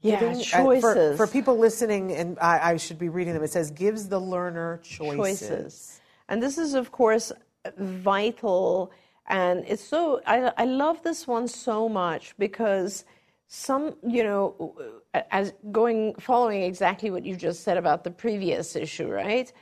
yeah, 0.00 0.20
Giving- 0.20 0.40
uh, 0.40 0.42
choices. 0.42 0.82
for, 0.82 1.16
for 1.16 1.26
people 1.26 1.58
listening, 1.58 2.12
and 2.12 2.38
I, 2.38 2.72
I 2.72 2.76
should 2.78 2.98
be 2.98 3.08
reading 3.10 3.34
them, 3.34 3.42
it 3.42 3.50
says 3.50 3.70
gives 3.72 4.08
the 4.08 4.20
learner 4.20 4.78
choices. 4.82 5.16
choices. 5.16 6.00
And 6.30 6.42
this 6.42 6.56
is, 6.58 6.72
of 6.74 6.92
course, 6.92 7.30
vital. 7.76 8.90
And 9.28 9.64
it's 9.66 9.82
so, 9.82 10.20
I, 10.26 10.52
I 10.56 10.64
love 10.64 11.02
this 11.02 11.26
one 11.26 11.48
so 11.48 11.88
much 11.88 12.36
because 12.38 13.04
some, 13.48 13.96
you 14.06 14.22
know, 14.22 14.76
as 15.30 15.52
going, 15.72 16.14
following 16.16 16.62
exactly 16.62 17.10
what 17.10 17.24
you 17.24 17.36
just 17.36 17.62
said 17.62 17.76
about 17.76 18.04
the 18.04 18.10
previous 18.10 18.76
issue, 18.76 19.08
right? 19.08 19.52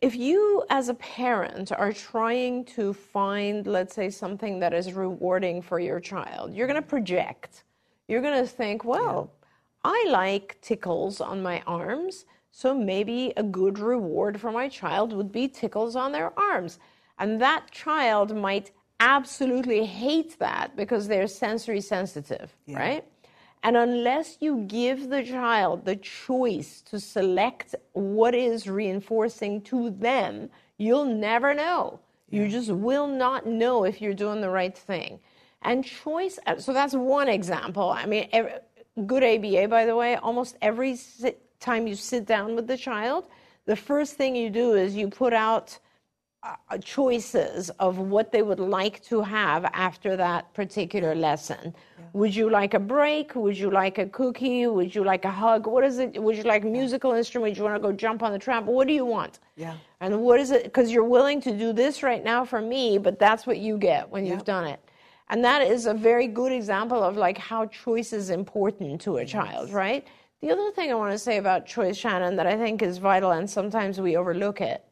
If 0.00 0.16
you, 0.16 0.64
as 0.68 0.88
a 0.88 0.94
parent, 0.94 1.72
are 1.72 1.92
trying 1.92 2.64
to 2.66 2.92
find, 2.92 3.66
let's 3.66 3.94
say, 3.94 4.10
something 4.10 4.58
that 4.60 4.74
is 4.74 4.92
rewarding 4.92 5.62
for 5.62 5.80
your 5.80 6.00
child, 6.00 6.54
you're 6.54 6.66
going 6.66 6.80
to 6.80 6.86
project. 6.86 7.64
You're 8.08 8.20
going 8.20 8.42
to 8.42 8.46
think, 8.46 8.84
well, 8.84 9.32
I 9.82 10.06
like 10.10 10.58
tickles 10.60 11.20
on 11.20 11.42
my 11.42 11.62
arms, 11.66 12.26
so 12.50 12.74
maybe 12.74 13.32
a 13.36 13.42
good 13.42 13.78
reward 13.78 14.40
for 14.40 14.52
my 14.52 14.68
child 14.68 15.12
would 15.12 15.32
be 15.32 15.48
tickles 15.48 15.96
on 15.96 16.12
their 16.12 16.38
arms. 16.38 16.78
And 17.18 17.40
that 17.40 17.70
child 17.70 18.36
might 18.36 18.72
absolutely 19.04 19.84
hate 19.84 20.38
that 20.38 20.76
because 20.76 21.06
they're 21.08 21.28
sensory 21.28 21.80
sensitive, 21.80 22.56
right? 22.76 23.04
And 23.62 23.76
unless 23.76 24.38
you 24.40 24.64
give 24.66 25.10
the 25.10 25.22
child 25.22 25.84
the 25.84 25.96
choice 25.96 26.82
to 26.82 26.98
select 26.98 27.74
what 27.92 28.34
is 28.34 28.66
reinforcing 28.66 29.62
to 29.62 29.90
them, 29.90 30.50
you'll 30.78 31.06
never 31.06 31.54
know. 31.54 32.00
You 32.30 32.48
just 32.48 32.70
will 32.70 33.06
not 33.06 33.46
know 33.46 33.84
if 33.84 34.00
you're 34.00 34.14
doing 34.14 34.40
the 34.40 34.50
right 34.50 34.76
thing. 34.76 35.20
And 35.62 35.84
choice, 35.84 36.38
uh, 36.46 36.58
so 36.58 36.72
that's 36.72 36.94
one 36.94 37.28
example. 37.28 37.90
I 37.90 38.06
mean, 38.06 38.28
ev- 38.32 38.60
good 39.06 39.22
ABA, 39.22 39.68
by 39.68 39.86
the 39.86 39.96
way, 39.96 40.16
almost 40.16 40.56
every 40.60 40.96
sit, 40.96 41.40
time 41.60 41.86
you 41.86 41.94
sit 41.94 42.26
down 42.26 42.54
with 42.54 42.66
the 42.66 42.76
child, 42.76 43.28
the 43.66 43.76
first 43.76 44.14
thing 44.14 44.36
you 44.36 44.50
do 44.50 44.74
is 44.74 44.94
you 44.94 45.08
put 45.08 45.32
out 45.32 45.78
Uh, 46.44 46.76
choices 46.76 47.70
of 47.78 47.96
what 47.96 48.30
they 48.30 48.42
would 48.42 48.60
like 48.60 49.02
to 49.02 49.22
have 49.22 49.64
after 49.72 50.14
that 50.14 50.52
particular 50.52 51.14
lesson. 51.14 51.74
Would 52.12 52.36
you 52.36 52.50
like 52.50 52.74
a 52.74 52.78
break? 52.78 53.34
Would 53.34 53.56
you 53.56 53.70
like 53.70 53.96
a 53.96 54.04
cookie? 54.04 54.66
Would 54.66 54.94
you 54.94 55.04
like 55.04 55.24
a 55.24 55.30
hug? 55.30 55.66
What 55.66 55.84
is 55.84 55.98
it? 56.00 56.22
Would 56.22 56.36
you 56.36 56.42
like 56.42 56.64
a 56.64 56.66
musical 56.66 57.14
instrument? 57.14 57.52
Would 57.52 57.56
you 57.56 57.64
want 57.64 57.76
to 57.76 57.80
go 57.80 57.92
jump 57.92 58.22
on 58.22 58.30
the 58.30 58.38
trampoline? 58.38 58.74
What 58.74 58.86
do 58.86 58.92
you 58.92 59.06
want? 59.06 59.38
Yeah. 59.56 59.78
And 60.02 60.20
what 60.20 60.38
is 60.38 60.50
it? 60.50 60.64
Because 60.64 60.92
you're 60.92 61.10
willing 61.16 61.40
to 61.40 61.56
do 61.56 61.72
this 61.72 62.02
right 62.02 62.22
now 62.22 62.44
for 62.44 62.60
me, 62.60 62.98
but 62.98 63.18
that's 63.18 63.46
what 63.46 63.56
you 63.56 63.78
get 63.78 64.10
when 64.10 64.26
you've 64.26 64.44
done 64.44 64.66
it. 64.66 64.80
And 65.30 65.42
that 65.42 65.62
is 65.62 65.86
a 65.86 65.94
very 65.94 66.26
good 66.26 66.52
example 66.52 67.02
of 67.02 67.16
like 67.16 67.38
how 67.38 67.64
choice 67.66 68.12
is 68.12 68.28
important 68.28 69.00
to 69.00 69.16
a 69.16 69.24
child, 69.24 69.70
right? 69.72 70.06
The 70.42 70.50
other 70.50 70.70
thing 70.72 70.90
I 70.90 70.94
want 70.94 71.12
to 71.12 71.18
say 71.18 71.38
about 71.38 71.64
choice, 71.64 71.96
Shannon, 71.96 72.36
that 72.36 72.46
I 72.46 72.58
think 72.58 72.82
is 72.82 72.98
vital 72.98 73.30
and 73.30 73.48
sometimes 73.48 73.98
we 73.98 74.18
overlook 74.18 74.60
it, 74.60 74.84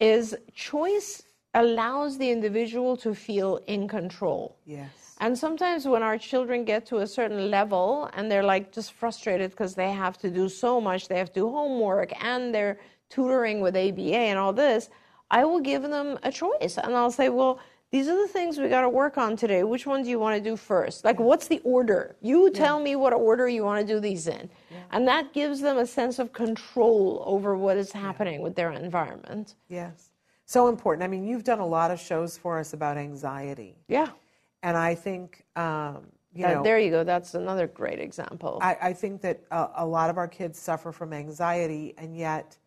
is 0.00 0.34
choice 0.54 1.22
allows 1.54 2.18
the 2.18 2.30
individual 2.30 2.96
to 2.98 3.14
feel 3.14 3.60
in 3.66 3.88
control. 3.88 4.56
Yes. 4.66 5.16
And 5.20 5.36
sometimes 5.36 5.86
when 5.86 6.02
our 6.02 6.18
children 6.18 6.64
get 6.64 6.84
to 6.86 6.98
a 6.98 7.06
certain 7.06 7.50
level 7.50 8.10
and 8.12 8.30
they're 8.30 8.42
like 8.42 8.70
just 8.72 8.92
frustrated 8.92 9.50
because 9.50 9.74
they 9.74 9.90
have 9.90 10.18
to 10.18 10.30
do 10.30 10.48
so 10.48 10.80
much, 10.80 11.08
they 11.08 11.16
have 11.16 11.32
to 11.32 11.40
do 11.40 11.50
homework 11.50 12.12
and 12.22 12.54
they're 12.54 12.78
tutoring 13.08 13.60
with 13.60 13.74
ABA 13.74 14.16
and 14.30 14.38
all 14.38 14.52
this, 14.52 14.90
I 15.30 15.44
will 15.44 15.60
give 15.60 15.82
them 15.82 16.18
a 16.22 16.30
choice 16.30 16.76
and 16.76 16.94
I'll 16.94 17.10
say, 17.10 17.30
well, 17.30 17.58
these 17.96 18.08
are 18.08 18.26
the 18.26 18.28
things 18.28 18.58
we 18.58 18.68
got 18.68 18.82
to 18.82 18.90
work 18.90 19.16
on 19.16 19.36
today. 19.36 19.62
Which 19.62 19.86
one 19.86 20.02
do 20.02 20.10
you 20.10 20.18
want 20.18 20.36
to 20.36 20.50
do 20.50 20.54
first? 20.54 21.02
Like, 21.02 21.18
what's 21.18 21.48
the 21.48 21.60
order? 21.64 22.14
You 22.20 22.50
tell 22.50 22.78
me 22.78 22.94
what 22.94 23.14
order 23.14 23.48
you 23.48 23.64
want 23.64 23.86
to 23.86 23.94
do 23.94 23.98
these 24.00 24.28
in. 24.28 24.50
And 24.90 25.08
that 25.08 25.32
gives 25.32 25.62
them 25.62 25.78
a 25.78 25.86
sense 25.86 26.18
of 26.18 26.30
control 26.34 27.22
over 27.24 27.56
what 27.56 27.78
is 27.78 27.90
happening 27.92 28.42
with 28.42 28.54
their 28.54 28.70
environment. 28.72 29.54
Yes. 29.68 30.10
So 30.44 30.68
important. 30.68 31.04
I 31.04 31.08
mean, 31.08 31.26
you've 31.26 31.42
done 31.42 31.58
a 31.58 31.66
lot 31.66 31.90
of 31.90 31.98
shows 31.98 32.36
for 32.36 32.58
us 32.58 32.74
about 32.74 32.98
anxiety. 32.98 33.78
Yeah. 33.88 34.08
And 34.62 34.76
I 34.76 34.94
think, 34.94 35.46
um, 35.56 36.06
you 36.34 36.44
Uh, 36.44 36.52
know, 36.52 36.62
there 36.62 36.78
you 36.78 36.90
go. 36.90 37.02
That's 37.02 37.32
another 37.34 37.66
great 37.66 37.98
example. 37.98 38.58
I, 38.60 38.76
I 38.82 38.92
think 38.92 39.22
that 39.22 39.40
a, 39.50 39.68
a 39.76 39.86
lot 39.86 40.10
of 40.10 40.18
our 40.18 40.28
kids 40.28 40.58
suffer 40.58 40.92
from 40.92 41.14
anxiety, 41.14 41.94
and 41.96 42.14
yet 42.14 42.58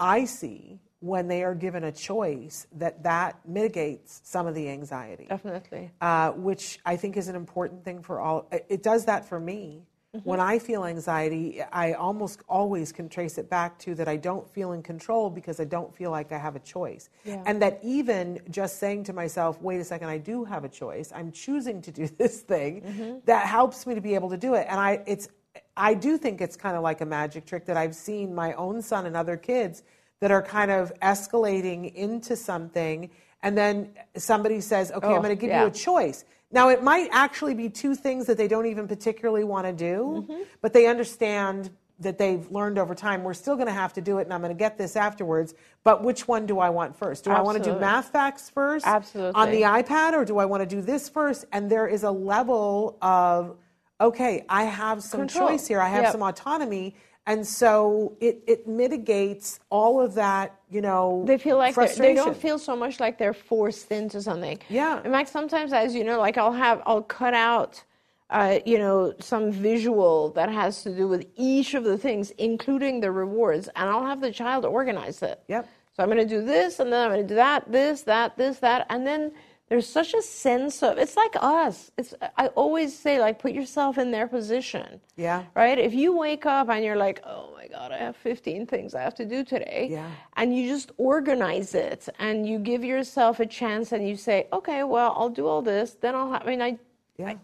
I 0.00 0.24
see 0.24 0.80
when 1.04 1.28
they 1.28 1.44
are 1.44 1.54
given 1.54 1.84
a 1.84 1.92
choice 1.92 2.66
that 2.72 3.02
that 3.02 3.38
mitigates 3.46 4.22
some 4.24 4.46
of 4.46 4.54
the 4.54 4.70
anxiety, 4.70 5.26
Definitely. 5.28 5.90
uh, 6.00 6.30
which 6.30 6.78
I 6.86 6.96
think 6.96 7.18
is 7.18 7.28
an 7.28 7.36
important 7.36 7.84
thing 7.84 8.02
for 8.02 8.20
all. 8.20 8.48
It, 8.70 8.82
does 8.82 9.04
that 9.04 9.28
for 9.28 9.38
me. 9.38 9.82
Mm-hmm. 10.16 10.28
When 10.28 10.40
I 10.40 10.58
feel 10.58 10.84
anxiety, 10.84 11.60
I 11.60 11.92
almost 11.92 12.40
always 12.48 12.90
can 12.92 13.08
trace 13.08 13.36
it 13.36 13.50
back 13.50 13.78
to 13.80 13.94
that 13.96 14.08
I 14.08 14.16
don't 14.16 14.48
feel 14.48 14.72
in 14.72 14.82
control 14.82 15.28
because 15.28 15.60
I 15.60 15.64
don't 15.64 15.94
feel 15.94 16.10
like 16.10 16.32
I 16.32 16.38
have 16.38 16.56
a 16.56 16.60
choice. 16.60 17.10
Yeah. 17.24 17.42
And 17.44 17.60
that 17.60 17.80
even 17.82 18.40
just 18.48 18.78
saying 18.78 19.04
to 19.04 19.12
myself, 19.12 19.60
wait 19.60 19.80
a 19.80 19.84
second, 19.84 20.08
I 20.08 20.18
do 20.18 20.44
have 20.44 20.64
a 20.64 20.68
choice. 20.68 21.12
I'm 21.14 21.32
choosing 21.32 21.82
to 21.82 21.90
do 21.90 22.06
this 22.18 22.40
thing. 22.40 22.80
Mm-hmm. 22.80 23.18
That 23.26 23.46
helps 23.46 23.86
me 23.86 23.94
to 23.94 24.00
be 24.00 24.14
able 24.14 24.30
to 24.30 24.38
do 24.38 24.54
it. 24.54 24.66
And 24.70 24.80
I, 24.80 25.02
it's, 25.06 25.28
I 25.76 25.94
do 25.94 26.16
think 26.16 26.40
it's 26.40 26.56
kind 26.56 26.76
of 26.76 26.82
like 26.82 27.00
a 27.00 27.06
magic 27.06 27.44
trick 27.44 27.66
that 27.66 27.76
I've 27.76 27.94
seen 27.94 28.34
my 28.34 28.54
own 28.54 28.80
son 28.80 29.06
and 29.06 29.16
other 29.16 29.36
kids 29.36 29.82
that 30.20 30.30
are 30.30 30.42
kind 30.42 30.70
of 30.70 30.92
escalating 31.00 31.92
into 31.94 32.36
something. 32.36 33.10
And 33.42 33.56
then 33.58 33.90
somebody 34.16 34.60
says, 34.60 34.90
okay, 34.92 35.06
Oh, 35.06 35.14
I'm 35.16 35.22
going 35.22 35.36
to 35.36 35.40
give 35.40 35.50
yeah. 35.50 35.62
you 35.62 35.68
a 35.68 35.72
choice. 35.72 36.24
Now, 36.50 36.68
it 36.68 36.82
might 36.82 37.08
actually 37.12 37.54
be 37.54 37.68
two 37.68 37.94
things 37.94 38.26
that 38.26 38.36
they 38.36 38.48
don't 38.48 38.66
even 38.66 38.86
particularly 38.88 39.44
want 39.44 39.66
to 39.66 39.72
do, 39.72 40.24
Mm-hmm. 40.28 40.42
but 40.60 40.72
they 40.72 40.86
understand 40.86 41.70
that 42.00 42.18
they've 42.18 42.50
learned 42.50 42.78
over 42.78 42.94
time. 42.94 43.22
We're 43.22 43.34
still 43.34 43.54
going 43.54 43.66
to 43.68 43.72
have 43.72 43.92
to 43.94 44.00
do 44.00 44.18
it, 44.18 44.22
and 44.22 44.32
I'm 44.32 44.40
going 44.40 44.52
to 44.52 44.58
get 44.58 44.76
this 44.78 44.96
afterwards. 44.96 45.54
But 45.84 46.02
which 46.02 46.26
one 46.26 46.44
do 46.46 46.58
I 46.58 46.70
want 46.70 46.96
first? 46.96 47.24
Do 47.24 47.30
I 47.30 47.40
want 47.40 47.62
to 47.62 47.70
do 47.72 47.78
math 47.78 48.10
facts 48.10 48.50
first 48.50 48.86
Absolutely. 48.86 49.40
on 49.40 49.50
the 49.50 49.62
iPad, 49.62 50.12
or 50.14 50.24
do 50.24 50.38
I 50.38 50.44
want 50.44 50.62
to 50.62 50.66
do 50.66 50.80
this 50.82 51.08
first? 51.08 51.44
And 51.52 51.70
there 51.70 51.86
is 51.86 52.02
a 52.02 52.10
level 52.10 52.98
of, 53.00 53.56
okay, 54.00 54.44
I 54.48 54.64
have 54.64 55.02
some 55.04 55.20
Control. 55.20 55.50
choice 55.50 55.68
here. 55.68 55.80
I 55.80 55.88
have 55.88 56.04
Yep. 56.04 56.12
some 56.12 56.22
autonomy. 56.22 56.96
And 57.26 57.46
so 57.46 58.16
it, 58.20 58.42
it 58.46 58.68
mitigates 58.68 59.58
all 59.70 59.98
of 59.98 60.12
that, 60.14 60.60
you 60.68 60.82
know, 60.82 61.24
they 61.26 61.38
feel 61.38 61.56
like 61.56 61.74
they 61.74 62.14
don't 62.14 62.36
feel 62.36 62.58
so 62.58 62.76
much 62.76 63.00
like 63.00 63.16
they're 63.16 63.32
forced 63.32 63.90
into 63.90 64.20
something. 64.20 64.58
Yeah. 64.68 65.02
In 65.02 65.10
fact, 65.10 65.30
sometimes, 65.30 65.72
as 65.72 65.94
you 65.94 66.04
know, 66.04 66.18
like 66.20 66.36
I'll 66.36 66.52
have 66.52 66.82
I'll 66.84 67.00
cut 67.00 67.32
out, 67.32 67.82
uh, 68.28 68.58
you 68.66 68.78
know, 68.78 69.14
some 69.20 69.50
visual 69.50 70.30
that 70.32 70.50
has 70.50 70.82
to 70.82 70.94
do 70.94 71.08
with 71.08 71.26
each 71.36 71.72
of 71.72 71.84
the 71.84 71.96
things, 71.96 72.30
including 72.32 73.00
the 73.00 73.10
rewards, 73.10 73.68
and 73.74 73.88
I'll 73.88 74.04
have 74.04 74.20
the 74.20 74.32
child 74.32 74.66
organize 74.66 75.22
it. 75.22 75.40
Yep. 75.48 75.66
So 75.96 76.02
I'm 76.02 76.10
going 76.10 76.26
to 76.26 76.28
do 76.28 76.44
this, 76.44 76.80
and 76.80 76.92
then 76.92 77.04
I'm 77.06 77.10
going 77.10 77.22
to 77.22 77.28
do 77.28 77.36
that, 77.36 77.70
this, 77.70 78.02
that, 78.02 78.36
this, 78.36 78.58
that, 78.58 78.84
and 78.90 79.06
then 79.06 79.32
there's 79.68 79.88
such 79.88 80.12
a 80.12 80.20
sense 80.20 80.82
of 80.82 80.98
it's 80.98 81.16
like 81.16 81.34
us. 81.40 81.90
It's 81.96 82.12
I 82.36 82.48
always 82.48 82.96
say 82.96 83.18
like 83.18 83.38
put 83.38 83.52
yourself 83.52 83.96
in 83.96 84.10
their 84.10 84.28
position. 84.28 85.00
Yeah. 85.16 85.44
Right? 85.54 85.78
If 85.78 85.94
you 85.94 86.16
wake 86.16 86.44
up 86.44 86.68
and 86.68 86.84
you're 86.84 86.96
like, 86.96 87.22
oh 87.24 87.50
my 87.54 87.66
God, 87.68 87.90
I 87.90 87.98
have 87.98 88.16
15 88.16 88.66
things 88.66 88.94
I 88.94 89.00
have 89.00 89.14
to 89.16 89.24
do 89.24 89.42
today. 89.42 89.88
Yeah. 89.90 90.10
And 90.36 90.54
you 90.54 90.68
just 90.68 90.92
organize 90.98 91.74
it 91.74 92.08
and 92.18 92.46
you 92.46 92.58
give 92.58 92.84
yourself 92.84 93.40
a 93.40 93.46
chance 93.46 93.92
and 93.92 94.06
you 94.06 94.16
say, 94.16 94.48
okay, 94.52 94.84
well, 94.84 95.14
I'll 95.16 95.30
do 95.30 95.46
all 95.46 95.62
this. 95.62 95.96
Then 95.98 96.14
I'll 96.14 96.30
have, 96.30 96.42
I 96.46 96.50
mean, 96.50 96.62
I, 96.62 96.78
Yeah. 97.16 97.34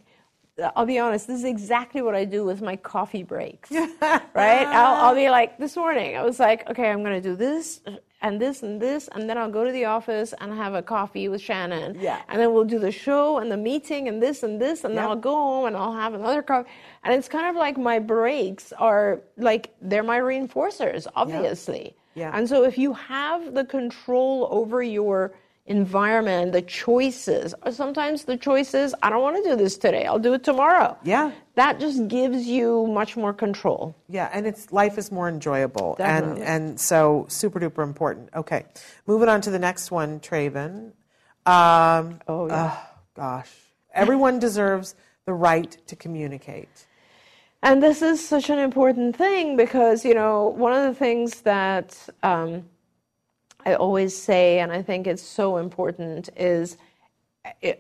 I'll 0.77 0.85
be 0.85 0.99
honest, 0.99 1.27
this 1.27 1.39
is 1.39 1.45
exactly 1.45 2.03
what 2.03 2.15
I 2.15 2.27
do 2.27 2.45
with 2.45 2.61
my 2.61 2.77
coffee 2.77 3.23
breaks. 3.23 3.71
right? 4.03 4.67
I'll, 4.67 5.07
I'll 5.07 5.15
be 5.15 5.31
like, 5.31 5.57
this 5.57 5.75
morning, 5.75 6.19
I 6.19 6.23
was 6.23 6.39
like, 6.39 6.69
okay, 6.69 6.91
I'm 6.91 7.03
going 7.03 7.21
to 7.23 7.27
do 7.27 7.35
this 7.35 7.81
and 8.23 8.41
this 8.41 8.63
and 8.63 8.81
this, 8.81 9.09
and 9.13 9.29
then 9.29 9.39
I'll 9.39 9.51
go 9.51 9.65
to 9.65 9.73
the 9.73 9.87
office 9.87 10.35
and 10.41 10.53
have 10.53 10.75
a 10.75 10.83
coffee 10.83 11.29
with 11.29 11.41
Shannon. 11.41 11.97
Yeah. 11.99 12.21
And 12.29 12.41
then 12.41 12.53
we'll 12.53 12.65
do 12.65 12.79
the 12.79 12.93
show 12.93 13.39
and 13.39 13.51
the 13.51 13.57
meeting 13.57 14.09
and 14.09 14.23
this 14.23 14.43
and 14.43 14.61
this, 14.61 14.85
and 14.85 14.97
then 14.97 15.05
I'll 15.05 15.17
go 15.17 15.35
home 15.35 15.67
and 15.67 15.77
I'll 15.77 15.95
have 15.95 16.15
another 16.15 16.43
coffee. 16.43 16.69
And 17.03 17.15
it's 17.15 17.29
kind 17.29 17.49
of 17.49 17.57
like 17.57 17.79
my 17.79 17.99
breaks 17.99 18.73
are 18.73 19.21
like, 19.37 19.75
they're 19.81 20.03
my 20.03 20.21
reinforcers, 20.21 21.07
obviously. 21.17 21.95
Yeah. 22.15 22.31
And 22.35 22.49
so 22.49 22.65
if 22.65 22.77
you 22.77 22.93
have 22.93 23.55
the 23.55 23.65
control 23.65 24.49
over 24.51 24.83
your 24.83 25.33
environment, 25.67 26.53
the 26.53 26.63
choices. 26.63 27.55
Or 27.65 27.73
sometimes 27.73 28.25
the 28.25 28.37
choices, 28.37 28.95
I 29.03 29.11
don't 29.11 29.23
want 29.23 29.43
to 29.43 29.51
do 29.51 29.57
this 29.57 29.77
today. 29.79 30.05
I'll 30.07 30.19
do 30.19 30.33
it 30.35 30.43
tomorrow. 30.45 30.97
Yeah. 31.05 31.31
That 31.55 31.79
just 31.81 32.09
gives 32.09 32.47
you 32.47 32.87
much 32.89 33.17
more 33.17 33.33
control. 33.33 33.95
Yeah, 34.09 34.29
and 34.33 34.47
it's 34.47 34.73
life 34.73 34.99
is 34.99 35.13
more 35.13 35.29
enjoyable, 35.29 35.95
Definitely. 35.99 36.43
and 36.43 36.69
and 36.71 36.81
so 36.81 37.27
super 37.29 37.61
duper 37.61 37.83
important. 37.85 38.31
Okay, 38.35 38.65
moving 39.07 39.29
on 39.29 39.41
to 39.43 39.51
the 39.51 39.59
next 39.59 39.91
one, 39.91 40.21
Traven. 40.21 40.93
Um, 41.47 42.21
Oh, 42.29 42.47
yeah. 42.49 42.77
oh, 42.77 42.89
gosh, 43.15 43.51
everyone 43.95 44.39
deserves 44.47 44.95
the 45.27 45.35
right 45.35 45.77
to 45.87 45.97
communicate. 45.97 46.87
And 47.63 47.83
this 47.83 48.01
is 48.01 48.27
such 48.27 48.49
an 48.49 48.59
important 48.59 49.17
thing 49.17 49.55
because, 49.57 50.03
you 50.05 50.15
know, 50.15 50.49
one 50.49 50.73
of 50.73 50.83
the 50.85 50.95
things 50.99 51.43
that 51.43 51.95
um, 52.23 52.65
I 53.67 53.75
always 53.75 54.17
say, 54.17 54.61
and 54.61 54.73
I 54.73 54.83
think 54.83 55.07
it's 55.07 55.23
so 55.23 55.59
important, 55.59 56.29
is, 56.37 56.77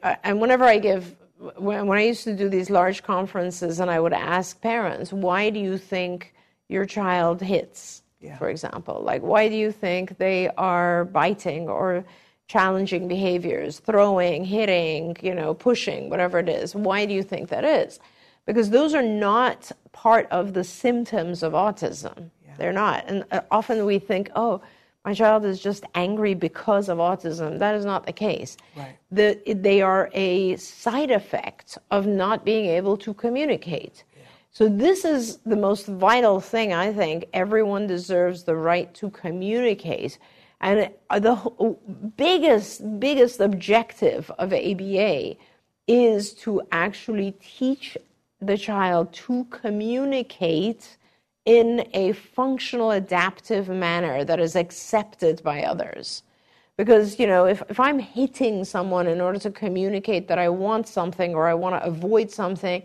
and 0.03 0.41
whenever 0.41 0.64
I 0.64 0.78
give, 0.78 1.16
when, 1.57 1.91
I 1.91 2.03
used 2.03 2.24
to 2.24 2.37
do 2.37 2.49
these 2.49 2.70
large 2.70 3.03
conferences 3.03 3.81
and 3.81 3.91
I 3.91 4.01
would 4.01 4.12
ask 4.12 4.61
parents, 4.61 5.12
why 5.12 5.51
do 5.51 5.59
you 5.59 5.78
think 5.78 6.35
your 6.68 6.87
child 6.87 7.41
hits, 7.41 8.03
for 8.39 8.49
example? 8.49 9.03
Like, 9.03 9.22
why 9.22 9.49
do 9.49 9.57
you 9.57 9.72
think 9.72 10.18
they 10.18 10.49
are 10.57 11.07
biting 11.07 11.68
or 11.68 12.05
challenging 12.47 13.09
behaviors, 13.09 13.78
throwing, 13.78 14.45
hitting, 14.45 15.16
you 15.22 15.35
know, 15.35 15.55
pushing, 15.55 16.11
whatever 16.11 16.39
it 16.39 16.49
is? 16.49 16.74
Why 16.74 17.07
do 17.07 17.14
you 17.14 17.22
think 17.22 17.49
that 17.49 17.64
is? 17.64 18.01
because 18.47 18.70
those 18.70 18.95
are 18.95 19.03
not 19.03 19.70
part 19.93 20.26
of 20.33 20.55
the 20.55 20.64
symptoms 20.64 21.45
of 21.45 21.53
autism. 21.53 22.31
They're 22.59 22.72
not. 22.72 23.05
And 23.07 23.24
uh, 23.31 23.43
often 23.51 23.87
we 23.87 23.99
think, 23.99 24.28
oh, 24.35 24.61
my 25.05 25.14
child 25.14 25.44
is 25.44 25.61
just 25.61 25.84
angry 25.94 26.34
because 26.34 26.88
of 26.88 26.98
autism. 26.98 27.59
That 27.59 27.74
is 27.74 27.84
not 27.84 28.05
the 28.05 28.12
case. 28.12 28.57
Right. 28.76 28.96
The, 29.11 29.40
they 29.55 29.80
are 29.80 30.11
a 30.12 30.57
side 30.57 31.11
effect 31.11 31.78
of 31.90 32.07
not 32.07 32.44
being 32.44 32.66
able 32.66 32.96
to 32.98 33.14
communicate. 33.14 34.05
So, 34.53 34.68
this 34.68 35.05
is 35.05 35.38
the 35.46 35.57
most 35.57 35.86
vital 35.86 36.40
thing, 36.40 36.72
I 36.72 36.92
think. 36.92 37.26
Everyone 37.32 37.86
deserves 37.86 38.42
the 38.42 38.57
right 38.57 38.92
to 38.94 39.09
communicate. 39.11 40.18
And 40.61 40.90
uh, 41.09 41.20
the 41.20 41.76
biggest, 42.16 42.98
biggest 42.98 43.40
objective 43.40 44.30
of 44.38 44.53
ABA 44.53 45.36
is 45.86 46.34
to 46.34 46.62
actually 46.72 47.32
teach 47.40 47.96
the 48.40 48.59
child 48.59 49.12
to 49.12 49.44
communicate 49.51 50.96
in 51.51 51.84
a 51.94 52.12
functional, 52.12 52.92
adaptive 52.92 53.68
manner 53.68 54.22
that 54.22 54.38
is 54.38 54.55
accepted 54.55 55.42
by 55.42 55.64
others. 55.64 56.22
Because, 56.76 57.18
you 57.18 57.26
know, 57.26 57.46
if, 57.46 57.61
if 57.68 57.80
I'm 57.80 57.98
hitting 57.98 58.64
someone 58.64 59.09
in 59.09 59.20
order 59.20 59.40
to 59.40 59.51
communicate 59.51 60.28
that 60.28 60.38
I 60.38 60.48
want 60.48 60.86
something 60.86 61.34
or 61.34 61.48
I 61.48 61.55
want 61.55 61.74
to 61.74 61.84
avoid 61.84 62.30
something, 62.30 62.84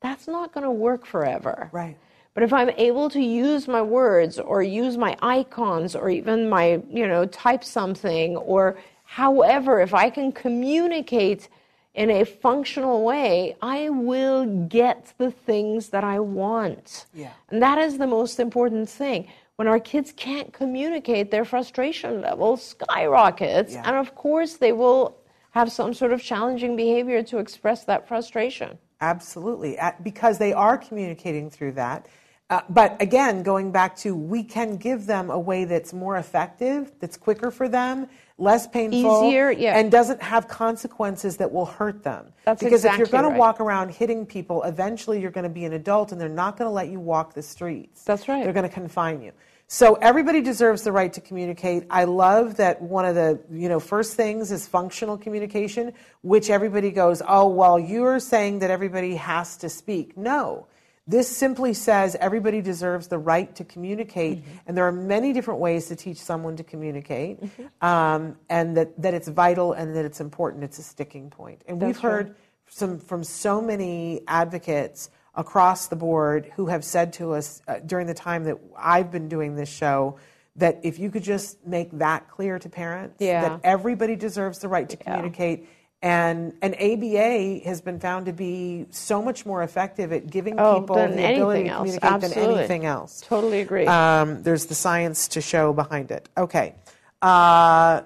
that's 0.00 0.28
not 0.28 0.54
going 0.54 0.62
to 0.62 0.70
work 0.70 1.04
forever. 1.04 1.68
Right. 1.72 1.96
But 2.34 2.44
if 2.44 2.52
I'm 2.52 2.70
able 2.70 3.10
to 3.10 3.20
use 3.20 3.66
my 3.66 3.82
words 3.82 4.38
or 4.38 4.62
use 4.62 4.96
my 4.96 5.16
icons 5.20 5.96
or 5.96 6.08
even 6.08 6.48
my, 6.48 6.80
you 6.88 7.08
know, 7.08 7.26
type 7.26 7.64
something 7.64 8.36
or 8.36 8.78
however, 9.02 9.80
if 9.80 9.92
I 9.92 10.08
can 10.08 10.30
communicate 10.30 11.48
in 11.94 12.10
a 12.10 12.24
functional 12.24 13.04
way, 13.04 13.56
I 13.62 13.88
will 13.88 14.66
get 14.66 15.14
the 15.18 15.30
things 15.30 15.90
that 15.90 16.04
I 16.04 16.18
want. 16.18 17.06
Yeah. 17.14 17.30
And 17.50 17.62
that 17.62 17.78
is 17.78 17.98
the 17.98 18.06
most 18.06 18.40
important 18.40 18.88
thing. 18.88 19.28
When 19.56 19.68
our 19.68 19.78
kids 19.78 20.12
can't 20.16 20.52
communicate, 20.52 21.30
their 21.30 21.44
frustration 21.44 22.20
level 22.20 22.56
skyrockets. 22.56 23.74
Yeah. 23.74 23.84
And 23.86 23.96
of 23.96 24.16
course, 24.16 24.54
they 24.54 24.72
will 24.72 25.16
have 25.52 25.70
some 25.70 25.94
sort 25.94 26.12
of 26.12 26.20
challenging 26.20 26.74
behavior 26.74 27.22
to 27.22 27.38
express 27.38 27.84
that 27.84 28.08
frustration. 28.08 28.76
Absolutely, 29.00 29.78
because 30.02 30.38
they 30.38 30.52
are 30.52 30.76
communicating 30.76 31.48
through 31.50 31.72
that. 31.72 32.08
Uh, 32.50 32.60
but 32.68 33.00
again, 33.00 33.42
going 33.42 33.70
back 33.70 33.96
to 33.96 34.16
we 34.16 34.42
can 34.42 34.76
give 34.76 35.06
them 35.06 35.30
a 35.30 35.38
way 35.38 35.64
that's 35.64 35.92
more 35.92 36.16
effective, 36.16 36.92
that's 36.98 37.16
quicker 37.16 37.50
for 37.50 37.68
them, 37.68 38.08
less 38.38 38.66
painful, 38.66 39.24
Easier, 39.24 39.50
yeah. 39.50 39.78
and 39.78 39.90
doesn't 39.90 40.22
have 40.22 40.48
consequences 40.48 41.36
that 41.36 41.52
will 41.52 41.66
hurt 41.66 42.02
them. 42.02 42.32
That's 42.44 42.62
because 42.62 42.84
if 42.84 42.92
you're 42.92 43.02
exactly 43.02 43.22
going 43.22 43.32
to 43.32 43.38
walk 43.38 43.60
around 43.60 43.90
hitting 43.90 44.26
people, 44.26 44.62
eventually 44.64 45.20
you're 45.20 45.30
going 45.30 45.44
to 45.44 45.50
be 45.50 45.64
an 45.64 45.72
adult, 45.72 46.12
and 46.12 46.20
they're 46.20 46.28
not 46.28 46.56
going 46.56 46.68
to 46.68 46.72
let 46.72 46.88
you 46.88 46.98
walk 46.98 47.34
the 47.34 47.42
streets. 47.42 48.02
That's 48.04 48.28
right. 48.28 48.42
They're 48.44 48.52
going 48.52 48.68
to 48.68 48.74
confine 48.74 49.22
you. 49.22 49.32
So 49.66 49.94
everybody 49.94 50.42
deserves 50.42 50.82
the 50.82 50.92
right 50.92 51.12
to 51.14 51.20
communicate. 51.20 51.86
I 51.88 52.04
love 52.04 52.56
that 52.56 52.82
one 52.82 53.06
of 53.06 53.14
the 53.14 53.40
you 53.50 53.68
know 53.68 53.80
first 53.80 54.14
things 54.14 54.52
is 54.52 54.68
functional 54.68 55.16
communication, 55.16 55.92
which 56.22 56.50
everybody 56.50 56.90
goes, 56.90 57.22
"Oh, 57.26 57.48
well, 57.48 57.78
you're 57.78 58.20
saying 58.20 58.58
that 58.58 58.70
everybody 58.70 59.16
has 59.16 59.56
to 59.58 59.68
speak." 59.68 60.16
No. 60.16 60.66
This 61.06 61.28
simply 61.28 61.74
says 61.74 62.16
everybody 62.18 62.62
deserves 62.62 63.08
the 63.08 63.18
right 63.18 63.54
to 63.56 63.64
communicate, 63.64 64.38
Mm-hmm. 64.40 64.56
and 64.66 64.76
there 64.76 64.86
are 64.86 64.92
many 64.92 65.32
different 65.34 65.60
ways 65.60 65.88
to 65.88 65.96
teach 65.96 66.16
someone 66.18 66.56
to 66.56 66.64
communicate, 66.64 67.40
um, 67.82 68.36
and 68.48 68.76
that, 68.78 69.00
that 69.02 69.12
it's 69.12 69.28
vital 69.28 69.74
and 69.74 69.94
that 69.96 70.04
it's 70.06 70.20
important. 70.20 70.64
It's 70.64 70.78
a 70.78 70.82
sticking 70.82 71.28
point. 71.28 71.60
And 71.68 71.78
we've 71.80 71.94
That's 71.94 72.04
right. 72.04 72.10
heard 72.10 72.36
some, 72.68 72.98
from 72.98 73.22
so 73.22 73.60
many 73.60 74.22
advocates 74.26 75.10
across 75.34 75.88
the 75.88 75.96
board 75.96 76.50
who 76.56 76.66
have 76.68 76.84
said 76.84 77.12
to 77.14 77.32
us 77.34 77.60
uh, 77.68 77.80
during 77.84 78.06
the 78.06 78.14
time 78.14 78.44
that 78.44 78.56
I've 78.78 79.10
been 79.10 79.28
doing 79.28 79.56
this 79.56 79.68
show 79.68 80.18
that 80.56 80.78
if 80.84 80.98
you 81.00 81.10
could 81.10 81.24
just 81.24 81.66
make 81.66 81.90
that 81.98 82.30
clear 82.30 82.58
to 82.60 82.68
parents, 82.68 83.16
Yeah. 83.18 83.42
that 83.48 83.60
everybody 83.64 84.14
deserves 84.16 84.60
the 84.60 84.68
right 84.68 84.88
to 84.88 84.96
communicate. 84.96 85.68
And, 86.04 86.52
and 86.60 86.74
ABA 86.74 87.60
has 87.64 87.80
been 87.80 87.98
found 87.98 88.26
to 88.26 88.32
be 88.34 88.84
so 88.90 89.22
much 89.22 89.46
more 89.46 89.62
effective 89.62 90.12
at 90.12 90.28
giving 90.28 90.60
Oh, 90.60 90.80
people 90.82 90.96
the 90.96 91.04
ability 91.04 91.64
to 91.64 91.68
else. 91.70 91.78
communicate 91.78 92.12
Absolutely. 92.12 92.44
than 92.44 92.58
anything 92.58 92.84
else. 92.84 93.22
Totally 93.26 93.60
agree. 93.62 93.86
Um, 93.86 94.42
there's 94.42 94.66
the 94.66 94.74
science 94.74 95.28
to 95.28 95.40
show 95.40 95.72
behind 95.72 96.10
it. 96.10 96.28
Okay. 96.36 96.74
Uh, 97.22 98.02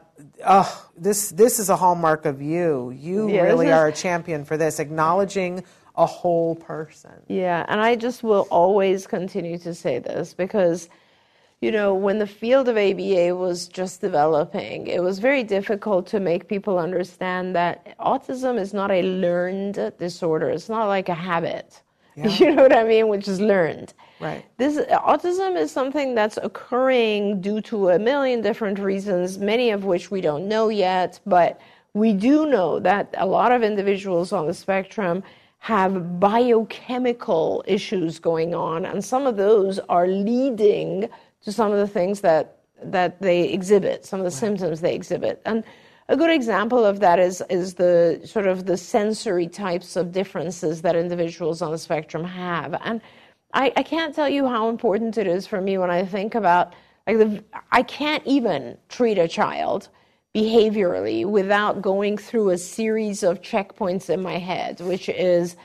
oh, 0.46 0.88
this 0.96 1.30
this 1.30 1.59
is 1.59 1.70
a 1.70 1.76
hallmark 1.76 2.24
of 2.24 2.40
you. 2.40 2.90
You 2.90 3.28
Yeah, 3.28 3.42
really 3.42 3.72
are 3.72 3.88
a 3.88 3.92
champion 4.07 4.44
for 4.44 4.57
this, 4.57 4.78
acknowledging 4.78 5.64
a 5.96 6.07
whole 6.07 6.55
person. 6.55 7.11
Yeah, 7.26 7.66
and 7.68 7.80
I 7.80 7.96
just 7.96 8.22
will 8.22 8.46
always 8.49 9.09
continue 9.09 9.59
to 9.59 9.74
say 9.74 9.99
this 9.99 10.34
because, 10.34 10.88
you 11.61 11.72
know, 11.72 11.92
when 11.92 12.18
the 12.18 12.26
field 12.26 12.68
of 12.68 12.76
ABA 12.76 13.34
was 13.34 13.66
just 13.66 14.00
developing, 14.00 14.86
it 14.86 15.02
was 15.02 15.18
very 15.18 15.42
difficult 15.42 16.06
to 16.09 16.20
make 16.20 16.46
people 16.46 16.78
understand 16.78 17.56
that 17.56 17.98
autism 17.98 18.59
is 18.61 18.72
not 18.72 18.90
a 18.92 19.02
learned 19.02 19.92
disorder. 19.98 20.50
It's 20.50 20.68
not 20.68 20.86
like 20.86 21.09
a 21.09 21.14
habit. 21.14 21.82
You 22.40 22.52
know 22.52 22.62
what 22.62 22.76
I 22.76 22.82
mean? 22.82 23.06
Which 23.06 23.28
is 23.28 23.40
learned. 23.40 23.94
Right. 24.18 24.44
This 24.56 24.76
autism 24.90 25.56
is 25.56 25.70
something 25.70 26.16
that's 26.16 26.36
occurring 26.42 27.40
due 27.40 27.61
to 27.62 27.90
a 27.90 27.98
million 27.98 28.40
different 28.40 28.80
reasons, 28.80 29.38
many 29.38 29.70
of 29.70 29.84
which 29.84 30.11
we 30.11 30.20
don't 30.20 30.48
know 30.48 30.68
yet, 30.68 31.20
but 31.26 31.61
we 31.94 32.12
do 32.12 32.46
know 32.46 32.80
that 32.80 33.14
a 33.18 33.26
lot 33.26 33.52
of 33.52 33.62
individuals 33.62 34.32
on 34.32 34.48
the 34.48 34.54
spectrum 34.54 35.22
have 35.61 36.18
biochemical 36.18 37.62
issues 37.66 38.18
going 38.18 38.54
on, 38.54 38.84
and 38.84 39.04
some 39.04 39.26
of 39.26 39.36
those 39.36 39.78
are 39.88 40.09
leading 40.09 41.09
to 41.45 41.53
some 41.53 41.72
of 41.72 41.78
the 41.78 41.89
things 41.89 42.20
that 42.20 42.55
that 42.82 43.20
they 43.20 43.49
exhibit, 43.49 44.05
some 44.05 44.20
of 44.20 44.24
the 44.24 44.30
symptoms 44.30 44.80
they 44.80 44.95
exhibit. 44.95 45.43
And 45.45 45.64
a 46.09 46.16
good 46.16 46.30
example 46.30 46.84
of 46.84 47.01
that 47.01 47.18
is 47.18 47.43
is 47.51 47.74
the 47.74 48.20
sort 48.24 48.47
of 48.47 48.66
the 48.66 48.76
sensory 48.76 49.47
types 49.49 49.97
of 49.97 50.12
differences 50.12 50.82
that 50.82 50.97
individuals 50.97 51.61
on 51.61 51.72
the 51.72 51.78
spectrum 51.78 52.24
have. 52.24 52.80
And 52.84 53.01
I, 53.55 53.72
I 53.76 53.82
can't 53.82 54.14
tell 54.14 54.28
you 54.28 54.47
how 54.47 54.68
important 54.68 55.18
it 55.18 55.26
is 55.26 55.47
for 55.47 55.61
me 55.61 55.78
when 55.78 55.91
I 55.91 56.05
think 56.05 56.34
about 56.34 56.74
like 57.07 57.18
the 57.18 57.45
I 57.72 57.82
can't 57.82 58.24
even 58.26 58.76
treat 58.89 59.18
a 59.18 59.28
child 59.28 59.89
behaviorally 60.34 61.24
without 61.24 61.82
going 61.82 62.16
through 62.16 62.51
a 62.51 62.59
series 62.59 63.22
of 63.22 63.41
checkpoints 63.41 64.11
in 64.11 64.22
my 64.22 64.39
head, 64.39 64.80
which 64.80 65.09
is, 65.09 65.57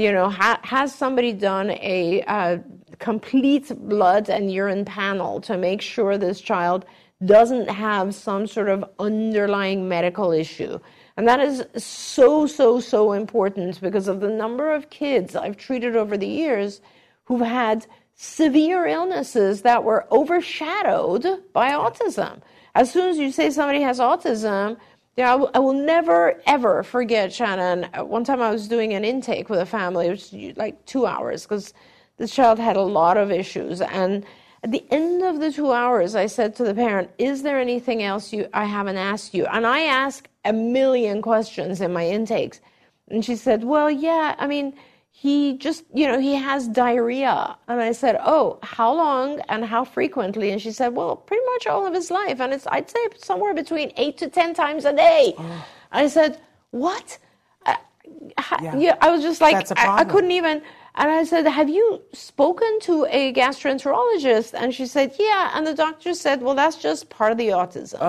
you 0.00 0.12
know, 0.12 0.28
ha- 0.28 0.60
has 0.64 0.94
somebody 0.94 1.32
done 1.32 1.70
a 1.70 2.22
uh, 2.26 2.58
complete 2.98 3.70
blood 3.88 4.28
and 4.30 4.52
urine 4.52 4.84
panel 4.84 5.40
to 5.42 5.56
make 5.56 5.82
sure 5.82 6.16
this 6.16 6.40
child 6.40 6.84
doesn't 7.24 7.68
have 7.68 8.14
some 8.14 8.46
sort 8.46 8.68
of 8.68 8.84
underlying 8.98 9.88
medical 9.88 10.32
issue? 10.32 10.78
And 11.16 11.28
that 11.28 11.40
is 11.40 11.64
so, 11.76 12.46
so, 12.46 12.80
so 12.80 13.12
important 13.12 13.80
because 13.80 14.08
of 14.08 14.20
the 14.20 14.30
number 14.30 14.72
of 14.72 14.90
kids 14.90 15.36
I've 15.36 15.56
treated 15.56 15.94
over 15.96 16.16
the 16.16 16.26
years 16.26 16.80
who've 17.24 17.40
had 17.40 17.86
severe 18.16 18.86
illnesses 18.86 19.62
that 19.62 19.84
were 19.84 20.06
overshadowed 20.12 21.26
by 21.52 21.70
autism. 21.70 22.40
As 22.74 22.90
soon 22.92 23.10
as 23.10 23.18
you 23.18 23.32
say 23.32 23.50
somebody 23.50 23.82
has 23.82 23.98
autism, 23.98 24.76
you 25.16 25.24
know, 25.24 25.50
I 25.54 25.58
will- 25.58 25.72
never 25.72 26.40
ever 26.46 26.82
forget 26.82 27.32
Shannon. 27.32 27.88
uh, 27.94 28.04
One 28.04 28.24
time 28.24 28.40
I 28.40 28.50
was 28.50 28.68
doing 28.68 28.92
an 28.94 29.04
intake 29.04 29.48
with 29.50 29.60
a 29.60 29.66
family, 29.66 30.06
it 30.06 30.10
was 30.10 30.32
like 30.56 30.84
two 30.86 31.06
hours 31.06 31.44
because 31.44 31.74
the 32.16 32.28
child 32.28 32.58
had 32.58 32.76
a 32.76 32.82
lot 32.82 33.16
of 33.16 33.30
issues, 33.30 33.80
and 33.80 34.24
At 34.62 34.72
the 34.72 34.84
end 34.90 35.22
of 35.22 35.40
the 35.40 35.50
two 35.50 35.72
hours, 35.72 36.14
I 36.14 36.26
said 36.26 36.54
to 36.56 36.64
the 36.64 36.74
parent, 36.74 37.08
Is 37.16 37.42
there 37.42 37.58
anything 37.58 38.02
else 38.02 38.30
you, 38.30 38.46
I 38.52 38.66
haven't 38.66 38.98
asked 38.98 39.32
you? 39.32 39.46
And 39.46 39.66
I 39.66 39.84
ask 39.84 40.28
a 40.44 40.52
million 40.52 41.22
questions 41.22 41.80
in 41.80 41.94
my 41.94 42.06
intakes. 42.06 42.60
And 43.08 43.24
she 43.24 43.36
said, 43.36 43.64
Well, 43.64 43.90
yeah, 43.90 44.34
I 44.38 44.46
mean, 44.46 44.74
he 45.12 45.58
just, 45.58 45.84
you 45.92 46.06
know, 46.06 46.18
he 46.18 46.34
has 46.34 46.66
diarrhea. 46.68 47.56
And 47.68 47.80
I 47.80 47.92
said, 47.92 48.18
Oh, 48.24 48.58
how 48.62 48.94
long 48.94 49.40
and 49.48 49.64
how 49.64 49.84
frequently? 49.84 50.50
And 50.50 50.60
she 50.62 50.72
said, 50.72 50.94
Well, 50.94 51.16
pretty 51.16 51.44
much 51.52 51.66
all 51.66 51.86
of 51.86 51.92
his 51.92 52.10
life. 52.10 52.40
And 52.40 52.52
it's, 52.52 52.66
I'd 52.68 52.88
say, 52.88 52.98
somewhere 53.18 53.52
between 53.52 53.92
eight 53.96 54.16
to 54.18 54.28
10 54.28 54.54
times 54.54 54.84
a 54.86 54.94
day. 54.94 55.34
Oh. 55.36 55.66
I 55.92 56.06
said, 56.06 56.40
What? 56.70 57.18
Uh, 57.66 57.74
yeah. 58.62 58.76
yeah. 58.76 58.96
I 59.00 59.10
was 59.10 59.22
just 59.22 59.40
like, 59.40 59.70
I, 59.76 59.98
I 59.98 60.04
couldn't 60.04 60.30
even. 60.30 60.62
And 60.94 61.10
I 61.10 61.24
said, 61.24 61.46
Have 61.46 61.68
you 61.68 62.02
spoken 62.12 62.80
to 62.80 63.06
a 63.10 63.32
gastroenterologist? 63.34 64.54
And 64.54 64.72
she 64.74 64.86
said, 64.86 65.14
Yeah. 65.18 65.50
And 65.54 65.66
the 65.66 65.74
doctor 65.74 66.14
said, 66.14 66.40
Well, 66.40 66.54
that's 66.54 66.76
just 66.76 67.10
part 67.10 67.30
of 67.30 67.36
the 67.38 67.48
autism. 67.48 68.00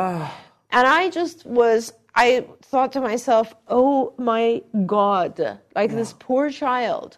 And 0.72 0.88
I 0.88 1.10
just 1.10 1.46
was, 1.46 1.92
I 2.16 2.46
thought 2.62 2.92
to 2.94 3.02
myself, 3.02 3.54
Oh 3.68 4.14
my 4.18 4.62
God, 4.86 5.40
like 5.76 5.92
yeah. 5.92 5.96
this 5.96 6.14
poor 6.20 6.50
child. 6.50 7.18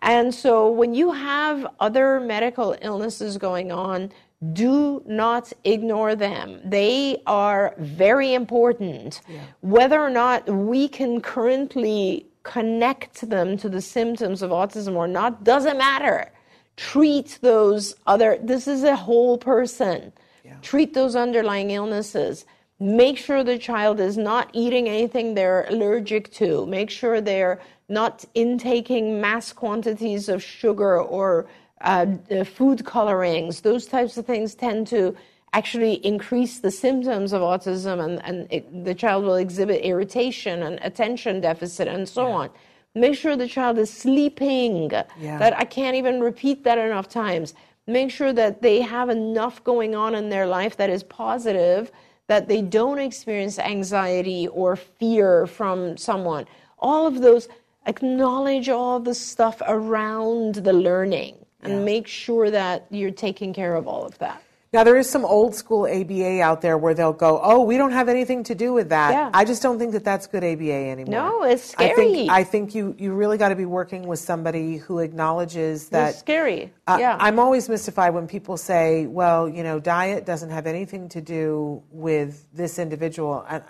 And 0.00 0.34
so 0.34 0.70
when 0.70 0.94
you 0.94 1.12
have 1.12 1.66
other 1.80 2.20
medical 2.20 2.76
illnesses 2.82 3.38
going 3.38 3.72
on, 3.72 4.12
do 4.52 5.02
not 5.06 5.52
ignore 5.64 6.14
them. 6.14 6.60
They 6.64 7.22
are 7.26 7.74
very 7.78 8.34
important. 8.34 9.22
Yeah. 9.26 9.40
Whether 9.60 9.98
or 9.98 10.10
not 10.10 10.46
we 10.46 10.88
can 10.88 11.22
currently 11.22 12.26
connect 12.42 13.28
them 13.30 13.56
to 13.56 13.68
the 13.70 13.80
symptoms 13.80 14.42
of 14.42 14.50
autism 14.50 14.94
or 14.94 15.08
not 15.08 15.44
doesn't 15.44 15.78
matter. 15.78 16.30
Treat 16.76 17.38
those 17.40 17.94
other, 18.06 18.38
this 18.42 18.68
is 18.68 18.82
a 18.82 18.96
whole 18.96 19.38
person. 19.38 20.12
Yeah. 20.44 20.56
Treat 20.60 20.92
those 20.92 21.16
underlying 21.16 21.70
illnesses. 21.70 22.44
Make 22.80 23.18
sure 23.18 23.44
the 23.44 23.58
child 23.58 24.00
is 24.00 24.16
not 24.16 24.50
eating 24.52 24.88
anything 24.88 25.34
they're 25.34 25.66
allergic 25.68 26.32
to. 26.34 26.66
Make 26.66 26.90
sure 26.90 27.20
they're 27.20 27.60
not 27.88 28.24
intaking 28.34 29.20
mass 29.20 29.52
quantities 29.52 30.28
of 30.28 30.42
sugar 30.42 31.00
or 31.00 31.46
uh, 31.80 32.06
food 32.44 32.84
colorings. 32.84 33.60
Those 33.60 33.86
types 33.86 34.16
of 34.16 34.26
things 34.26 34.54
tend 34.54 34.86
to 34.88 35.16
actually 35.52 36.04
increase 36.04 36.58
the 36.58 36.70
symptoms 36.70 37.32
of 37.32 37.40
autism 37.40 38.04
and, 38.04 38.24
and 38.24 38.48
it, 38.50 38.84
the 38.84 38.94
child 38.94 39.24
will 39.24 39.36
exhibit 39.36 39.82
irritation 39.84 40.64
and 40.64 40.80
attention 40.82 41.40
deficit 41.40 41.86
and 41.86 42.08
so 42.08 42.26
yeah. 42.26 42.34
on. 42.34 42.50
Make 42.96 43.14
sure 43.14 43.36
the 43.36 43.48
child 43.48 43.78
is 43.78 43.92
sleeping. 43.92 44.90
Yeah. 44.90 45.38
That 45.38 45.56
I 45.56 45.64
can't 45.64 45.96
even 45.96 46.20
repeat 46.20 46.64
that 46.64 46.78
enough 46.78 47.08
times. 47.08 47.54
Make 47.86 48.10
sure 48.10 48.32
that 48.32 48.62
they 48.62 48.80
have 48.80 49.10
enough 49.10 49.62
going 49.62 49.94
on 49.94 50.14
in 50.14 50.28
their 50.28 50.46
life 50.46 50.76
that 50.78 50.90
is 50.90 51.02
positive, 51.04 51.92
that 52.26 52.48
they 52.48 52.62
don't 52.62 52.98
experience 52.98 53.58
anxiety 53.58 54.48
or 54.48 54.76
fear 54.76 55.46
from 55.46 55.96
someone. 55.96 56.46
All 56.78 57.06
of 57.06 57.20
those, 57.20 57.48
acknowledge 57.86 58.68
all 58.68 59.00
the 59.00 59.14
stuff 59.14 59.60
around 59.66 60.56
the 60.56 60.72
learning 60.72 61.36
and 61.62 61.72
yeah. 61.72 61.84
make 61.84 62.06
sure 62.06 62.50
that 62.50 62.86
you're 62.90 63.10
taking 63.10 63.52
care 63.52 63.74
of 63.74 63.86
all 63.86 64.04
of 64.04 64.18
that. 64.18 64.42
Now 64.74 64.82
there 64.82 64.96
is 64.96 65.08
some 65.08 65.24
old 65.24 65.54
school 65.54 65.86
ABA 65.86 66.42
out 66.42 66.60
there 66.60 66.76
where 66.76 66.94
they'll 66.94 67.12
go, 67.12 67.40
"Oh, 67.40 67.62
we 67.62 67.76
don't 67.76 67.92
have 67.92 68.08
anything 68.08 68.42
to 68.44 68.56
do 68.56 68.72
with 68.72 68.88
that." 68.88 69.12
Yeah. 69.12 69.30
I 69.32 69.44
just 69.44 69.62
don't 69.62 69.78
think 69.78 69.92
that 69.92 70.02
that's 70.02 70.26
good 70.26 70.42
ABA 70.42 70.90
anymore. 70.94 71.12
No, 71.12 71.42
it's 71.44 71.62
scary. 71.62 71.92
I 71.92 71.94
think 71.94 72.30
I 72.30 72.42
think 72.42 72.74
you 72.74 72.94
you 72.98 73.14
really 73.14 73.38
got 73.38 73.50
to 73.50 73.54
be 73.54 73.66
working 73.66 74.02
with 74.08 74.18
somebody 74.18 74.78
who 74.78 74.98
acknowledges 74.98 75.90
that. 75.90 76.10
It's 76.10 76.18
scary. 76.18 76.72
Uh, 76.88 76.96
yeah. 76.98 77.16
I'm 77.20 77.38
always 77.38 77.68
mystified 77.68 78.14
when 78.14 78.26
people 78.26 78.56
say, 78.56 79.06
"Well, 79.06 79.48
you 79.48 79.62
know, 79.62 79.78
diet 79.78 80.26
doesn't 80.26 80.50
have 80.50 80.66
anything 80.66 81.08
to 81.10 81.20
do 81.20 81.80
with 81.92 82.44
this 82.52 82.80
individual." 82.80 83.46
And 83.48 83.62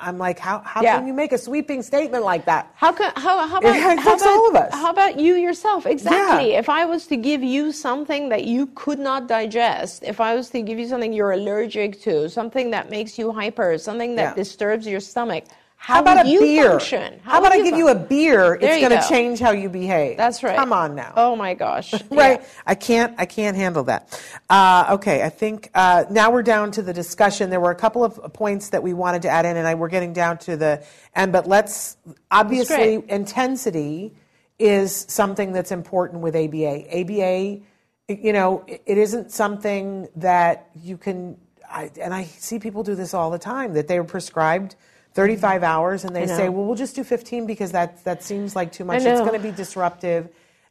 I'm 0.00 0.18
like, 0.18 0.38
how, 0.38 0.60
how 0.60 0.82
yeah. 0.82 0.96
can 0.96 1.06
you 1.06 1.12
make 1.12 1.32
a 1.32 1.38
sweeping 1.38 1.82
statement 1.82 2.24
like 2.24 2.44
that? 2.46 2.72
How 2.74 2.92
can 2.92 3.12
how, 3.16 3.46
how 3.46 3.58
about 3.58 3.76
it 3.76 3.98
how 3.98 4.14
about, 4.14 4.26
all 4.26 4.48
of 4.48 4.56
us? 4.56 4.72
How 4.72 4.90
about 4.90 5.18
you 5.18 5.34
yourself? 5.34 5.86
Exactly. 5.86 6.52
Yeah. 6.52 6.58
If 6.58 6.68
I 6.68 6.84
was 6.86 7.06
to 7.08 7.16
give 7.16 7.42
you 7.42 7.70
something 7.72 8.28
that 8.30 8.44
you 8.44 8.66
could 8.74 8.98
not 8.98 9.28
digest, 9.28 10.02
if 10.04 10.20
I 10.20 10.34
was 10.34 10.50
to 10.50 10.62
give 10.62 10.78
you 10.78 10.88
something 10.88 11.12
you're 11.12 11.32
allergic 11.32 12.00
to, 12.02 12.28
something 12.28 12.70
that 12.70 12.90
makes 12.90 13.18
you 13.18 13.30
hyper, 13.30 13.76
something 13.78 14.16
that 14.16 14.30
yeah. 14.30 14.34
disturbs 14.34 14.86
your 14.86 15.00
stomach, 15.00 15.44
how, 15.82 15.94
how 15.94 16.00
about 16.02 16.26
a 16.26 16.28
beer? 16.28 16.72
Function? 16.72 17.20
How, 17.20 17.30
how 17.30 17.38
about 17.38 17.52
I 17.52 17.62
give 17.62 17.74
you 17.74 17.88
a 17.88 17.94
beer? 17.94 18.58
There 18.60 18.70
it's 18.70 18.86
going 18.86 19.00
to 19.00 19.08
change 19.08 19.38
how 19.38 19.52
you 19.52 19.70
behave. 19.70 20.18
That's 20.18 20.42
right. 20.42 20.54
Come 20.54 20.74
on 20.74 20.94
now. 20.94 21.14
Oh 21.16 21.34
my 21.34 21.54
gosh. 21.54 21.94
right. 22.10 22.40
Yeah. 22.42 22.46
I 22.66 22.74
can't. 22.74 23.14
I 23.16 23.24
can't 23.24 23.56
handle 23.56 23.84
that. 23.84 24.22
Uh, 24.50 24.88
okay. 24.90 25.22
I 25.22 25.30
think 25.30 25.70
uh, 25.74 26.04
now 26.10 26.30
we're 26.30 26.42
down 26.42 26.70
to 26.72 26.82
the 26.82 26.92
discussion. 26.92 27.48
There 27.48 27.60
were 27.60 27.70
a 27.70 27.76
couple 27.76 28.04
of 28.04 28.20
points 28.34 28.68
that 28.68 28.82
we 28.82 28.92
wanted 28.92 29.22
to 29.22 29.30
add 29.30 29.46
in, 29.46 29.56
and 29.56 29.66
I, 29.66 29.74
we're 29.74 29.88
getting 29.88 30.12
down 30.12 30.36
to 30.40 30.58
the 30.58 30.84
end. 31.16 31.32
But 31.32 31.48
let's 31.48 31.96
obviously 32.30 33.02
intensity 33.08 34.14
is 34.58 35.06
something 35.08 35.50
that's 35.50 35.72
important 35.72 36.20
with 36.20 36.36
ABA. 36.36 36.94
ABA, 36.94 37.60
you 38.06 38.34
know, 38.34 38.64
it, 38.66 38.82
it 38.84 38.98
isn't 38.98 39.32
something 39.32 40.08
that 40.16 40.68
you 40.74 40.98
can. 40.98 41.38
I, 41.70 41.90
and 41.98 42.12
I 42.12 42.24
see 42.24 42.58
people 42.58 42.82
do 42.82 42.94
this 42.94 43.14
all 43.14 43.30
the 43.30 43.38
time 43.38 43.72
that 43.72 43.88
they're 43.88 44.04
prescribed 44.04 44.76
35 45.12 45.62
hours 45.62 46.04
and 46.04 46.14
they 46.14 46.26
say, 46.26 46.48
well, 46.48 46.64
we'll 46.64 46.76
just 46.76 46.94
do 46.94 47.02
15 47.02 47.46
because 47.46 47.72
that, 47.72 48.02
that 48.04 48.22
seems 48.22 48.54
like 48.54 48.70
too 48.70 48.84
much. 48.84 49.02
It's 49.02 49.20
going 49.20 49.32
to 49.32 49.38
be 49.38 49.50
disruptive. 49.50 50.28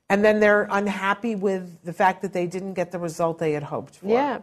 And 0.10 0.24
then 0.24 0.40
they're 0.40 0.68
unhappy 0.72 1.36
with 1.36 1.84
the 1.84 1.94
fact 1.94 2.22
that 2.22 2.34
they 2.34 2.48
didn't 2.48 2.74
get 2.74 2.92
the 2.92 3.00
result 3.00 3.38
they 3.38 3.52
had 3.52 3.64
hoped 3.64 3.98
for. 3.98 4.08
Yeah. 4.08 4.40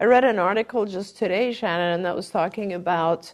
I 0.00 0.04
read 0.04 0.24
an 0.24 0.38
article 0.38 0.86
just 0.86 1.18
today, 1.18 1.52
Shannon, 1.52 2.02
that 2.04 2.16
was 2.16 2.30
talking 2.30 2.72
about 2.72 3.32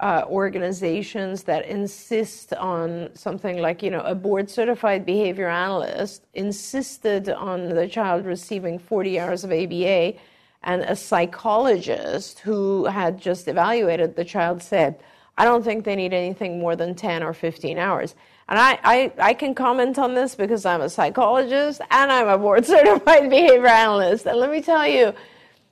uh, 0.00 0.24
organizations 0.28 1.42
that 1.42 1.66
insist 1.66 2.54
on 2.54 3.10
something 3.14 3.58
like, 3.58 3.82
you 3.82 3.90
know, 3.90 4.00
a 4.00 4.14
board 4.14 4.48
certified 4.48 5.04
behavior 5.04 5.48
analyst 5.48 6.24
insisted 6.34 7.28
on 7.28 7.68
the 7.68 7.88
child 7.88 8.24
receiving 8.24 8.78
40 8.78 9.20
hours 9.20 9.44
of 9.44 9.52
ABA, 9.52 10.14
and 10.62 10.82
a 10.82 10.96
psychologist 10.96 12.38
who 12.38 12.86
had 12.86 13.20
just 13.20 13.48
evaluated 13.48 14.16
the 14.16 14.24
child 14.24 14.62
said, 14.62 15.00
I 15.38 15.44
don't 15.44 15.64
think 15.64 15.84
they 15.84 15.94
need 15.94 16.12
anything 16.12 16.58
more 16.58 16.74
than 16.74 16.96
10 16.96 17.22
or 17.22 17.32
15 17.32 17.78
hours. 17.78 18.16
And 18.48 18.58
I, 18.58 18.78
I, 18.82 19.12
I 19.18 19.34
can 19.34 19.54
comment 19.54 19.96
on 19.96 20.14
this 20.14 20.34
because 20.34 20.66
I'm 20.66 20.80
a 20.80 20.90
psychologist 20.90 21.80
and 21.92 22.10
I'm 22.10 22.26
a 22.26 22.36
board 22.36 22.66
certified 22.74 23.30
behavior 23.30 23.68
analyst. 23.68 24.26
And 24.26 24.36
let 24.38 24.50
me 24.50 24.60
tell 24.60 24.86
you, 24.86 25.14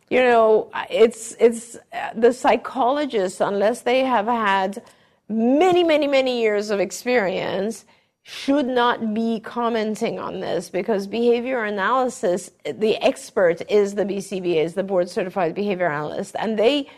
you 0.09 0.21
know, 0.21 0.71
it's, 0.89 1.35
it's 1.41 1.77
uh, 1.93 2.11
the 2.15 2.33
psychologists, 2.33 3.41
unless 3.41 3.81
they 3.83 4.05
have 4.05 4.27
had 4.27 4.85
many, 5.29 5.83
many, 5.83 6.07
many 6.07 6.41
years 6.41 6.71
of 6.71 6.79
experience, 6.79 7.85
should 8.23 8.67
not 8.67 9.15
be 9.15 9.41
commenting 9.41 10.21
on 10.21 10.39
this 10.41 10.69
because 10.71 11.09
behavior 11.09 11.65
analysis, 11.65 12.51
the 12.65 12.97
expert 12.97 13.63
is 13.69 13.95
the 13.95 14.05
BCBA, 14.05 14.65
is 14.65 14.75
the 14.75 14.83
board 14.85 15.09
certified 15.09 15.55
behavior 15.55 15.91
analyst. 15.91 16.37
And 16.39 16.57
they, 16.57 16.89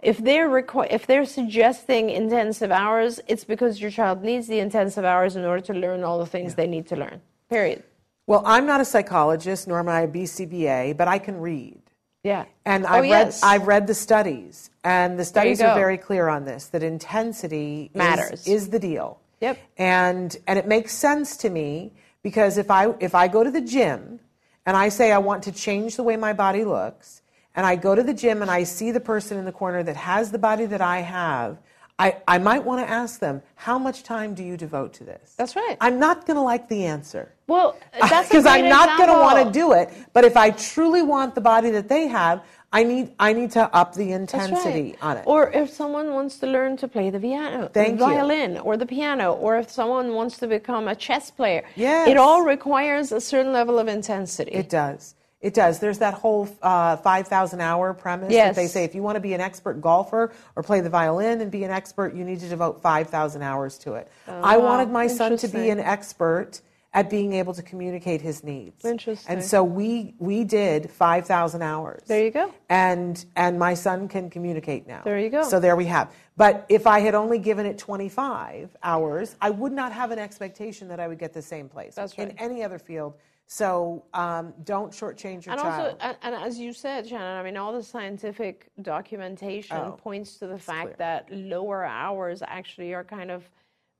if 0.00 0.18
they're 0.18 0.48
requ- 0.48 0.88
if 0.90 1.06
they're 1.06 1.24
suggesting 1.24 2.10
intensive 2.10 2.70
hours, 2.70 3.20
it's 3.26 3.44
because 3.44 3.80
your 3.80 3.90
child 3.90 4.22
needs 4.22 4.46
the 4.46 4.60
intensive 4.60 5.04
hours 5.04 5.36
in 5.36 5.44
order 5.44 5.62
to 5.66 5.74
learn 5.74 6.04
all 6.04 6.18
the 6.18 6.26
things 6.26 6.52
yeah. 6.52 6.56
they 6.56 6.66
need 6.66 6.86
to 6.88 6.96
learn. 6.96 7.20
Period. 7.50 7.82
Well, 8.26 8.42
I'm 8.44 8.66
not 8.66 8.80
a 8.80 8.84
psychologist, 8.84 9.66
nor 9.66 9.78
am 9.78 9.88
I 9.88 10.02
a 10.02 10.08
BCBA, 10.08 10.96
but 10.96 11.08
I 11.08 11.18
can 11.18 11.40
read. 11.40 11.80
Yeah. 12.22 12.44
And 12.64 12.84
oh, 12.84 12.90
I've 12.90 13.06
yes. 13.06 13.42
read 13.42 13.48
I've 13.48 13.66
read 13.66 13.86
the 13.86 13.94
studies, 13.94 14.70
and 14.84 15.18
the 15.18 15.24
studies 15.24 15.60
are 15.60 15.74
very 15.74 15.98
clear 15.98 16.28
on 16.28 16.44
this 16.44 16.66
that 16.66 16.82
intensity 16.82 17.90
matters 17.94 18.46
is, 18.46 18.64
is 18.64 18.68
the 18.70 18.78
deal. 18.78 19.20
Yep. 19.40 19.58
And 19.78 20.36
and 20.46 20.58
it 20.58 20.66
makes 20.66 20.92
sense 20.92 21.36
to 21.38 21.50
me 21.50 21.92
because 22.22 22.58
if 22.58 22.70
I 22.70 22.94
if 23.00 23.14
I 23.14 23.28
go 23.28 23.42
to 23.42 23.50
the 23.50 23.60
gym 23.60 24.20
and 24.66 24.76
I 24.76 24.90
say 24.90 25.10
I 25.12 25.18
want 25.18 25.44
to 25.44 25.52
change 25.52 25.96
the 25.96 26.02
way 26.02 26.16
my 26.16 26.32
body 26.32 26.64
looks, 26.64 27.22
and 27.58 27.66
I 27.66 27.74
go 27.74 27.96
to 27.96 28.04
the 28.04 28.14
gym 28.14 28.40
and 28.40 28.52
I 28.52 28.62
see 28.62 28.92
the 28.92 29.00
person 29.00 29.36
in 29.36 29.44
the 29.44 29.50
corner 29.50 29.82
that 29.82 29.96
has 29.96 30.30
the 30.30 30.38
body 30.38 30.64
that 30.66 30.80
I 30.80 31.00
have, 31.00 31.58
I, 31.98 32.18
I 32.28 32.38
might 32.38 32.62
want 32.62 32.86
to 32.86 32.88
ask 32.88 33.18
them, 33.18 33.42
how 33.56 33.80
much 33.80 34.04
time 34.04 34.32
do 34.32 34.44
you 34.44 34.56
devote 34.56 34.92
to 34.94 35.04
this? 35.04 35.34
That's 35.36 35.56
right. 35.56 35.76
I'm 35.80 35.98
not 35.98 36.24
going 36.24 36.36
to 36.36 36.42
like 36.42 36.68
the 36.68 36.84
answer. 36.84 37.32
Well, 37.48 37.76
that's 38.00 38.28
because 38.28 38.46
I'm 38.46 38.68
not 38.68 38.96
going 38.96 39.08
to 39.08 39.16
want 39.16 39.44
to 39.44 39.50
do 39.50 39.72
it. 39.72 39.90
But 40.12 40.24
if 40.24 40.36
I 40.36 40.50
truly 40.50 41.02
want 41.02 41.34
the 41.34 41.40
body 41.40 41.70
that 41.70 41.88
they 41.88 42.06
have, 42.06 42.44
I 42.72 42.84
need 42.84 43.12
I 43.18 43.32
need 43.32 43.50
to 43.52 43.74
up 43.74 43.94
the 43.94 44.12
intensity 44.12 44.90
right. 44.90 44.98
on 45.02 45.16
it. 45.16 45.24
Or 45.26 45.50
if 45.50 45.70
someone 45.70 46.12
wants 46.12 46.38
to 46.40 46.46
learn 46.46 46.76
to 46.76 46.86
play 46.86 47.10
the 47.10 47.18
piano, 47.18 47.70
Thank 47.72 47.98
the 47.98 48.04
violin, 48.04 48.58
or 48.58 48.76
the 48.76 48.86
piano, 48.86 49.32
or 49.32 49.58
if 49.58 49.70
someone 49.70 50.12
wants 50.12 50.36
to 50.38 50.46
become 50.46 50.86
a 50.86 50.94
chess 50.94 51.30
player, 51.30 51.64
yes. 51.74 52.08
it 52.08 52.18
all 52.18 52.42
requires 52.42 53.10
a 53.10 53.20
certain 53.20 53.52
level 53.52 53.80
of 53.80 53.88
intensity. 53.88 54.52
It 54.52 54.68
does. 54.68 55.14
It 55.40 55.54
does. 55.54 55.78
There's 55.78 55.98
that 55.98 56.14
whole 56.14 56.48
uh, 56.62 56.96
5,000 56.96 57.60
hour 57.60 57.94
premise 57.94 58.32
yes. 58.32 58.54
that 58.54 58.60
they 58.60 58.66
say 58.66 58.82
if 58.84 58.94
you 58.94 59.02
want 59.02 59.16
to 59.16 59.20
be 59.20 59.34
an 59.34 59.40
expert 59.40 59.80
golfer 59.80 60.32
or 60.56 60.62
play 60.64 60.80
the 60.80 60.90
violin 60.90 61.40
and 61.40 61.50
be 61.50 61.62
an 61.62 61.70
expert, 61.70 62.14
you 62.14 62.24
need 62.24 62.40
to 62.40 62.48
devote 62.48 62.82
5,000 62.82 63.42
hours 63.42 63.78
to 63.78 63.94
it. 63.94 64.10
Oh, 64.26 64.40
I 64.42 64.56
wanted 64.56 64.90
my 64.90 65.06
son 65.06 65.36
to 65.36 65.48
be 65.48 65.70
an 65.70 65.78
expert 65.78 66.60
at 66.94 67.10
being 67.10 67.34
able 67.34 67.54
to 67.54 67.62
communicate 67.62 68.20
his 68.20 68.42
needs. 68.42 68.84
Interesting. 68.84 69.32
And 69.32 69.44
so 69.44 69.62
we 69.62 70.14
we 70.18 70.42
did 70.42 70.90
5,000 70.90 71.62
hours. 71.62 72.02
There 72.06 72.24
you 72.24 72.30
go. 72.30 72.52
And 72.68 73.24
and 73.36 73.58
my 73.58 73.74
son 73.74 74.08
can 74.08 74.30
communicate 74.30 74.88
now. 74.88 75.02
There 75.04 75.18
you 75.18 75.28
go. 75.28 75.42
So 75.42 75.60
there 75.60 75.76
we 75.76 75.84
have. 75.84 76.12
But 76.36 76.64
if 76.68 76.86
I 76.86 77.00
had 77.00 77.14
only 77.14 77.38
given 77.38 77.66
it 77.66 77.78
25 77.78 78.76
hours, 78.82 79.36
I 79.40 79.50
would 79.50 79.72
not 79.72 79.92
have 79.92 80.10
an 80.10 80.18
expectation 80.18 80.88
that 80.88 80.98
I 80.98 81.06
would 81.08 81.18
get 81.18 81.32
the 81.32 81.42
same 81.42 81.68
place 81.68 81.94
That's 81.94 82.14
in 82.14 82.30
any 82.38 82.64
other 82.64 82.78
field. 82.78 83.14
So 83.50 84.04
um, 84.12 84.52
don't 84.64 84.92
shortchange 84.92 85.46
your 85.46 85.54
and 85.54 85.62
child. 85.62 85.96
also, 86.02 86.16
and, 86.22 86.34
as 86.34 86.58
you 86.58 86.74
said, 86.74 87.08
Shannon, 87.08 87.40
I 87.40 87.42
mean, 87.42 87.56
all 87.56 87.72
the 87.72 87.82
scientific 87.82 88.68
documentation 88.82 89.76
Oh, 89.78 89.92
points 89.92 90.36
to 90.40 90.46
the 90.46 90.58
fact 90.58 90.82
clear. 90.82 90.96
that 90.98 91.30
lower 91.32 91.82
hours 91.84 92.42
actually 92.46 92.92
are 92.92 93.04
kind 93.04 93.30
of 93.30 93.48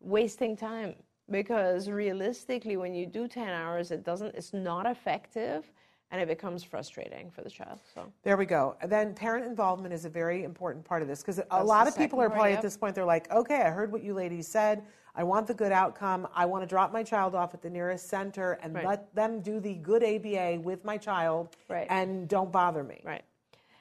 wasting 0.00 0.54
time 0.54 0.94
because 1.30 1.88
realistically, 1.88 2.76
when 2.76 2.92
you 2.94 3.06
do 3.06 3.26
ten 3.26 3.48
hours, 3.48 3.90
it 3.90 4.04
doesn't, 4.04 4.34
it's 4.34 4.52
not 4.52 4.84
effective, 4.84 5.72
and 6.10 6.20
it 6.20 6.28
becomes 6.28 6.64
frustrating 6.64 7.30
for 7.30 7.42
the 7.42 7.50
child. 7.50 7.80
So 7.94 8.10
There 8.22 8.36
we 8.36 8.46
go. 8.46 8.76
And 8.80 8.90
then 8.90 9.14
parent 9.14 9.44
involvement 9.44 9.92
is 9.92 10.04
a 10.04 10.08
very 10.10 10.44
important 10.44 10.84
part 10.84 11.02
of 11.02 11.08
this 11.08 11.20
because 11.20 11.40
a 11.50 11.62
lot 11.62 11.86
of 11.86 11.96
people 11.96 12.20
are 12.20 12.30
probably 12.30 12.52
at 12.52 12.62
this 12.62 12.76
point, 12.76 12.94
they're 12.94 13.04
like, 13.04 13.30
okay, 13.30 13.62
I 13.62 13.70
heard 13.70 13.92
what 13.92 14.02
you 14.02 14.14
ladies 14.14 14.48
said. 14.48 14.82
I 15.14 15.24
want 15.24 15.46
the 15.48 15.54
good 15.54 15.72
outcome. 15.72 16.28
I 16.34 16.46
want 16.46 16.62
to 16.62 16.66
drop 16.66 16.92
my 16.92 17.02
child 17.02 17.34
off 17.34 17.52
at 17.52 17.60
the 17.60 17.68
nearest 17.70 18.08
center 18.08 18.52
and 18.62 18.72
Right. 18.74 18.86
let 18.86 19.14
them 19.14 19.40
do 19.40 19.58
the 19.58 19.74
good 19.74 20.04
ABA 20.04 20.60
with 20.60 20.84
my 20.84 20.96
child 20.96 21.56
Right. 21.68 21.88
and 21.90 22.28
don't 22.28 22.52
bother 22.52 22.84
me. 22.84 23.00
Right. 23.04 23.22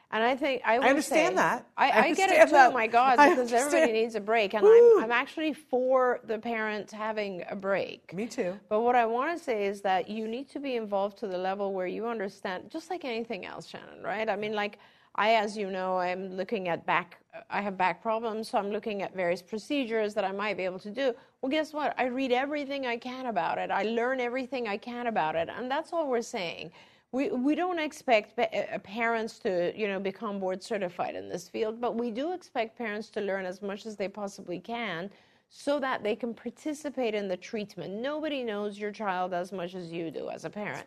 And 0.09 0.23
I 0.23 0.35
think 0.37 0.61
I, 0.63 0.79
will 0.79 0.85
understand 0.85 1.31
say- 1.31 1.35
that. 1.35 1.67
I, 1.75 1.89
I 1.89 2.01
I, 2.03 2.13
get 2.13 2.31
it 2.31 2.45
too. 2.45 2.51
that. 2.51 2.73
My 2.73 2.87
God, 2.99 3.17
because 3.17 3.51
everybody 3.51 3.91
needs 3.91 4.15
a 4.15 4.21
break, 4.21 4.53
and 4.53 4.63
Woo. 4.63 4.97
I'm, 4.99 5.05
I'm 5.05 5.11
actually 5.11 5.53
for 5.53 6.21
the 6.25 6.39
parents 6.39 6.93
having 6.93 7.43
a 7.49 7.55
break. 7.55 8.13
Me 8.13 8.25
too. 8.25 8.57
But 8.69 8.81
what 8.81 8.95
I 8.95 9.05
want 9.05 9.37
to 9.37 9.43
say 9.43 9.65
is 9.65 9.81
that 9.81 10.09
you 10.09 10.27
need 10.27 10.49
to 10.51 10.59
be 10.59 10.75
involved 10.77 11.17
to 11.19 11.27
the 11.27 11.37
level 11.37 11.73
where 11.73 11.87
you 11.87 12.07
understand, 12.07 12.71
just 12.71 12.89
like 12.89 13.03
anything 13.03 13.45
else, 13.45 13.67
Shannon. 13.67 14.01
Right? 14.01 14.29
I 14.29 14.37
mean, 14.37 14.53
like 14.53 14.79
I, 15.15 15.31
as 15.33 15.57
you 15.57 15.71
know, 15.71 15.97
I'm 15.97 16.37
looking 16.37 16.69
at 16.69 16.85
back. 16.85 17.17
I 17.49 17.61
have 17.61 17.77
back 17.77 18.01
problems, 18.01 18.49
so 18.49 18.57
I'm 18.57 18.71
looking 18.71 19.01
at 19.01 19.13
various 19.15 19.41
procedures 19.41 20.13
that 20.13 20.23
I 20.23 20.31
might 20.31 20.57
be 20.57 20.63
able 20.63 20.79
to 20.79 20.91
do. 20.91 21.13
Well, 21.41 21.49
guess 21.49 21.73
what? 21.73 21.93
I 21.97 22.05
read 22.05 22.31
everything 22.31 22.85
I 22.85 22.97
can 22.97 23.25
about 23.27 23.57
it. 23.57 23.71
I 23.71 23.83
learn 23.83 24.19
everything 24.19 24.67
I 24.67 24.77
can 24.77 25.07
about 25.07 25.35
it, 25.35 25.49
and 25.49 25.69
that's 25.69 25.91
all 25.91 26.07
we're 26.07 26.21
saying. 26.21 26.71
We, 27.11 27.29
we 27.29 27.55
don't 27.55 27.79
expect 27.79 28.35
pa- 28.35 28.55
uh, 28.57 28.79
parents 28.79 29.39
to 29.39 29.71
you 29.75 29.87
know 29.87 29.99
become 29.99 30.39
board 30.39 30.61
certified 30.61 31.15
in 31.15 31.29
this 31.29 31.47
field, 31.47 31.79
but 31.79 31.95
we 31.95 32.11
do 32.11 32.33
expect 32.33 32.77
parents 32.77 33.09
to 33.11 33.21
learn 33.21 33.45
as 33.45 33.61
much 33.61 33.85
as 33.85 33.95
they 33.95 34.09
possibly 34.09 34.59
can 34.59 35.09
so 35.49 35.79
that 35.79 36.03
they 36.03 36.15
can 36.15 36.33
participate 36.33 37.15
in 37.15 37.27
the 37.29 37.37
treatment. 37.37 37.93
Nobody 37.93 38.43
knows 38.43 38.77
your 38.77 38.91
child 38.91 39.33
as 39.33 39.51
much 39.53 39.75
as 39.75 39.91
you 39.91 40.11
do 40.11 40.29
as 40.29 40.43
a 40.43 40.49
parent. 40.49 40.85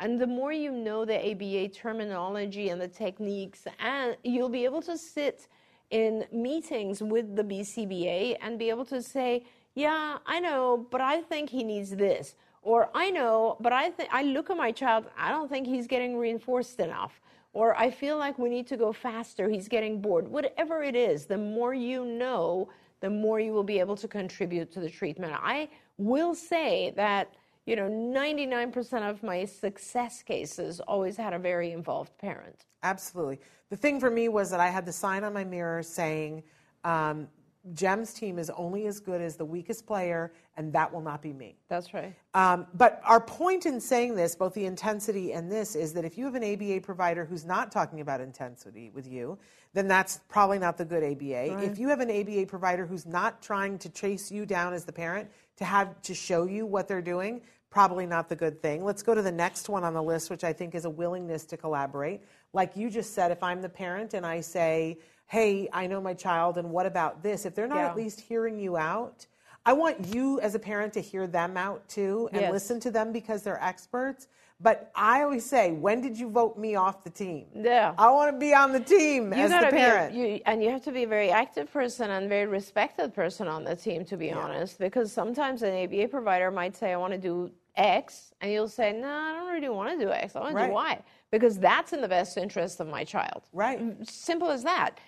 And 0.00 0.20
the 0.20 0.26
more 0.26 0.52
you 0.52 0.70
know 0.72 1.04
the 1.04 1.18
ABA 1.30 1.68
terminology 1.68 2.68
and 2.68 2.80
the 2.80 2.88
techniques, 2.88 3.66
and 3.78 4.16
you'll 4.24 4.48
be 4.50 4.64
able 4.64 4.82
to 4.82 4.98
sit 4.98 5.48
in 5.90 6.26
meetings 6.32 7.02
with 7.02 7.36
the 7.36 7.44
BCBA 7.44 8.36
and 8.40 8.58
be 8.58 8.68
able 8.68 8.84
to 8.86 9.00
say, 9.00 9.44
"Yeah, 9.74 10.18
I 10.26 10.40
know, 10.40 10.86
but 10.90 11.00
I 11.00 11.22
think 11.22 11.50
he 11.50 11.62
needs 11.64 11.90
this," 11.90 12.34
or 12.62 12.90
"I 12.94 13.10
know, 13.10 13.56
but 13.60 13.72
I 13.72 13.90
think 13.90 14.08
I 14.12 14.22
look 14.22 14.50
at 14.50 14.56
my 14.56 14.72
child, 14.72 15.06
I 15.16 15.30
don't 15.30 15.48
think 15.48 15.66
he's 15.66 15.86
getting 15.86 16.16
reinforced 16.16 16.80
enough." 16.80 17.20
Or 17.54 17.76
I 17.76 17.90
feel 17.90 18.16
like 18.16 18.38
we 18.38 18.48
need 18.48 18.66
to 18.68 18.78
go 18.78 18.92
faster. 18.92 19.48
He's 19.48 19.68
getting 19.68 20.00
bored. 20.00 20.26
Whatever 20.26 20.82
it 20.82 20.96
is, 20.96 21.26
the 21.26 21.36
more 21.36 21.74
you 21.74 22.06
know, 22.06 22.68
the 23.00 23.10
more 23.10 23.38
you 23.40 23.52
will 23.52 23.64
be 23.64 23.78
able 23.78 23.96
to 23.96 24.08
contribute 24.08 24.72
to 24.72 24.80
the 24.80 24.88
treatment. 24.88 25.34
I 25.36 25.68
will 25.98 26.34
say 26.34 26.94
that, 26.96 27.34
you 27.66 27.76
know, 27.76 27.88
99% 27.88 29.08
of 29.10 29.22
my 29.22 29.44
success 29.44 30.22
cases 30.22 30.80
always 30.80 31.16
had 31.16 31.34
a 31.34 31.38
very 31.38 31.72
involved 31.72 32.16
parent. 32.16 32.64
Absolutely. 32.82 33.40
The 33.68 33.76
thing 33.76 34.00
for 34.00 34.10
me 34.10 34.28
was 34.28 34.50
that 34.50 34.60
I 34.60 34.68
had 34.68 34.86
the 34.86 34.92
sign 34.92 35.22
on 35.24 35.34
my 35.34 35.44
mirror 35.44 35.82
saying, 35.82 36.42
um, 36.84 37.28
Jem's 37.74 38.12
team 38.12 38.38
is 38.38 38.50
only 38.50 38.86
as 38.86 38.98
good 38.98 39.20
as 39.20 39.36
the 39.36 39.44
weakest 39.44 39.86
player, 39.86 40.32
and 40.56 40.72
that 40.72 40.92
will 40.92 41.00
not 41.00 41.22
be 41.22 41.32
me. 41.32 41.56
That's 41.68 41.94
right. 41.94 42.14
Um, 42.34 42.66
but 42.74 43.00
our 43.04 43.20
point 43.20 43.66
in 43.66 43.80
saying 43.80 44.16
this, 44.16 44.34
both 44.34 44.54
the 44.54 44.64
intensity 44.64 45.32
and 45.32 45.50
this, 45.50 45.76
is 45.76 45.92
that 45.92 46.04
if 46.04 46.18
you 46.18 46.24
have 46.24 46.34
an 46.34 46.42
ABA 46.42 46.80
provider 46.80 47.24
who's 47.24 47.44
not 47.44 47.70
talking 47.70 48.00
about 48.00 48.20
intensity 48.20 48.90
with 48.90 49.06
you, 49.06 49.38
then 49.74 49.86
that's 49.86 50.20
probably 50.28 50.58
not 50.58 50.76
the 50.76 50.84
good 50.84 51.04
ABA. 51.04 51.62
If 51.62 51.78
you 51.78 51.88
have 51.88 52.00
an 52.00 52.10
ABA 52.10 52.46
provider 52.46 52.84
who's 52.84 53.06
not 53.06 53.40
trying 53.40 53.78
to 53.78 53.88
chase 53.88 54.30
you 54.30 54.44
down 54.44 54.74
as 54.74 54.84
the 54.84 54.92
parent 54.92 55.30
to 55.56 55.64
have 55.64 56.00
to 56.02 56.14
show 56.14 56.44
you 56.44 56.66
what 56.66 56.88
they're 56.88 57.00
doing, 57.00 57.42
probably 57.70 58.06
not 58.06 58.28
the 58.28 58.36
good 58.36 58.60
thing. 58.60 58.84
Let's 58.84 59.02
go 59.02 59.14
to 59.14 59.22
the 59.22 59.32
next 59.32 59.68
one 59.68 59.82
on 59.84 59.94
the 59.94 60.02
list, 60.02 60.30
which 60.30 60.44
I 60.44 60.52
think 60.52 60.74
is 60.74 60.84
a 60.84 60.90
willingness 60.90 61.44
to 61.46 61.56
collaborate. 61.56 62.20
Like 62.52 62.76
you 62.76 62.90
just 62.90 63.14
said, 63.14 63.30
if 63.30 63.42
I'm 63.42 63.62
the 63.62 63.68
parent 63.68 64.12
and 64.12 64.26
I 64.26 64.40
say, 64.40 64.98
hey, 65.32 65.66
I 65.72 65.86
know 65.86 65.98
my 65.98 66.12
child, 66.12 66.58
and 66.58 66.70
what 66.70 66.84
about 66.84 67.22
this? 67.22 67.46
If 67.46 67.54
they're 67.54 67.66
not 67.66 67.78
Yeah. 67.78 67.88
at 67.88 67.96
least 67.96 68.20
hearing 68.20 68.58
you 68.60 68.76
out, 68.76 69.26
I 69.64 69.72
want 69.72 70.14
you 70.14 70.38
as 70.40 70.54
a 70.54 70.58
parent 70.58 70.92
to 70.92 71.00
hear 71.00 71.26
them 71.26 71.56
out 71.56 71.88
too 71.88 72.28
and 72.32 72.42
Yes. 72.42 72.52
listen 72.52 72.78
to 72.80 72.90
them 72.90 73.12
because 73.12 73.42
they're 73.42 73.62
experts. 73.62 74.28
But 74.60 74.90
I 74.94 75.22
always 75.22 75.46
say, 75.46 75.72
when 75.72 76.02
did 76.02 76.18
you 76.18 76.28
vote 76.28 76.58
me 76.58 76.74
off 76.74 77.02
the 77.02 77.08
team? 77.08 77.46
Yeah. 77.54 77.94
I 77.96 78.10
want 78.10 78.34
to 78.34 78.38
be 78.38 78.52
on 78.52 78.72
the 78.72 78.80
team 78.80 79.32
You 79.32 79.44
as 79.44 79.50
the 79.52 79.70
parent. 79.70 80.14
a, 80.14 80.18
you, 80.18 80.40
and 80.44 80.62
you 80.62 80.68
have 80.70 80.84
to 80.84 80.92
be 80.92 81.04
a 81.04 81.08
very 81.08 81.30
active 81.30 81.72
person 81.72 82.10
and 82.10 82.28
very 82.28 82.46
respected 82.46 83.14
person 83.14 83.48
on 83.48 83.64
the 83.64 83.74
team, 83.74 84.04
to 84.04 84.18
be 84.18 84.30
honest. 84.30 84.78
Because 84.78 85.10
sometimes 85.12 85.62
an 85.62 85.72
ABA 85.74 86.08
provider 86.08 86.50
might 86.50 86.76
say, 86.76 86.92
"I 86.92 86.96
want 86.98 87.12
to 87.14 87.18
do 87.18 87.50
X," 87.74 88.34
and 88.42 88.52
you'll 88.52 88.68
say, 88.68 88.92
"No, 88.92 89.08
I 89.08 89.32
don't 89.32 89.50
really 89.50 89.70
want 89.70 89.98
to 89.98 90.04
do 90.04 90.12
X. 90.12 90.36
I 90.36 90.40
want 90.40 90.54
to 90.58 90.66
do 90.66 90.72
Y 90.72 90.98
because 91.30 91.58
that's 91.58 91.94
in 91.94 92.02
the 92.02 92.08
best 92.08 92.36
interest 92.36 92.80
of 92.80 92.86
my 92.86 93.02
child." 93.02 93.42
Right. 93.54 93.80
Simple 94.06 94.50
as 94.50 94.62
that. 94.64 94.98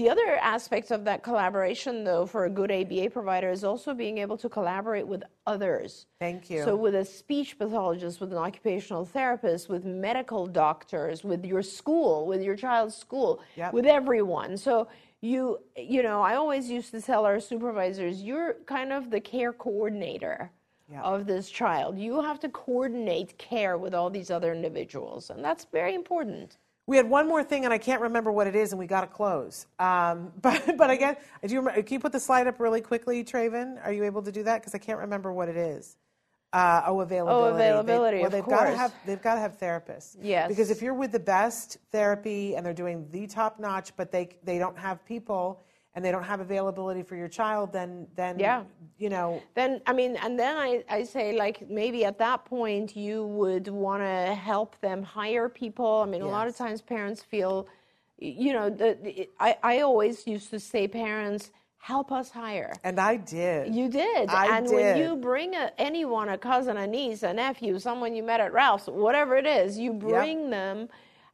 The 0.00 0.08
other 0.08 0.38
aspect 0.40 0.92
of 0.92 1.04
that 1.04 1.22
collaboration, 1.22 2.04
though, 2.04 2.24
for 2.24 2.46
a 2.46 2.50
good 2.50 2.72
ABA 2.72 3.10
provider 3.10 3.50
is 3.50 3.64
also 3.64 3.92
being 3.92 4.16
able 4.16 4.38
to 4.38 4.48
collaborate 4.48 5.06
with 5.06 5.22
others. 5.46 6.06
Thank 6.18 6.48
you. 6.48 6.64
So, 6.64 6.74
with 6.74 6.94
a 6.94 7.04
speech 7.04 7.58
pathologist, 7.58 8.18
with 8.18 8.32
an 8.32 8.38
occupational 8.38 9.04
therapist, 9.04 9.68
with 9.68 9.84
medical 9.84 10.46
doctors, 10.46 11.22
with 11.22 11.44
your 11.44 11.60
school, 11.60 12.26
with 12.26 12.40
your 12.42 12.56
child's 12.56 12.96
school, 12.96 13.42
Yep. 13.56 13.74
with 13.74 13.84
everyone. 13.84 14.56
So, 14.56 14.88
you, 15.20 15.58
you 15.76 16.02
know, 16.02 16.22
I 16.22 16.36
always 16.36 16.70
used 16.70 16.92
to 16.92 17.02
tell 17.02 17.26
our 17.26 17.38
supervisors, 17.38 18.22
you're 18.22 18.54
kind 18.64 18.94
of 18.94 19.10
the 19.10 19.20
care 19.20 19.52
coordinator 19.52 20.50
of 21.02 21.26
this 21.26 21.50
child. 21.50 21.98
You 21.98 22.22
have 22.22 22.40
to 22.40 22.48
coordinate 22.48 23.36
care 23.36 23.76
with 23.76 23.94
all 23.94 24.08
these 24.08 24.30
other 24.30 24.54
individuals, 24.54 25.28
and 25.28 25.44
that's 25.44 25.66
very 25.70 25.94
important. 25.94 26.56
We 26.86 26.96
had 26.96 27.08
one 27.08 27.28
more 27.28 27.44
thing, 27.44 27.64
and 27.64 27.72
I 27.72 27.78
can't 27.78 28.02
remember 28.02 28.32
what 28.32 28.46
it 28.46 28.56
is, 28.56 28.72
and 28.72 28.78
we 28.78 28.86
got 28.86 29.02
to 29.02 29.06
close. 29.06 29.66
Um, 29.78 30.32
but 30.42 30.76
but 30.76 30.90
again, 30.90 31.16
do 31.46 31.52
you 31.52 31.60
remember, 31.60 31.82
can 31.82 31.94
you 31.94 32.00
put 32.00 32.12
the 32.12 32.20
slide 32.20 32.46
up 32.46 32.58
really 32.60 32.80
quickly, 32.80 33.24
Traven? 33.24 33.84
Are 33.84 33.92
you 33.92 34.04
able 34.04 34.22
to 34.22 34.32
do 34.32 34.42
that? 34.44 34.60
Because 34.60 34.74
I 34.74 34.78
can't 34.78 34.98
remember 34.98 35.32
what 35.32 35.48
it 35.48 35.56
is. 35.56 35.96
Uh, 36.52 36.82
oh, 36.86 37.00
availability. 37.00 37.58
They- 37.58 37.68
availability, 37.68 38.16
well, 38.18 38.26
of 38.26 38.32
they've 38.32 38.44
got 38.44 38.64
to 38.64 38.66
course. 38.70 38.76
have 38.78 38.94
they've 39.06 39.22
got 39.22 39.34
to 39.36 39.40
have 39.40 39.58
therapists. 39.60 40.16
Yes. 40.20 40.48
Because 40.48 40.70
if 40.70 40.82
you're 40.82 40.94
with 40.94 41.12
the 41.12 41.20
best 41.20 41.78
therapy 41.92 42.56
and 42.56 42.66
they're 42.66 42.74
doing 42.74 43.06
the 43.12 43.28
top 43.28 43.60
notch, 43.60 43.92
but 43.96 44.10
they 44.10 44.30
they 44.42 44.58
don't 44.58 44.76
have 44.76 45.04
people 45.04 45.62
and 45.94 46.04
they 46.04 46.10
don't 46.12 46.22
have 46.22 46.40
availability 46.40 47.02
for 47.02 47.16
your 47.16 47.28
child, 47.28 47.72
then 47.72 48.06
then 48.14 48.38
Yeah. 48.38 48.62
you 48.98 49.08
know 49.08 49.42
Then, 49.54 49.80
I 49.86 49.92
mean, 49.92 50.16
and 50.16 50.38
then 50.38 50.56
I, 50.56 50.84
I 50.88 51.02
say, 51.04 51.36
like, 51.36 51.68
maybe 51.68 52.04
at 52.04 52.18
that 52.18 52.44
point 52.44 52.96
you 52.96 53.24
would 53.26 53.68
want 53.68 54.02
to 54.02 54.34
help 54.34 54.80
them 54.80 55.02
hire 55.02 55.48
people. 55.48 56.02
I 56.02 56.06
mean, 56.06 56.22
a 56.22 56.28
lot 56.28 56.46
of 56.46 56.56
times 56.56 56.80
parents 56.80 57.22
feel, 57.22 57.66
you 58.18 58.52
know, 58.52 58.70
the, 58.70 58.96
the- 59.02 59.28
I, 59.40 59.56
I 59.62 59.80
always 59.80 60.26
used 60.26 60.50
to 60.50 60.60
say, 60.60 60.86
parents, 60.86 61.50
help 61.78 62.12
us 62.12 62.30
hire. 62.30 62.74
And 62.84 63.00
I 63.00 63.16
did. 63.16 63.74
You 63.74 63.88
did. 63.88 64.28
I 64.28 64.58
and 64.58 64.70
when 64.70 64.98
you 64.98 65.16
bring 65.16 65.54
a, 65.54 65.72
anyone, 65.78 66.28
a 66.28 66.38
cousin, 66.38 66.76
a 66.76 66.86
niece, 66.86 67.22
a 67.22 67.32
nephew, 67.32 67.78
someone 67.78 68.14
you 68.14 68.22
met 68.22 68.38
at 68.38 68.52
Ralph's, 68.52 68.86
whatever 68.86 69.36
it 69.36 69.46
is, 69.46 69.78
you 69.78 69.92
bring 69.94 70.50
them 70.50 70.88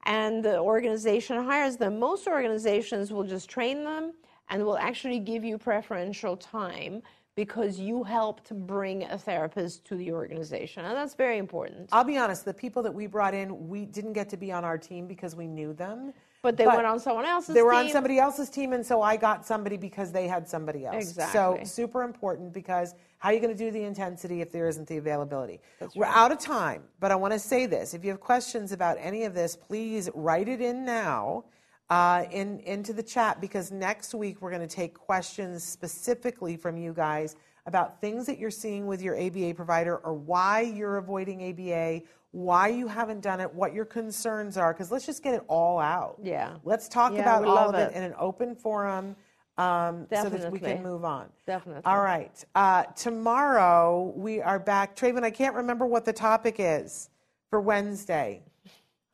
and 0.04 0.44
the 0.44 0.58
organization 0.60 1.44
hires 1.44 1.76
them. 1.76 1.98
Most 1.98 2.28
organizations 2.28 3.12
will 3.12 3.24
just 3.24 3.50
train 3.50 3.82
them 3.84 4.12
and 4.48 4.64
will 4.64 4.78
actually 4.78 5.18
give 5.18 5.44
you 5.44 5.58
preferential 5.58 6.36
time 6.36 7.02
because 7.34 7.78
you 7.78 8.02
helped 8.02 8.50
bring 8.66 9.04
a 9.04 9.18
therapist 9.18 9.84
to 9.84 9.94
the 9.94 10.10
organization. 10.10 10.86
And 10.86 10.96
that's 10.96 11.14
very 11.14 11.36
important. 11.36 11.90
I'll 11.92 12.02
be 12.02 12.16
honest, 12.16 12.46
the 12.46 12.54
people 12.54 12.82
that 12.82 12.94
we 12.94 13.06
brought 13.06 13.34
in, 13.34 13.68
we 13.68 13.84
didn't 13.84 14.14
get 14.14 14.30
to 14.30 14.38
be 14.38 14.50
on 14.50 14.64
our 14.64 14.78
team 14.78 15.06
because 15.06 15.36
we 15.36 15.46
knew 15.46 15.74
them. 15.74 16.14
But 16.40 16.56
they 16.56 16.66
went 16.66 16.86
on 16.86 17.00
someone 17.00 17.26
else's 17.26 17.48
team. 17.48 17.54
They 17.56 17.62
were 17.62 17.74
on 17.74 17.90
somebody 17.90 18.18
else's 18.18 18.48
team, 18.48 18.72
and 18.72 18.86
so 18.86 19.02
I 19.02 19.16
got 19.16 19.44
somebody 19.44 19.76
because 19.76 20.12
they 20.12 20.28
had 20.28 20.48
somebody 20.48 20.86
else. 20.86 20.96
Exactly. 20.96 21.32
So 21.32 21.58
super 21.64 22.04
important 22.04 22.52
because 22.52 22.94
how 23.18 23.30
are 23.30 23.32
you 23.32 23.40
going 23.40 23.52
to 23.52 23.58
do 23.58 23.72
the 23.72 23.82
intensity 23.82 24.40
if 24.42 24.52
there 24.52 24.68
isn't 24.68 24.86
the 24.86 24.98
availability? 24.98 25.60
We're 25.96 26.06
out 26.06 26.30
of 26.30 26.38
time, 26.38 26.84
but 27.00 27.10
I 27.10 27.16
want 27.16 27.32
to 27.32 27.38
say 27.38 27.66
this: 27.66 27.94
if 27.94 28.04
you 28.04 28.10
have 28.10 28.20
questions 28.20 28.70
about 28.70 28.96
any 29.00 29.24
of 29.24 29.34
this, 29.34 29.56
please 29.56 30.08
write 30.14 30.48
it 30.48 30.60
in 30.60 30.84
now. 30.84 31.44
Uh, 31.88 32.24
in 32.32 32.58
into 32.60 32.92
the 32.92 33.02
chat 33.02 33.40
because 33.40 33.70
next 33.70 34.12
week 34.12 34.42
we're 34.42 34.50
going 34.50 34.66
to 34.66 34.74
take 34.74 34.92
questions 34.94 35.62
specifically 35.62 36.56
from 36.56 36.76
you 36.76 36.92
guys 36.92 37.36
about 37.66 38.00
things 38.00 38.26
that 38.26 38.38
you're 38.38 38.50
seeing 38.50 38.86
with 38.86 39.02
your 39.02 39.16
ABA 39.16 39.54
provider 39.54 39.98
or 39.98 40.14
why 40.14 40.62
you're 40.62 40.96
avoiding 40.96 41.50
ABA, 41.50 42.02
why 42.30 42.68
you 42.68 42.86
haven't 42.86 43.20
done 43.20 43.40
it, 43.40 43.52
what 43.52 43.72
your 43.72 43.84
concerns 43.84 44.56
are, 44.56 44.72
because 44.72 44.90
let's 44.90 45.06
just 45.06 45.22
get 45.22 45.34
it 45.34 45.42
all 45.48 45.78
out. 45.78 46.16
Yeah. 46.22 46.56
Let's 46.64 46.88
talk 46.88 47.12
Yeah, 47.12 47.20
about 47.20 47.44
all 47.44 47.68
of 47.70 47.74
it. 47.74 47.92
it. 47.92 47.96
in 47.96 48.02
an 48.02 48.14
open 48.18 48.54
forum 48.54 49.16
um, 49.58 50.06
so 50.12 50.28
that 50.28 50.50
we 50.50 50.58
can 50.58 50.82
move 50.82 51.04
on. 51.04 51.28
Definitely. 51.46 51.82
All 51.84 52.00
right. 52.00 52.44
Uh, 52.54 52.84
tomorrow 52.94 54.12
we 54.14 54.40
are 54.40 54.58
back. 54.58 54.96
Traven, 54.96 55.22
I 55.24 55.30
can't 55.30 55.54
remember 55.54 55.86
what 55.86 56.04
the 56.04 56.12
topic 56.12 56.56
is 56.58 57.10
for 57.50 57.60
Wednesday. 57.60 58.42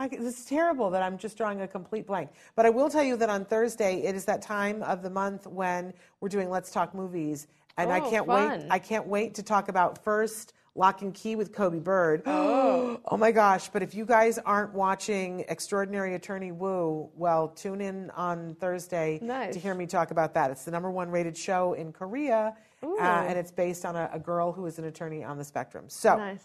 I, 0.02 0.08
this 0.08 0.40
is 0.40 0.44
terrible 0.46 0.90
that 0.90 1.02
I'm 1.02 1.16
just 1.16 1.36
drawing 1.36 1.60
a 1.60 1.68
complete 1.68 2.06
blank. 2.08 2.30
But 2.56 2.66
I 2.66 2.70
will 2.70 2.90
tell 2.90 3.04
you 3.04 3.16
that 3.18 3.30
on 3.30 3.44
Thursday, 3.44 4.02
it 4.02 4.16
is 4.16 4.24
that 4.24 4.42
time 4.42 4.82
of 4.82 5.02
the 5.02 5.10
month 5.10 5.46
when 5.46 5.94
we're 6.20 6.28
doing 6.28 6.50
Let's 6.50 6.72
Talk 6.72 6.92
Movies. 6.94 7.46
And 7.76 7.92
I 7.92 8.00
Oh, 8.00 8.10
can't 8.10 8.26
wait. 8.26 8.66
I 8.68 8.78
can't 8.80 9.06
wait 9.06 9.34
to 9.36 9.42
talk 9.44 9.68
about 9.68 10.02
first 10.02 10.54
Locke 10.74 11.02
and 11.02 11.14
Key 11.14 11.36
with 11.36 11.52
Coby 11.52 11.82
Bird. 11.82 12.22
Oh. 12.26 13.00
oh 13.06 13.16
my 13.16 13.30
gosh. 13.30 13.68
But 13.68 13.82
if 13.82 13.94
you 13.94 14.04
guys 14.04 14.38
aren't 14.38 14.74
watching 14.74 15.44
Extraordinary 15.48 16.14
Attorney 16.16 16.50
Woo, 16.52 17.08
well, 17.14 17.48
tune 17.48 17.80
in 17.80 18.10
on 18.10 18.56
Thursday 18.56 19.18
Nice. 19.22 19.54
to 19.54 19.60
hear 19.60 19.74
me 19.74 19.86
talk 19.86 20.10
about 20.10 20.34
that. 20.34 20.50
It's 20.50 20.64
the 20.64 20.70
number 20.72 20.90
one 20.90 21.10
rated 21.10 21.36
show 21.36 21.74
in 21.74 21.92
Korea. 21.92 22.56
Uh, 22.82 22.98
and 23.00 23.38
it's 23.38 23.52
based 23.52 23.84
on 23.84 23.94
a, 23.94 24.10
a 24.12 24.18
girl 24.18 24.50
who 24.52 24.66
is 24.66 24.78
an 24.80 24.84
attorney 24.86 25.22
on 25.22 25.38
the 25.38 25.44
spectrum. 25.44 25.84
So, 25.88 26.16
Nice. 26.16 26.42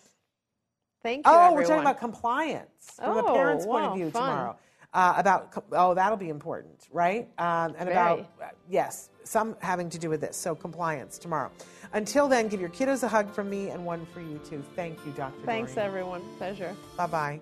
Thank 1.03 1.25
you. 1.25 1.31
oh, 1.31 1.53
we're 1.53 1.63
talking 1.63 1.81
about 1.81 1.99
compliance 1.99 2.93
from 2.95 3.17
a 3.17 3.23
Oh, 3.25 3.33
parent's 3.33 3.65
point 3.65 3.85
of 3.85 3.95
view 3.95 4.11
fun. 4.11 4.29
tomorrow. 4.29 4.57
Uh, 4.93 5.13
about 5.17 5.63
oh, 5.73 5.93
that'll 5.93 6.17
be 6.17 6.29
important, 6.29 6.87
right? 6.91 7.29
Um, 7.37 7.75
and 7.77 7.89
about 7.89 8.19
uh, 8.41 8.45
yes, 8.69 9.09
some 9.23 9.55
having 9.59 9.89
to 9.89 9.99
do 9.99 10.09
with 10.09 10.21
this. 10.21 10.37
So 10.37 10.55
compliance 10.55 11.17
tomorrow. 11.17 11.51
Until 11.93 12.27
then, 12.27 12.47
give 12.47 12.61
your 12.61 12.69
kiddos 12.69 13.03
a 13.03 13.07
hug 13.07 13.31
from 13.31 13.49
me 13.49 13.69
and 13.69 13.85
one 13.85 14.05
for 14.13 14.21
you 14.21 14.39
too. 14.49 14.63
Thank 14.75 14.97
you, 15.05 15.11
Dr. 15.11 15.45
Thanks, 15.45 15.77
everyone. 15.77 16.21
Pleasure. 16.37 16.75
Bye 16.95 17.07
bye. 17.07 17.41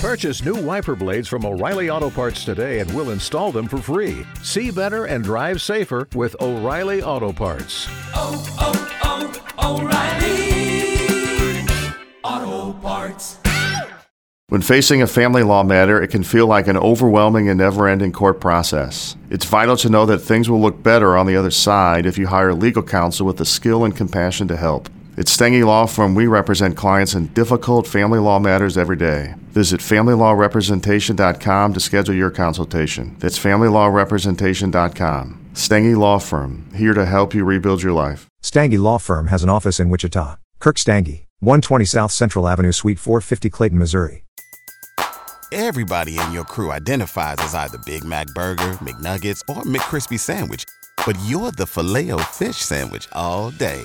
Purchase 0.00 0.42
new 0.42 0.54
wiper 0.54 0.96
blades 0.96 1.28
from 1.28 1.44
O'Reilly 1.44 1.90
Auto 1.90 2.08
Parts 2.08 2.42
today 2.42 2.78
and 2.78 2.90
we'll 2.94 3.10
install 3.10 3.52
them 3.52 3.68
for 3.68 3.76
free. 3.76 4.24
See 4.42 4.70
better 4.70 5.04
and 5.04 5.22
drive 5.22 5.60
safer 5.60 6.08
with 6.14 6.34
O'Reilly 6.40 7.02
Auto 7.02 7.34
Parts. 7.34 7.86
oh, 8.14 8.42
oh, 8.58 9.36
oh 9.58 9.82
O'Reilly 12.24 12.48
Auto 12.48 12.72
Parts. 12.80 13.36
When 14.48 14.62
facing 14.62 15.02
a 15.02 15.06
family 15.06 15.42
law 15.42 15.62
matter, 15.64 16.00
it 16.00 16.08
can 16.08 16.22
feel 16.22 16.46
like 16.46 16.66
an 16.66 16.78
overwhelming 16.78 17.50
and 17.50 17.58
never 17.58 17.86
ending 17.86 18.10
court 18.10 18.40
process. 18.40 19.18
It's 19.28 19.44
vital 19.44 19.76
to 19.76 19.90
know 19.90 20.06
that 20.06 20.20
things 20.20 20.48
will 20.48 20.62
look 20.62 20.82
better 20.82 21.14
on 21.14 21.26
the 21.26 21.36
other 21.36 21.50
side 21.50 22.06
if 22.06 22.16
you 22.16 22.26
hire 22.28 22.54
legal 22.54 22.82
counsel 22.82 23.26
with 23.26 23.36
the 23.36 23.44
skill 23.44 23.84
and 23.84 23.94
compassion 23.94 24.48
to 24.48 24.56
help. 24.56 24.88
At 25.20 25.26
Stange 25.26 25.62
Law 25.66 25.84
Firm, 25.84 26.14
we 26.14 26.26
represent 26.26 26.78
clients 26.78 27.12
in 27.12 27.26
difficult 27.34 27.86
family 27.86 28.18
law 28.18 28.38
matters 28.38 28.78
every 28.78 28.96
day. 28.96 29.34
Visit 29.50 29.82
FamilyLawRepresentation.com 29.82 31.74
to 31.74 31.80
schedule 31.80 32.14
your 32.14 32.30
consultation. 32.30 33.16
That's 33.18 33.38
FamilyLawRepresentation.com. 33.38 35.50
Stange 35.52 35.98
Law 35.98 36.18
Firm, 36.20 36.70
here 36.74 36.94
to 36.94 37.04
help 37.04 37.34
you 37.34 37.44
rebuild 37.44 37.82
your 37.82 37.92
life. 37.92 38.28
Stange 38.42 38.78
Law 38.78 38.96
Firm 38.96 39.26
has 39.26 39.42
an 39.42 39.50
office 39.50 39.78
in 39.78 39.90
Wichita. 39.90 40.36
Kirk 40.58 40.76
Stange, 40.76 41.26
120 41.40 41.84
South 41.84 42.12
Central 42.12 42.48
Avenue, 42.48 42.72
Suite 42.72 42.98
450, 42.98 43.50
Clayton, 43.50 43.78
Missouri. 43.78 44.24
Everybody 45.52 46.18
in 46.18 46.32
your 46.32 46.44
crew 46.44 46.72
identifies 46.72 47.36
as 47.40 47.54
either 47.54 47.76
Big 47.84 48.04
Mac 48.04 48.28
Burger, 48.28 48.72
McNuggets, 48.80 49.42
or 49.50 49.64
McCrispy 49.64 50.18
Sandwich. 50.18 50.64
But 51.04 51.18
you're 51.26 51.50
the 51.50 51.66
filet 51.66 52.10
O 52.10 52.16
fish 52.16 52.56
Sandwich 52.56 53.06
all 53.12 53.50
day. 53.50 53.84